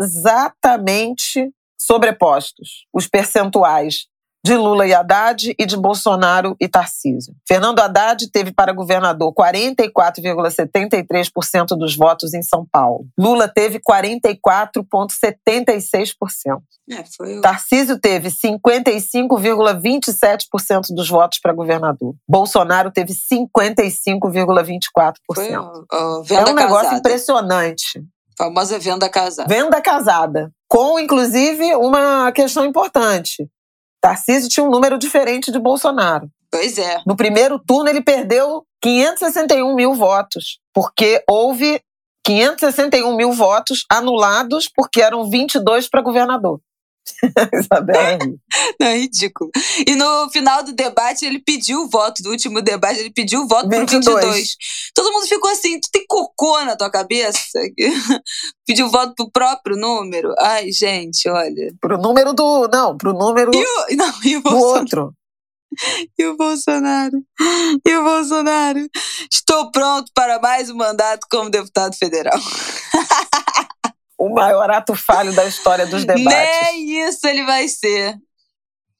[0.00, 4.06] exatamente sobrepostos os percentuais
[4.44, 7.32] de Lula e Haddad e de Bolsonaro e Tarcísio.
[7.46, 13.06] Fernando Haddad teve para governador 44,73% dos votos em São Paulo.
[13.16, 16.60] Lula teve 44,76%.
[16.90, 17.40] É, foi...
[17.40, 22.16] Tarcísio teve 55,27% dos votos para governador.
[22.28, 25.12] Bolsonaro teve 55,24%.
[25.32, 25.86] Foi, uh,
[26.30, 26.96] é um negócio casada.
[26.96, 28.02] impressionante.
[28.36, 29.48] Famosa venda casada.
[29.48, 30.52] Venda casada.
[30.66, 33.48] Com, inclusive, uma questão importante.
[34.02, 36.28] Tarcísio tinha um número diferente de Bolsonaro.
[36.50, 37.00] Pois é.
[37.06, 41.80] No primeiro turno, ele perdeu 561 mil votos, porque houve
[42.24, 46.60] 561 mil votos anulados, porque eram 22 para governador.
[47.52, 48.18] Isabela.
[48.80, 49.50] Não, é ridículo.
[49.86, 53.48] E no final do debate, ele pediu o voto, do último debate, ele pediu o
[53.48, 54.04] voto 22.
[54.04, 54.56] pro 22.
[54.94, 57.58] Todo mundo ficou assim, tu tem cocô na tua cabeça?
[58.66, 60.32] pediu voto pro próprio número?
[60.38, 61.74] Ai, gente, olha.
[61.80, 62.68] Pro número do...
[62.68, 65.14] Não, pro número e o, não, e o do outro.
[66.18, 67.22] E o Bolsonaro?
[67.86, 68.86] E o Bolsonaro?
[69.32, 72.38] Estou pronto para mais um mandato como deputado federal.
[74.22, 76.24] O maior ato falho da história dos debates.
[76.24, 78.16] Nem isso ele vai ser.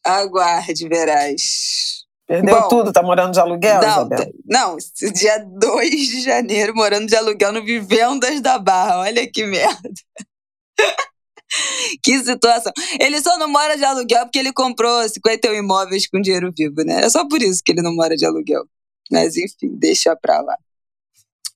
[0.04, 2.02] Aguarde, verás.
[2.26, 4.32] Perdeu Bom, tudo, tá morando de aluguel, não, Isabel?
[4.44, 4.76] Não,
[5.12, 9.00] dia 2 de janeiro, morando de aluguel no Vivendas da Barra.
[9.00, 9.90] Olha que merda.
[12.02, 12.72] que situação.
[12.98, 17.04] Ele só não mora de aluguel porque ele comprou 51 imóveis com dinheiro vivo, né?
[17.04, 18.64] É só por isso que ele não mora de aluguel.
[19.10, 20.56] Mas enfim, deixa pra lá.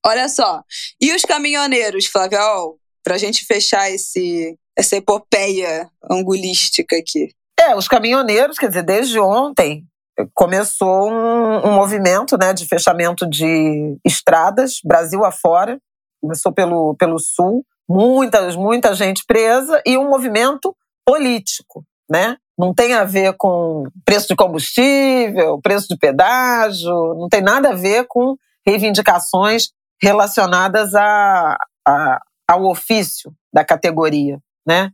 [0.05, 0.63] Olha só.
[1.01, 2.77] E os caminhoneiros, Flávio?
[3.07, 7.29] Para a gente fechar esse, essa epopeia angulística aqui?
[7.57, 9.85] É, os caminhoneiros, quer dizer, desde ontem
[10.33, 15.79] começou um, um movimento né, de fechamento de estradas, Brasil afora,
[16.21, 20.75] começou pelo, pelo sul, muita, muita gente presa e um movimento
[21.05, 22.35] político, né?
[22.59, 27.75] Não tem a ver com preço de combustível, preço de pedágio, não tem nada a
[27.75, 28.35] ver com
[28.65, 29.69] reivindicações
[30.01, 31.57] relacionadas a,
[31.87, 34.91] a, ao ofício da categoria, né?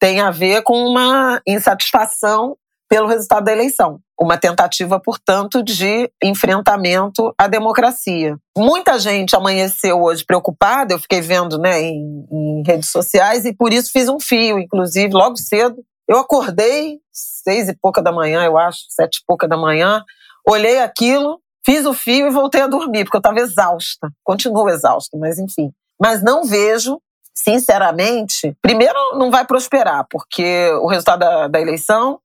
[0.00, 2.56] Tem a ver com uma insatisfação
[2.88, 8.36] pelo resultado da eleição, uma tentativa, portanto, de enfrentamento à democracia.
[8.56, 13.72] Muita gente amanheceu hoje preocupada, eu fiquei vendo né, em, em redes sociais e por
[13.72, 15.76] isso fiz um fio, inclusive, logo cedo.
[16.08, 20.02] Eu acordei, seis e pouca da manhã, eu acho, sete e pouca da manhã,
[20.46, 24.08] olhei aquilo, fiz o fio e voltei a dormir, porque eu estava exausta.
[24.24, 25.70] Continuo exausta, mas enfim
[26.00, 27.00] mas não vejo,
[27.34, 32.20] sinceramente, primeiro não vai prosperar, porque o resultado da, da eleição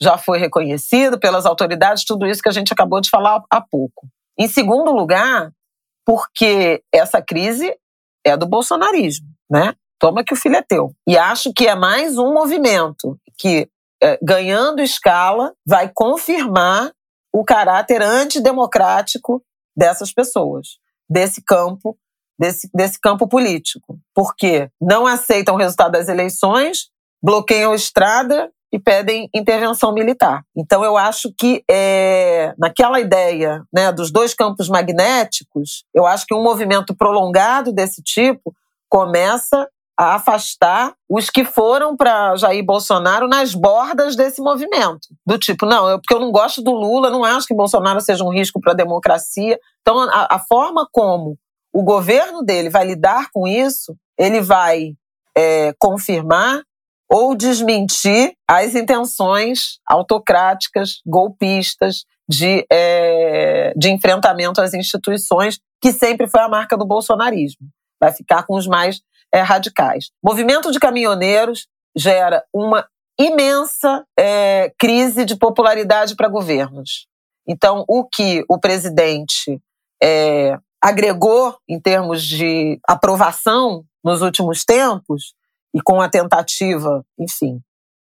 [0.00, 4.06] já foi reconhecido pelas autoridades, tudo isso que a gente acabou de falar há pouco.
[4.38, 5.50] Em segundo lugar,
[6.04, 7.74] porque essa crise
[8.24, 9.74] é do bolsonarismo, né?
[9.98, 10.92] Toma que o filho é teu.
[11.08, 13.68] E acho que é mais um movimento que,
[14.02, 16.92] é, ganhando escala, vai confirmar
[17.32, 19.42] o caráter antidemocrático
[19.74, 20.78] dessas pessoas,
[21.08, 21.96] desse campo
[22.38, 26.88] desse, desse campo político, porque não aceitam o resultado das eleições,
[27.22, 30.42] bloqueiam a estrada e pedem intervenção militar.
[30.56, 36.34] Então, eu acho que é, naquela ideia né, dos dois campos magnéticos, eu acho que
[36.34, 38.54] um movimento prolongado desse tipo
[38.88, 39.68] começa
[39.98, 45.08] a afastar os que foram para Jair Bolsonaro nas bordas desse movimento.
[45.24, 48.22] Do tipo, não, eu, porque eu não gosto do Lula, não acho que Bolsonaro seja
[48.22, 49.58] um risco para a democracia.
[49.80, 51.38] Então, a, a forma como
[51.76, 54.94] o governo dele vai lidar com isso, ele vai
[55.36, 56.62] é, confirmar
[57.06, 66.40] ou desmentir as intenções autocráticas, golpistas, de, é, de enfrentamento às instituições, que sempre foi
[66.40, 67.68] a marca do bolsonarismo.
[68.00, 70.06] Vai ficar com os mais é, radicais.
[70.24, 72.88] Movimento de caminhoneiros gera uma
[73.20, 77.06] imensa é, crise de popularidade para governos.
[77.46, 79.60] Então, o que o presidente
[80.02, 85.34] é, agregou em termos de aprovação nos últimos tempos
[85.74, 87.60] e com a tentativa, enfim,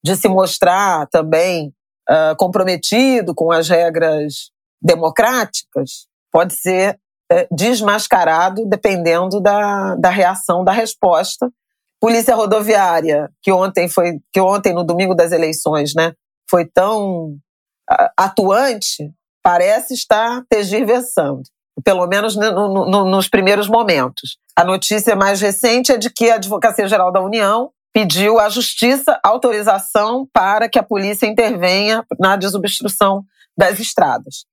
[0.04, 1.72] de se mostrar também
[2.06, 7.00] uh, comprometido com as regras democráticas, pode ser
[7.32, 11.50] uh, desmascarado dependendo da, da reação, da resposta.
[11.98, 16.12] Polícia rodoviária, que ontem foi, que ontem no domingo das eleições, né,
[16.48, 19.10] foi tão uh, atuante,
[19.42, 21.42] parece estar tergiversando
[21.84, 24.38] pelo menos no, no, nos primeiros momentos.
[24.54, 29.18] A notícia mais recente é de que a Advocacia Geral da União pediu à Justiça
[29.22, 33.24] autorização para que a polícia intervenha na desobstrução
[33.56, 34.44] das estradas.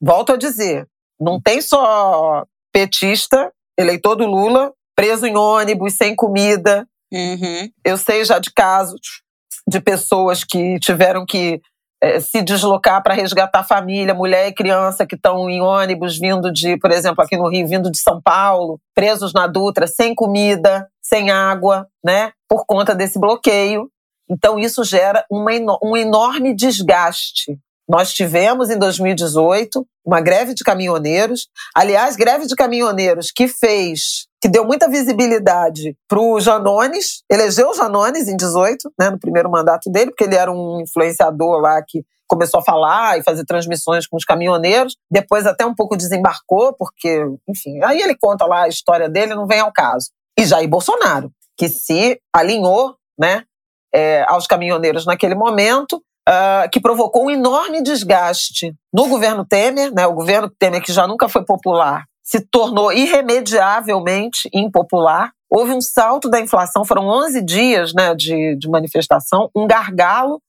[0.00, 0.86] Volto a dizer,
[1.18, 6.86] não tem só petista, eleitor do Lula, preso em ônibus, sem comida.
[7.12, 7.70] Uhum.
[7.84, 9.22] Eu sei já de casos
[9.66, 11.60] de pessoas que tiveram que
[12.04, 16.76] é, se deslocar para resgatar família, mulher e criança que estão em ônibus vindo de,
[16.76, 21.30] por exemplo, aqui no Rio, vindo de São Paulo, presos na Dutra, sem comida, sem
[21.30, 23.88] água, né, por conta desse bloqueio.
[24.28, 25.50] Então, isso gera uma,
[25.82, 27.58] um enorme desgaste.
[27.88, 31.48] Nós tivemos em 2018 uma greve de caminhoneiros.
[31.74, 37.74] Aliás, greve de caminhoneiros que fez, que deu muita visibilidade para o Janones, elegeu o
[37.74, 42.04] Janones em 18, né, no primeiro mandato dele, porque ele era um influenciador lá que
[42.26, 44.96] começou a falar e fazer transmissões com os caminhoneiros.
[45.10, 49.46] Depois até um pouco desembarcou, porque, enfim, aí ele conta lá a história dele, não
[49.46, 50.10] vem ao caso.
[50.38, 53.44] E Jair Bolsonaro, que se alinhou, né,
[53.94, 60.06] é, aos caminhoneiros naquele momento uh, que provocou um enorme desgaste no governo Temer, né,
[60.06, 65.32] o governo Temer que já nunca foi popular, se tornou irremediavelmente impopular.
[65.50, 70.40] Houve um salto da inflação, foram 11 dias né, de, de manifestação, um gargalo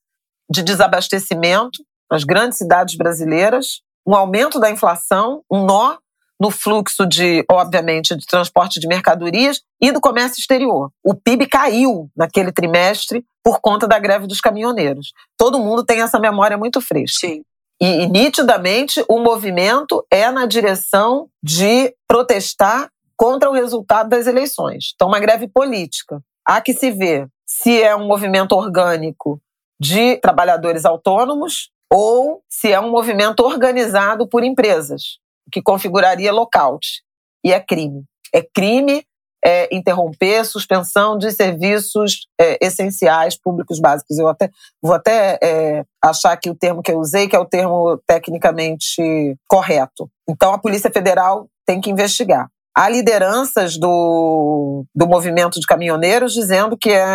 [0.50, 5.98] de desabastecimento nas grandes cidades brasileiras, um aumento da inflação, um nó
[6.40, 10.92] no fluxo de, obviamente, de transporte de mercadorias e do comércio exterior.
[11.04, 15.14] O PIB caiu naquele trimestre por conta da greve dos caminhoneiros.
[15.38, 17.28] Todo mundo tem essa memória muito fresca.
[17.28, 17.44] Sim.
[17.80, 24.94] E, e nitidamente o movimento é na direção de protestar contra o resultado das eleições.
[24.96, 26.20] Então, uma greve política.
[26.44, 29.40] Há que se ver se é um movimento orgânico
[29.80, 35.20] de trabalhadores autônomos ou se é um movimento organizado por empresas
[35.52, 37.04] que configuraria lockout.
[37.44, 38.04] E é crime.
[38.34, 39.06] É crime
[39.46, 44.18] é, interromper suspensão de serviços é, essenciais públicos básicos.
[44.18, 44.50] Eu até
[44.82, 49.38] vou até é, achar que o termo que eu usei, que é o termo tecnicamente
[49.48, 50.10] correto.
[50.28, 52.50] Então, a Polícia Federal tem que investigar.
[52.76, 57.06] Há lideranças do, do movimento de caminhoneiros dizendo que é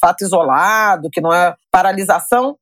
[0.00, 2.56] fato isolado, que não é paralisação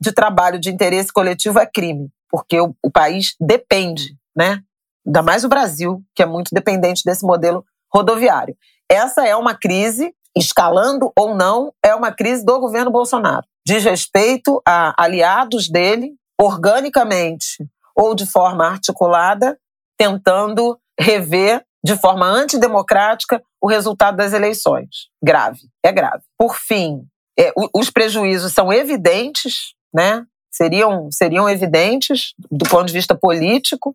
[0.00, 4.60] de trabalho de interesse coletivo é crime, porque o, o país depende, né,
[5.06, 8.56] ainda mais o Brasil, que é muito dependente desse modelo rodoviário.
[8.88, 13.46] Essa é uma crise, escalando ou não, é uma crise do governo Bolsonaro.
[13.66, 17.64] Diz respeito a aliados dele, organicamente
[17.94, 19.58] ou de forma articulada,
[19.98, 25.08] tentando rever de forma antidemocrática o resultado das eleições.
[25.22, 26.22] Grave, é grave.
[26.38, 27.02] Por fim,
[27.38, 30.24] é, os prejuízos são evidentes, né?
[30.50, 33.94] Seriam, seriam evidentes do ponto de vista político,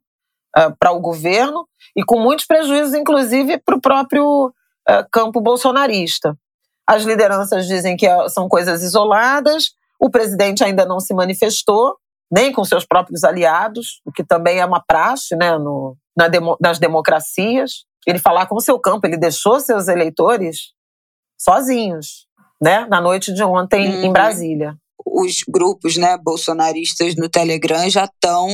[0.58, 6.38] uh, para o governo e com muitos prejuízos, inclusive, para o próprio uh, campo bolsonarista.
[6.88, 11.96] As lideranças dizem que ah, são coisas isoladas, o presidente ainda não se manifestou,
[12.32, 16.58] nem com seus próprios aliados, o que também é uma praxe né, no, na demo,
[16.62, 17.86] nas democracias.
[18.06, 20.74] Ele falar com o seu campo, ele deixou seus eleitores
[21.40, 22.28] sozinhos,
[22.62, 24.04] né, na noite de ontem uhum.
[24.04, 24.76] em Brasília.
[25.06, 28.48] Os grupos né, bolsonaristas no Telegram já estão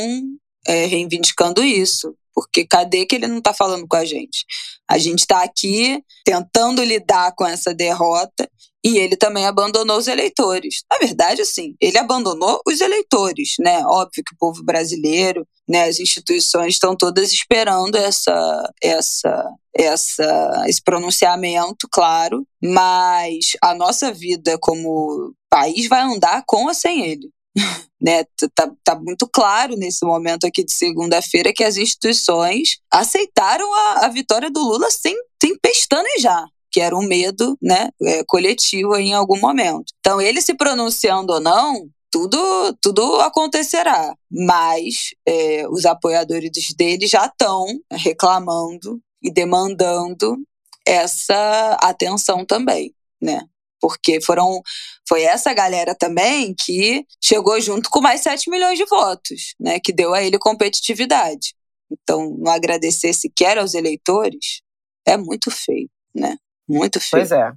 [0.68, 2.16] é, reivindicando isso.
[2.34, 4.46] Porque cadê que ele não está falando com a gente?
[4.90, 8.50] A gente está aqui tentando lidar com essa derrota
[8.84, 10.84] e ele também abandonou os eleitores.
[10.90, 13.84] Na verdade, assim, ele abandonou os eleitores, né?
[13.86, 20.82] Óbvio que o povo brasileiro, né, as instituições estão todas esperando essa, essa, essa, esse
[20.82, 27.30] pronunciamento, claro, mas a nossa vida como país vai andar com ou sem ele.
[28.02, 28.24] né?
[28.56, 34.10] Tá, tá muito claro nesse momento aqui de segunda-feira que as instituições aceitaram a, a
[34.10, 39.38] vitória do Lula sem, sem pestanejar que era um medo né, é, coletivo em algum
[39.38, 39.94] momento.
[40.00, 42.38] Então, ele se pronunciando ou não, tudo,
[42.82, 44.14] tudo acontecerá.
[44.32, 50.38] Mas é, os apoiadores dele já estão reclamando e demandando
[50.86, 53.42] essa atenção também, né?
[53.82, 54.62] Porque foram
[55.08, 59.92] foi essa galera também que chegou junto com mais 7 milhões de votos, né, que
[59.92, 61.54] deu a ele competitividade.
[61.92, 64.62] Então, não agradecer sequer aos eleitores
[65.06, 66.38] é muito feio, né?
[66.70, 67.28] Muito feio.
[67.28, 67.52] Pois é.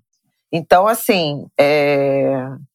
[0.52, 2.32] Então, assim, é...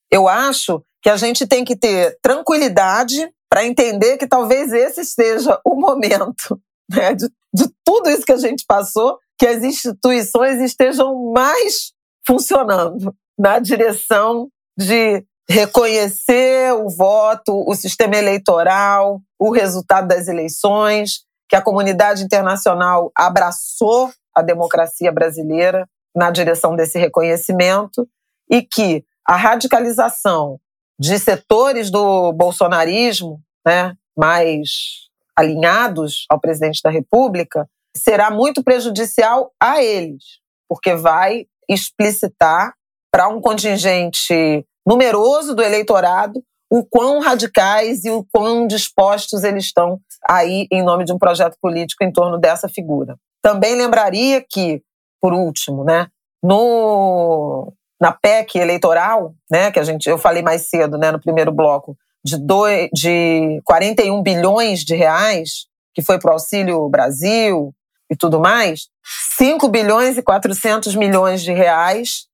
[0.10, 5.60] eu acho que a gente tem que ter tranquilidade para entender que talvez esse seja
[5.66, 11.32] o momento né, de, de tudo isso que a gente passou, que as instituições estejam
[11.34, 11.92] mais
[12.26, 21.56] funcionando na direção de reconhecer o voto, o sistema eleitoral, o resultado das eleições, que
[21.56, 28.08] a comunidade internacional abraçou a democracia brasileira na direção desse reconhecimento
[28.52, 30.60] e que a radicalização
[31.00, 39.82] de setores do bolsonarismo, né, mais alinhados ao presidente da República, será muito prejudicial a
[39.82, 40.24] eles,
[40.68, 42.74] porque vai explicitar
[43.12, 50.00] para um contingente numeroso do eleitorado o quão radicais e o quão dispostos eles estão
[50.28, 53.18] aí em nome de um projeto político em torno dessa figura.
[53.42, 54.82] Também lembraria que,
[55.20, 56.08] por último, né,
[56.44, 61.52] no, na PEC eleitoral, né, que a gente, eu falei mais cedo, né, no primeiro
[61.52, 65.66] bloco, de, dois, de 41 bilhões de reais,
[65.96, 67.74] que foi para o Auxílio Brasil
[68.12, 68.90] e tudo mais,
[69.38, 72.29] 5 bilhões e 400 milhões de reais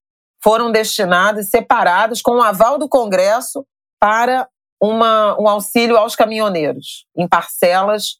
[0.45, 3.65] foram destinados, separados, com o aval do Congresso,
[3.99, 4.47] para
[4.79, 8.19] uma, um auxílio aos caminhoneiros, em parcelas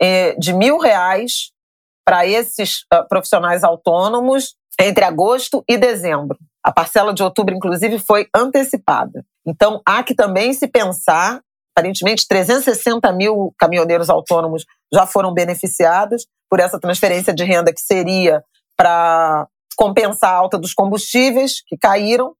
[0.00, 1.50] eh, de mil reais
[2.06, 6.38] para esses uh, profissionais autônomos entre agosto e dezembro.
[6.62, 9.24] A parcela de outubro, inclusive, foi antecipada.
[9.44, 11.40] Então, há que também se pensar.
[11.76, 18.44] Aparentemente, 360 mil caminhoneiros autônomos já foram beneficiados por essa transferência de renda que seria
[18.76, 22.34] para compensar a alta dos combustíveis que caíram.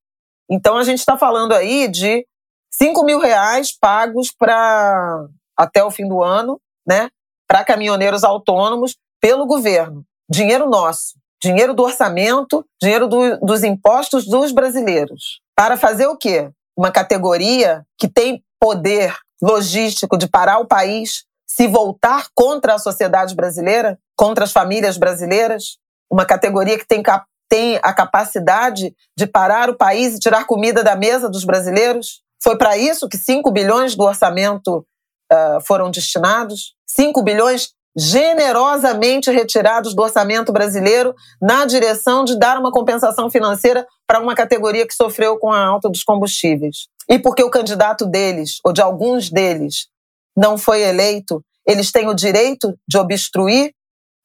[0.50, 2.26] Então, a gente está falando aí de
[2.70, 7.08] 5 mil reais pagos para até o fim do ano, né,
[7.46, 10.04] para caminhoneiros autônomos pelo governo.
[10.28, 15.42] Dinheiro nosso dinheiro do orçamento, dinheiro do, dos impostos dos brasileiros.
[15.54, 16.50] Para fazer o quê?
[16.74, 23.34] Uma categoria que tem poder logístico de parar o país, se voltar contra a sociedade
[23.34, 25.76] brasileira, contra as famílias brasileiras,
[26.14, 27.02] uma categoria que tem,
[27.48, 32.22] tem a capacidade de parar o país e tirar comida da mesa dos brasileiros.
[32.40, 34.86] Foi para isso que 5 bilhões do orçamento
[35.32, 36.74] uh, foram destinados.
[36.86, 44.20] 5 bilhões generosamente retirados do orçamento brasileiro na direção de dar uma compensação financeira para
[44.20, 46.86] uma categoria que sofreu com a alta dos combustíveis.
[47.08, 49.88] E porque o candidato deles, ou de alguns deles,
[50.36, 53.72] não foi eleito, eles têm o direito de obstruir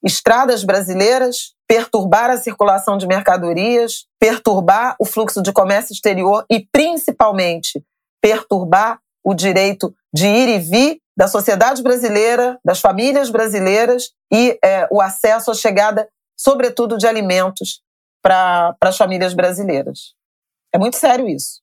[0.04, 7.80] estradas brasileiras, perturbar a circulação de mercadorias, perturbar o fluxo de comércio exterior e, principalmente,
[8.20, 14.88] perturbar o direito de ir e vir da sociedade brasileira, das famílias brasileiras e é,
[14.90, 17.80] o acesso à chegada, sobretudo, de alimentos
[18.20, 20.16] para as famílias brasileiras.
[20.74, 21.60] É muito sério isso.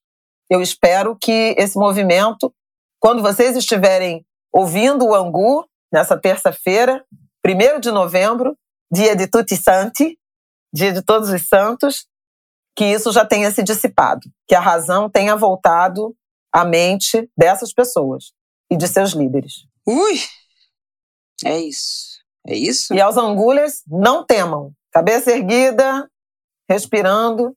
[0.48, 2.50] Eu espero que esse movimento,
[2.98, 7.04] quando vocês estiverem ouvindo o Angu, nessa terça-feira,
[7.44, 8.56] 1 de novembro,
[8.90, 10.18] dia de Tutti Santi,
[10.72, 12.06] dia de Todos os Santos,
[12.76, 16.14] que isso já tenha se dissipado, que a razão tenha voltado
[16.52, 18.32] à mente dessas pessoas
[18.70, 19.66] e de seus líderes.
[19.86, 20.20] Ui!
[21.44, 22.18] É isso.
[22.46, 22.94] É isso?
[22.94, 24.72] E aos angulhas, não temam.
[24.92, 26.08] Cabeça erguida,
[26.68, 27.54] respirando.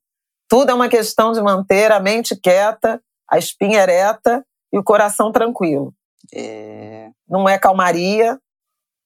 [0.49, 5.32] Tudo é uma questão de manter a mente quieta, a espinha ereta e o coração
[5.32, 5.94] tranquilo.
[6.34, 7.10] É...
[7.28, 8.40] Não é calmaria.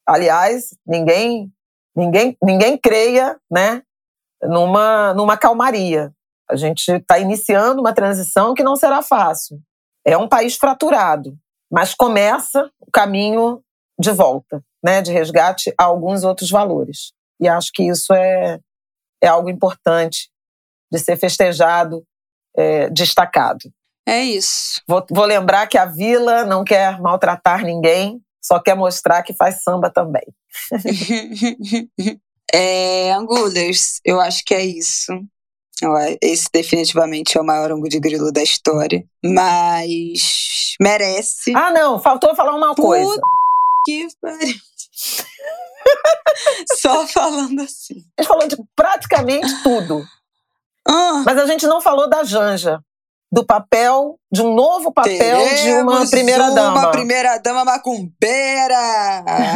[0.08, 1.52] Aliás, ninguém
[1.96, 3.82] ninguém ninguém creia, né,
[4.44, 6.12] numa numa calmaria.
[6.50, 9.60] A gente está iniciando uma transição que não será fácil.
[10.06, 11.36] É um país fraturado.
[11.72, 13.62] Mas começa o caminho
[14.00, 17.12] de volta, né, de resgate a alguns outros valores.
[17.40, 18.60] E acho que isso é,
[19.22, 20.30] é algo importante
[20.92, 22.06] de ser festejado,
[22.56, 23.72] é, destacado.
[24.08, 24.82] É isso.
[24.88, 29.64] Vou, vou lembrar que a vila não quer maltratar ninguém, só quer mostrar que faz
[29.64, 30.26] samba também.
[32.54, 35.12] é, Angulers, eu acho que é isso.
[36.22, 39.04] Esse definitivamente é o maior ângulo de grilo da história.
[39.24, 41.56] Mas merece.
[41.56, 43.22] Ah, não, faltou falar uma Puta coisa.
[43.84, 44.56] Que pariu.
[46.80, 48.04] Só falando assim.
[48.18, 50.06] A gente falou de praticamente tudo.
[50.88, 51.24] Ah.
[51.26, 52.80] Mas a gente não falou da Janja.
[53.32, 56.80] Do papel, de um novo papel Teremos de uma primeira uma dama.
[56.80, 58.76] Uma primeira dama macumbeira!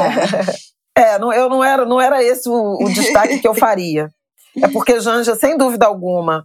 [0.98, 4.10] é, não, eu não era, não era esse o, o destaque que eu faria.
[4.62, 6.44] É porque Janja, sem dúvida alguma,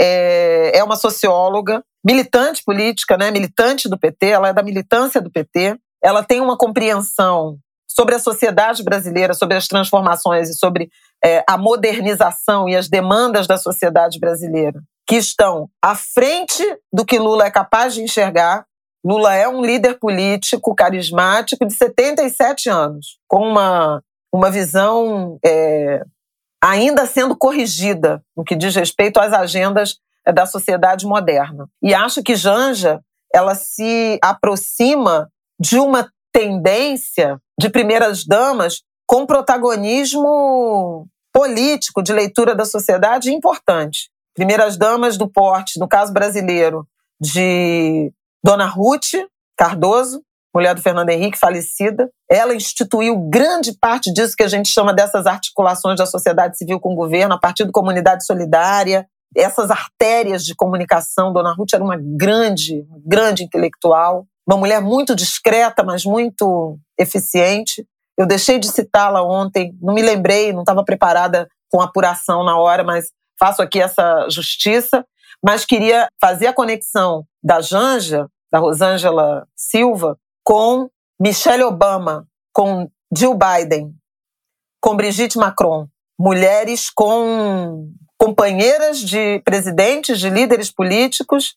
[0.00, 3.30] é, é uma socióloga, militante política, né?
[3.30, 5.78] militante do PT, ela é da militância do PT.
[6.02, 7.56] Ela tem uma compreensão
[7.88, 10.90] sobre a sociedade brasileira, sobre as transformações e sobre
[11.24, 16.62] é, a modernização e as demandas da sociedade brasileira, que estão à frente
[16.92, 18.64] do que Lula é capaz de enxergar.
[19.04, 24.02] Lula é um líder político carismático de 77 anos, com uma,
[24.32, 26.02] uma visão é,
[26.62, 29.98] ainda sendo corrigida no que diz respeito às agendas
[30.32, 31.68] da sociedade moderna.
[31.82, 33.00] E acho que Janja
[33.34, 35.28] ela se aproxima
[35.60, 44.08] de uma tendência de primeiras damas com protagonismo político de leitura da sociedade importante.
[44.34, 46.86] Primeiras damas do porte, no caso brasileiro,
[47.20, 48.12] de
[48.42, 49.12] Dona Ruth
[49.56, 50.22] Cardoso,
[50.54, 52.08] mulher do Fernando Henrique, falecida.
[52.30, 56.92] Ela instituiu grande parte disso que a gente chama dessas articulações da sociedade civil com
[56.92, 59.06] o governo, a partir do Comunidade Solidária,
[59.36, 61.32] essas artérias de comunicação.
[61.32, 67.86] Dona Ruth era uma grande, grande intelectual, uma mulher muito discreta, mas muito eficiente.
[68.16, 72.84] Eu deixei de citá-la ontem, não me lembrei, não estava preparada com apuração na hora,
[72.84, 73.10] mas
[73.44, 75.06] faço aqui essa justiça.
[75.44, 80.88] Mas queria fazer a conexão da Janja, da Rosângela Silva, com
[81.20, 83.94] Michelle Obama, com Jill Biden,
[84.80, 85.86] com Brigitte Macron.
[86.18, 91.56] Mulheres com companheiras de presidentes, de líderes políticos,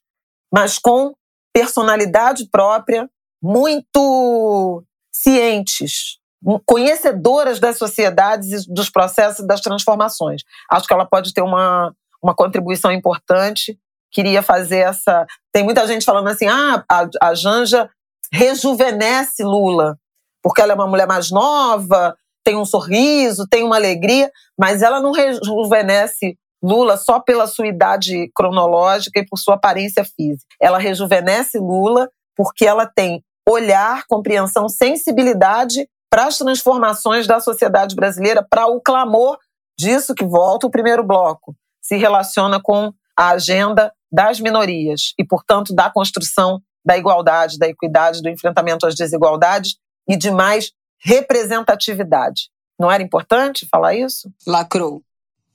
[0.52, 1.14] mas com
[1.54, 3.10] personalidade própria,
[3.42, 4.84] muito
[5.14, 6.18] cientes,
[6.66, 10.44] conhecedoras das sociedades e dos processos das transformações.
[10.72, 13.78] Acho que ela pode ter uma, uma contribuição importante.
[14.12, 15.26] Queria fazer essa.
[15.52, 17.90] Tem muita gente falando assim: ah, a, a Janja
[18.32, 19.98] rejuvenesce Lula,
[20.42, 25.00] porque ela é uma mulher mais nova, tem um sorriso, tem uma alegria, mas ela
[25.02, 30.48] não rejuvenesce Lula só pela sua idade cronológica e por sua aparência física.
[30.62, 38.46] Ela rejuvenesce Lula porque ela tem olhar, compreensão, sensibilidade para as transformações da sociedade brasileira,
[38.48, 39.38] para o clamor
[39.78, 45.74] disso que volta o primeiro bloco, se relaciona com a agenda das minorias e, portanto,
[45.74, 49.76] da construção da igualdade, da equidade, do enfrentamento às desigualdades
[50.08, 50.72] e de mais
[51.04, 52.50] representatividade.
[52.80, 54.32] Não era importante falar isso?
[54.46, 55.02] Lacrou.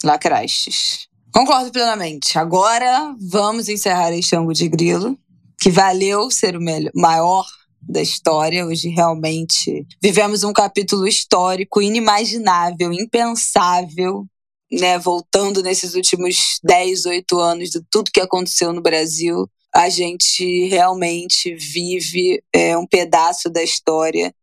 [0.04, 1.08] Lacrastes.
[1.32, 2.38] Concordo plenamente.
[2.38, 5.16] Agora vamos encerrar este ângulo de grilo,
[5.58, 7.46] que valeu ser o melhor, maior
[7.82, 8.66] da história.
[8.66, 14.26] Hoje realmente vivemos um capítulo histórico inimaginável, impensável,
[14.70, 14.98] né?
[14.98, 21.54] Voltando nesses últimos 10, 8 anos de tudo que aconteceu no Brasil, a gente realmente
[21.54, 24.34] vive é, um pedaço da história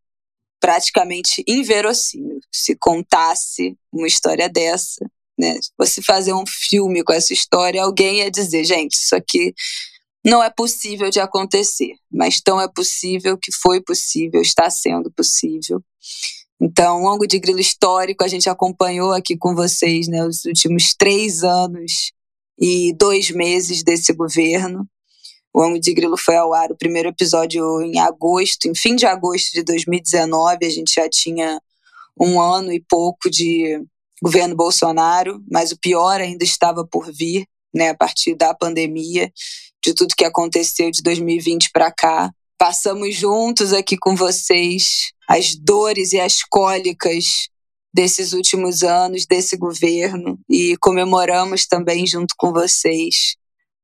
[0.59, 2.39] praticamente inverossímil.
[2.51, 5.05] Se contasse uma história dessa,
[5.37, 5.57] né?
[5.77, 9.53] Você fazer um filme com essa história, alguém ia dizer, gente, isso aqui
[10.23, 15.81] não é possível de acontecer, mas tão é possível que foi possível, está sendo possível.
[16.61, 20.93] Então, o ângulo de grilo histórico a gente acompanhou aqui com vocês né, os últimos
[20.93, 22.11] três anos
[22.59, 24.85] e dois meses desse governo.
[25.53, 29.05] O ângulo de grilo foi ao ar o primeiro episódio em agosto, em fim de
[29.05, 30.65] agosto de 2019.
[30.65, 31.61] A gente já tinha
[32.19, 33.81] um ano e pouco de
[34.21, 39.31] governo Bolsonaro, mas o pior ainda estava por vir, né, a partir da pandemia,
[39.83, 42.31] de tudo que aconteceu de 2020 para cá.
[42.57, 47.47] Passamos juntos aqui com vocês as dores e as cólicas
[47.93, 53.35] desses últimos anos desse governo e comemoramos também junto com vocês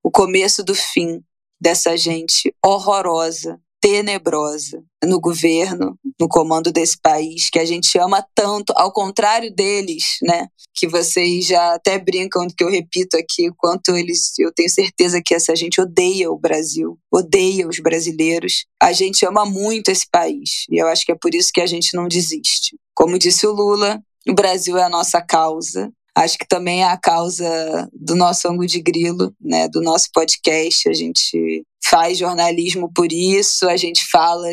[0.03, 1.21] o começo do fim
[1.59, 8.73] dessa gente horrorosa tenebrosa no governo, no comando desse país, que a gente ama tanto,
[8.75, 10.47] ao contrário deles, né?
[10.73, 15.35] Que vocês já até brincam, que eu repito aqui, quanto eles, eu tenho certeza que
[15.35, 18.65] essa gente odeia o Brasil, odeia os brasileiros.
[18.81, 21.67] A gente ama muito esse país, e eu acho que é por isso que a
[21.67, 22.75] gente não desiste.
[22.95, 26.97] Como disse o Lula, o Brasil é a nossa causa, acho que também é a
[26.97, 30.89] causa do nosso ângulo de grilo, né, do nosso podcast.
[30.89, 34.47] A gente faz jornalismo por isso, a gente fala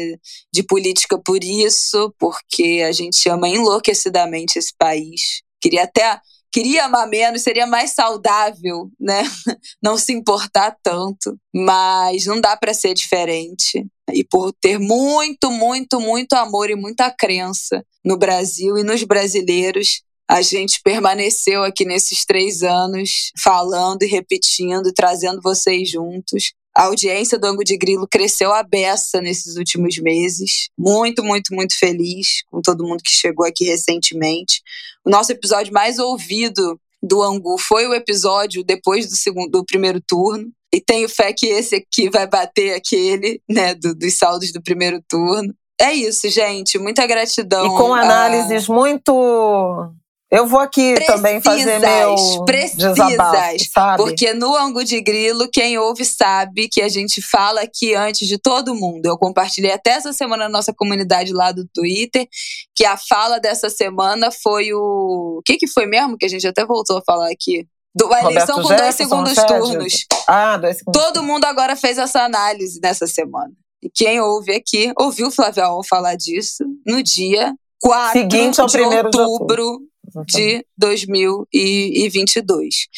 [0.52, 5.42] de política por isso, porque a gente ama enlouquecidamente esse país.
[5.60, 6.20] Queria até
[6.52, 9.22] queria amar menos, seria mais saudável, né?
[9.82, 13.86] Não se importar tanto, mas não dá para ser diferente.
[14.12, 20.02] E por ter muito, muito, muito amor e muita crença no Brasil e nos brasileiros,
[20.28, 26.52] a gente permaneceu aqui nesses três anos falando e repetindo, trazendo vocês juntos.
[26.74, 30.70] A audiência do Ango de Grilo cresceu a beça nesses últimos meses.
[30.78, 34.62] Muito, muito, muito feliz com todo mundo que chegou aqui recentemente.
[35.04, 40.00] O nosso episódio mais ouvido do Angu foi o episódio depois do segundo do primeiro
[40.00, 40.50] turno.
[40.74, 45.02] E tenho fé que esse aqui vai bater aquele, né, do, dos saldos do primeiro
[45.06, 45.54] turno.
[45.78, 46.78] É isso, gente.
[46.78, 47.66] Muita gratidão.
[47.66, 48.72] E com análises a...
[48.72, 49.92] muito
[50.32, 54.02] eu vou aqui precisas, também fazer meu precisas, desabafo, sabe?
[54.02, 58.38] Porque no ângulo de grilo, quem ouve sabe que a gente fala aqui antes de
[58.38, 59.04] todo mundo.
[59.04, 62.26] Eu compartilhei até essa semana na nossa comunidade lá do Twitter,
[62.74, 65.36] que a fala dessa semana foi o...
[65.38, 66.16] O que que foi mesmo?
[66.16, 67.66] Que a gente até voltou a falar aqui.
[67.94, 70.06] Do, a eleição com dois segundos turnos.
[70.26, 70.98] Ah, dois segundos.
[70.98, 73.52] Todo mundo agora fez essa análise nessa semana.
[73.82, 77.52] E quem ouve aqui, ouviu o Flávio Aon falar disso no dia
[77.82, 79.91] 4 Seguinte de outubro, de outubro
[80.26, 82.88] de 2022.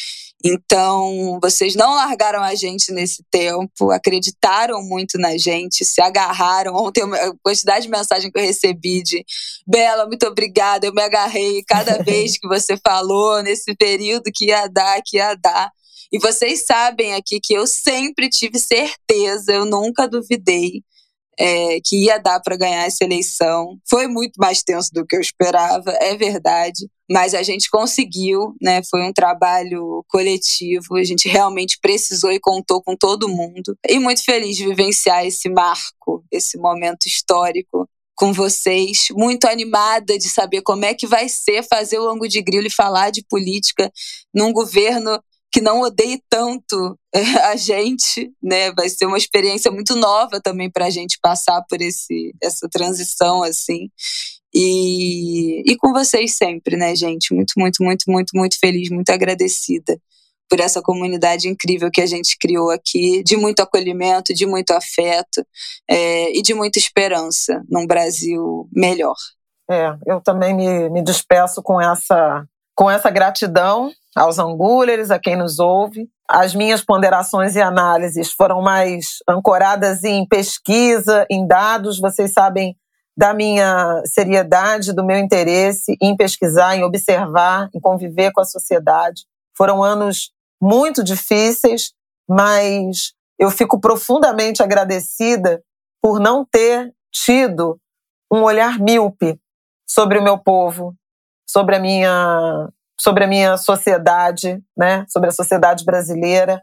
[0.47, 6.75] Então, vocês não largaram a gente nesse tempo, acreditaram muito na gente, se agarraram.
[6.75, 9.25] Ontem, a quantidade de mensagem que eu recebi de
[9.65, 14.67] Bela, muito obrigada, eu me agarrei cada vez que você falou nesse período que ia
[14.67, 15.71] dar, que ia dar.
[16.11, 20.83] E vocês sabem aqui que eu sempre tive certeza, eu nunca duvidei
[21.39, 23.77] é, que ia dar para ganhar essa eleição.
[23.89, 28.81] Foi muito mais tenso do que eu esperava, é verdade, mas a gente conseguiu, né?
[28.89, 33.77] Foi um trabalho coletivo, a gente realmente precisou e contou com todo mundo.
[33.87, 40.29] E muito feliz de vivenciar esse marco, esse momento histórico com vocês, muito animada de
[40.29, 43.91] saber como é que vai ser fazer o ângulo de grilo e falar de política
[44.33, 45.19] num governo
[45.55, 48.73] que não odeie tanto é, a gente, né?
[48.73, 53.41] Vai ser uma experiência muito nova também para a gente passar por esse, essa transição
[53.41, 53.89] assim.
[54.53, 57.33] E, e com vocês sempre, né, gente?
[57.33, 59.97] Muito, muito, muito, muito, muito feliz, muito agradecida
[60.49, 65.41] por essa comunidade incrível que a gente criou aqui, de muito acolhimento, de muito afeto
[65.89, 69.15] é, e de muita esperança num Brasil melhor.
[69.71, 72.45] É, eu também me, me despeço com essa,
[72.75, 76.09] com essa gratidão aos angulares, a quem nos ouve.
[76.27, 81.99] As minhas ponderações e análises foram mais ancoradas em pesquisa, em dados.
[81.99, 82.75] Vocês sabem
[83.17, 89.23] da minha seriedade, do meu interesse em pesquisar, em observar, em conviver com a sociedade.
[89.55, 90.31] Foram anos
[90.61, 91.93] muito difíceis,
[92.27, 95.61] mas eu fico profundamente agradecida
[96.01, 97.79] por não ter tido
[98.31, 99.39] um olhar míope
[99.87, 100.93] sobre o meu povo,
[101.47, 102.69] sobre a minha
[102.99, 106.61] sobre a minha sociedade, né, sobre a sociedade brasileira,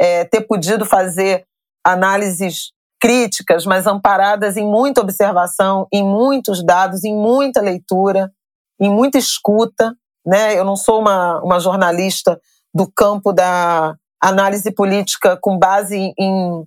[0.00, 1.46] é, ter podido fazer
[1.84, 8.32] análises críticas, mas amparadas em muita observação, em muitos dados, em muita leitura,
[8.80, 9.94] em muita escuta.
[10.24, 10.58] Né?
[10.58, 12.40] Eu não sou uma, uma jornalista
[12.74, 16.64] do campo da análise política com base em, em,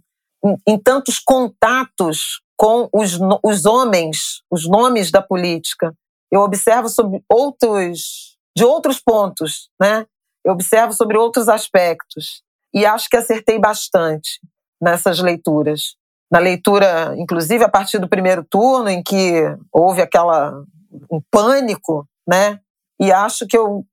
[0.68, 5.94] em tantos contatos com os, os homens, os nomes da política.
[6.32, 10.06] Eu observo sobre outros de outros pontos, né?
[10.44, 14.42] Eu observo sobre outros aspectos e acho que acertei bastante
[14.82, 15.96] nessas leituras.
[16.30, 20.62] Na leitura, inclusive a partir do primeiro turno, em que houve aquela
[21.10, 22.60] um pânico, né?
[23.00, 23.86] E acho que eu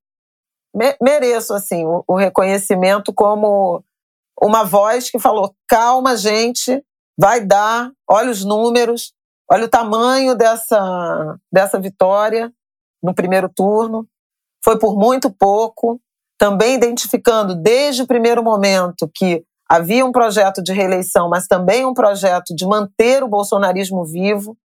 [1.00, 3.84] mereço assim o, o reconhecimento como
[4.42, 6.84] uma voz que falou: calma, gente,
[7.16, 9.14] vai dar, olha os números,
[9.48, 12.52] olha o tamanho dessa, dessa vitória
[13.00, 14.08] no primeiro turno
[14.66, 16.00] foi por muito pouco,
[16.36, 21.94] também identificando desde o primeiro momento que havia um projeto de reeleição, mas também um
[21.94, 24.58] projeto de manter o bolsonarismo vivo,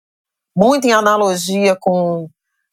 [0.57, 2.29] muito em analogia com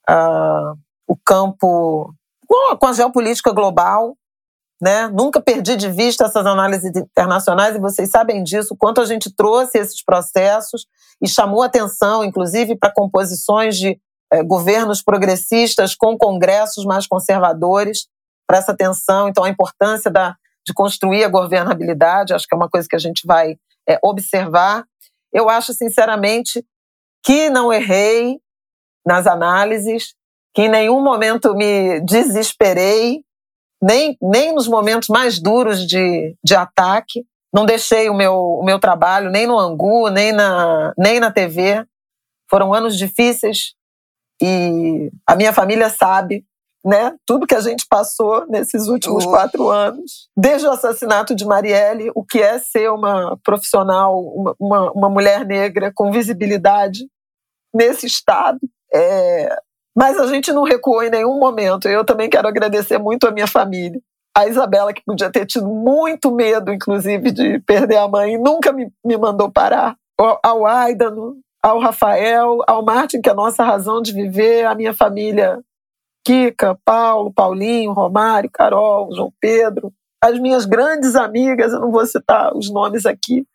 [0.08, 0.78] uh,
[1.08, 2.14] o campo,
[2.48, 4.16] com a geopolítica global.
[4.80, 5.08] Né?
[5.08, 9.80] Nunca perdi de vista essas análises internacionais e vocês sabem disso, quanto a gente trouxe
[9.80, 10.86] esses processos
[11.20, 14.00] e chamou atenção, inclusive, para composições de
[14.44, 18.08] governos progressistas com congressos mais conservadores
[18.48, 19.28] para essa tensão.
[19.28, 20.36] Então, a importância da,
[20.66, 23.56] de construir a governabilidade, acho que é uma coisa que a gente vai
[23.88, 24.84] é, observar.
[25.34, 26.66] Eu acho, sinceramente,
[27.24, 28.40] que não errei
[29.06, 30.16] nas análises,
[30.54, 33.24] que em nenhum momento me desesperei,
[33.82, 37.26] nem, nem nos momentos mais duros de, de ataque.
[37.54, 41.86] Não deixei o meu, o meu trabalho nem no Angu, nem na, nem na TV.
[42.50, 43.76] Foram anos difíceis
[44.42, 46.46] e a minha família sabe
[46.86, 49.30] né, tudo que a gente passou nesses últimos oh.
[49.32, 54.92] quatro anos, desde o assassinato de Marielle, o que é ser uma profissional, uma, uma,
[54.92, 57.08] uma mulher negra com visibilidade
[57.74, 58.60] nesse estado.
[58.94, 59.58] É...
[59.98, 61.88] Mas a gente não recuou em nenhum momento.
[61.88, 64.00] Eu também quero agradecer muito a minha família.
[64.38, 68.92] A Isabela, que podia ter tido muito medo, inclusive, de perder a mãe, nunca me,
[69.04, 69.96] me mandou parar.
[70.44, 71.10] Ao Aida,
[71.66, 75.60] ao Rafael, ao Martin, que é a nossa razão de viver, a minha família
[76.24, 79.92] Kika, Paulo, Paulinho, Romário, Carol, João Pedro,
[80.24, 83.48] as minhas grandes amigas, eu não vou citar os nomes aqui,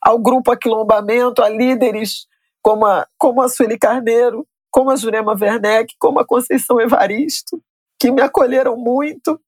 [0.00, 2.28] ao grupo Aquilombamento, a líderes
[2.62, 7.60] como a, como a Sueli Carneiro, como a Jurema Werneck, como a Conceição Evaristo,
[7.98, 9.40] que me acolheram muito,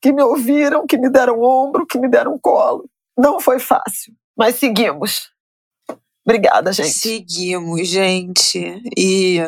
[0.00, 2.88] que me ouviram, que me deram ombro, que me deram colo.
[3.18, 5.33] Não foi fácil, mas seguimos.
[6.26, 6.90] Obrigada, gente.
[6.90, 8.58] Seguimos, gente.
[8.96, 9.38] E,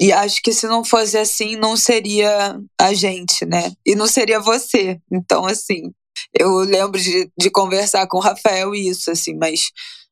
[0.00, 3.72] e acho que se não fosse assim, não seria a gente, né?
[3.86, 5.00] E não seria você.
[5.10, 5.92] Então, assim,
[6.38, 9.70] eu lembro de, de conversar com o Rafael isso, assim, mas.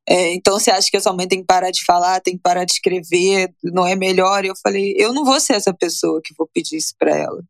[0.08, 2.42] É, então você acha que a sua mãe tem que parar de falar, tem que
[2.42, 4.44] parar de escrever, não é melhor?
[4.44, 7.40] Eu falei, eu não vou ser essa pessoa que vou pedir isso para ela.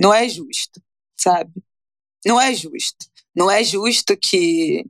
[0.00, 0.82] Não é justo,
[1.16, 1.52] sabe?
[2.26, 3.06] Não é justo.
[3.34, 4.84] Não é justo que,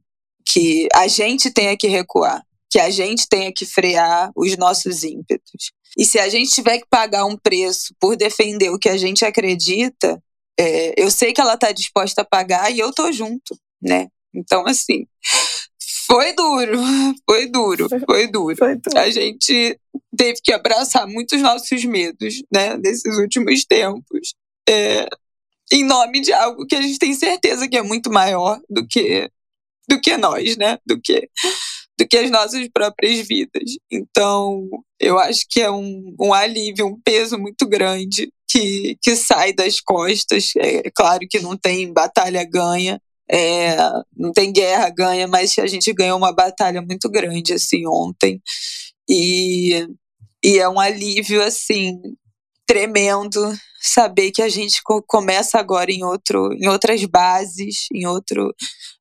[0.47, 5.73] que a gente tenha que recuar que a gente tenha que frear os nossos ímpetos.
[5.99, 9.25] E se a gente tiver que pagar um preço por defender o que a gente
[9.25, 10.23] acredita,
[10.59, 13.59] é, eu sei que ela está disposta a pagar e eu tô junto.
[13.83, 14.07] né?
[14.33, 15.07] Então, assim,
[16.07, 16.79] foi duro,
[17.29, 18.57] foi duro, foi duro.
[18.57, 18.99] Foi duro.
[18.99, 19.79] A gente
[20.17, 24.35] teve que abraçar muitos nossos medos, né, nesses últimos tempos.
[24.69, 25.09] É,
[25.73, 29.29] em nome de algo que a gente tem certeza que é muito maior do que
[29.89, 30.79] do que nós, né?
[30.87, 31.29] Do que
[32.01, 33.77] do que as nossas próprias vidas.
[33.91, 34.67] Então,
[34.99, 39.81] eu acho que é um, um alívio, um peso muito grande que, que sai das
[39.81, 40.53] costas.
[40.57, 42.99] É claro que não tem batalha ganha,
[43.31, 43.77] é,
[44.17, 48.41] não tem guerra ganha, mas a gente ganhou uma batalha muito grande assim ontem.
[49.07, 49.87] E,
[50.43, 52.01] e é um alívio assim
[52.71, 53.53] tremendo
[53.83, 58.55] saber que a gente começa agora em outro em outras bases, em outro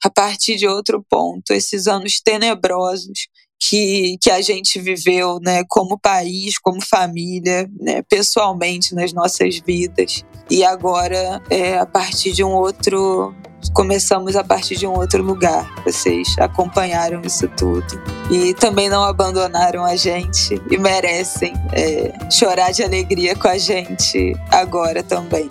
[0.04, 3.28] a partir de outro ponto, esses anos tenebrosos
[3.62, 10.24] que, que a gente viveu, né, como país, como família, né, pessoalmente nas nossas vidas.
[10.50, 13.36] E agora, é, a partir de um outro
[13.73, 15.69] começamos a partir de um outro lugar.
[15.84, 22.84] Vocês acompanharam isso tudo e também não abandonaram a gente e merecem é, chorar de
[22.84, 25.48] alegria com a gente agora também.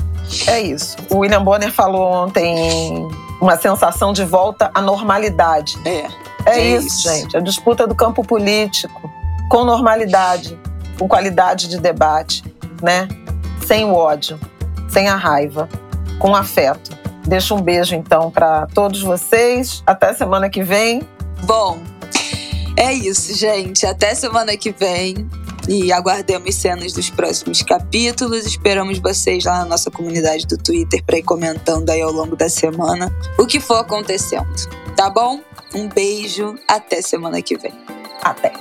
[0.47, 0.97] É isso.
[1.11, 3.09] O William Bonner falou ontem
[3.41, 5.79] uma sensação de volta à normalidade.
[5.85, 6.07] É.
[6.47, 7.37] É, é isso, isso, gente.
[7.37, 9.11] A disputa do campo político
[9.49, 10.59] com normalidade,
[10.99, 12.43] com qualidade de debate,
[12.83, 13.09] né?
[13.67, 14.39] Sem o ódio,
[14.89, 15.69] sem a raiva,
[16.19, 16.98] com afeto.
[17.29, 19.83] Deixo um beijo então para todos vocês.
[19.87, 21.03] Até semana que vem.
[21.45, 21.79] Bom,
[22.75, 23.85] é isso, gente.
[23.85, 25.29] Até semana que vem.
[25.69, 28.47] E aguardemos cenas dos próximos capítulos.
[28.47, 32.49] Esperamos vocês lá na nossa comunidade do Twitter para ir comentando aí ao longo da
[32.49, 34.49] semana o que for acontecendo.
[34.97, 35.41] Tá bom?
[35.75, 36.55] Um beijo.
[36.67, 37.75] Até semana que vem.
[38.23, 38.55] Até.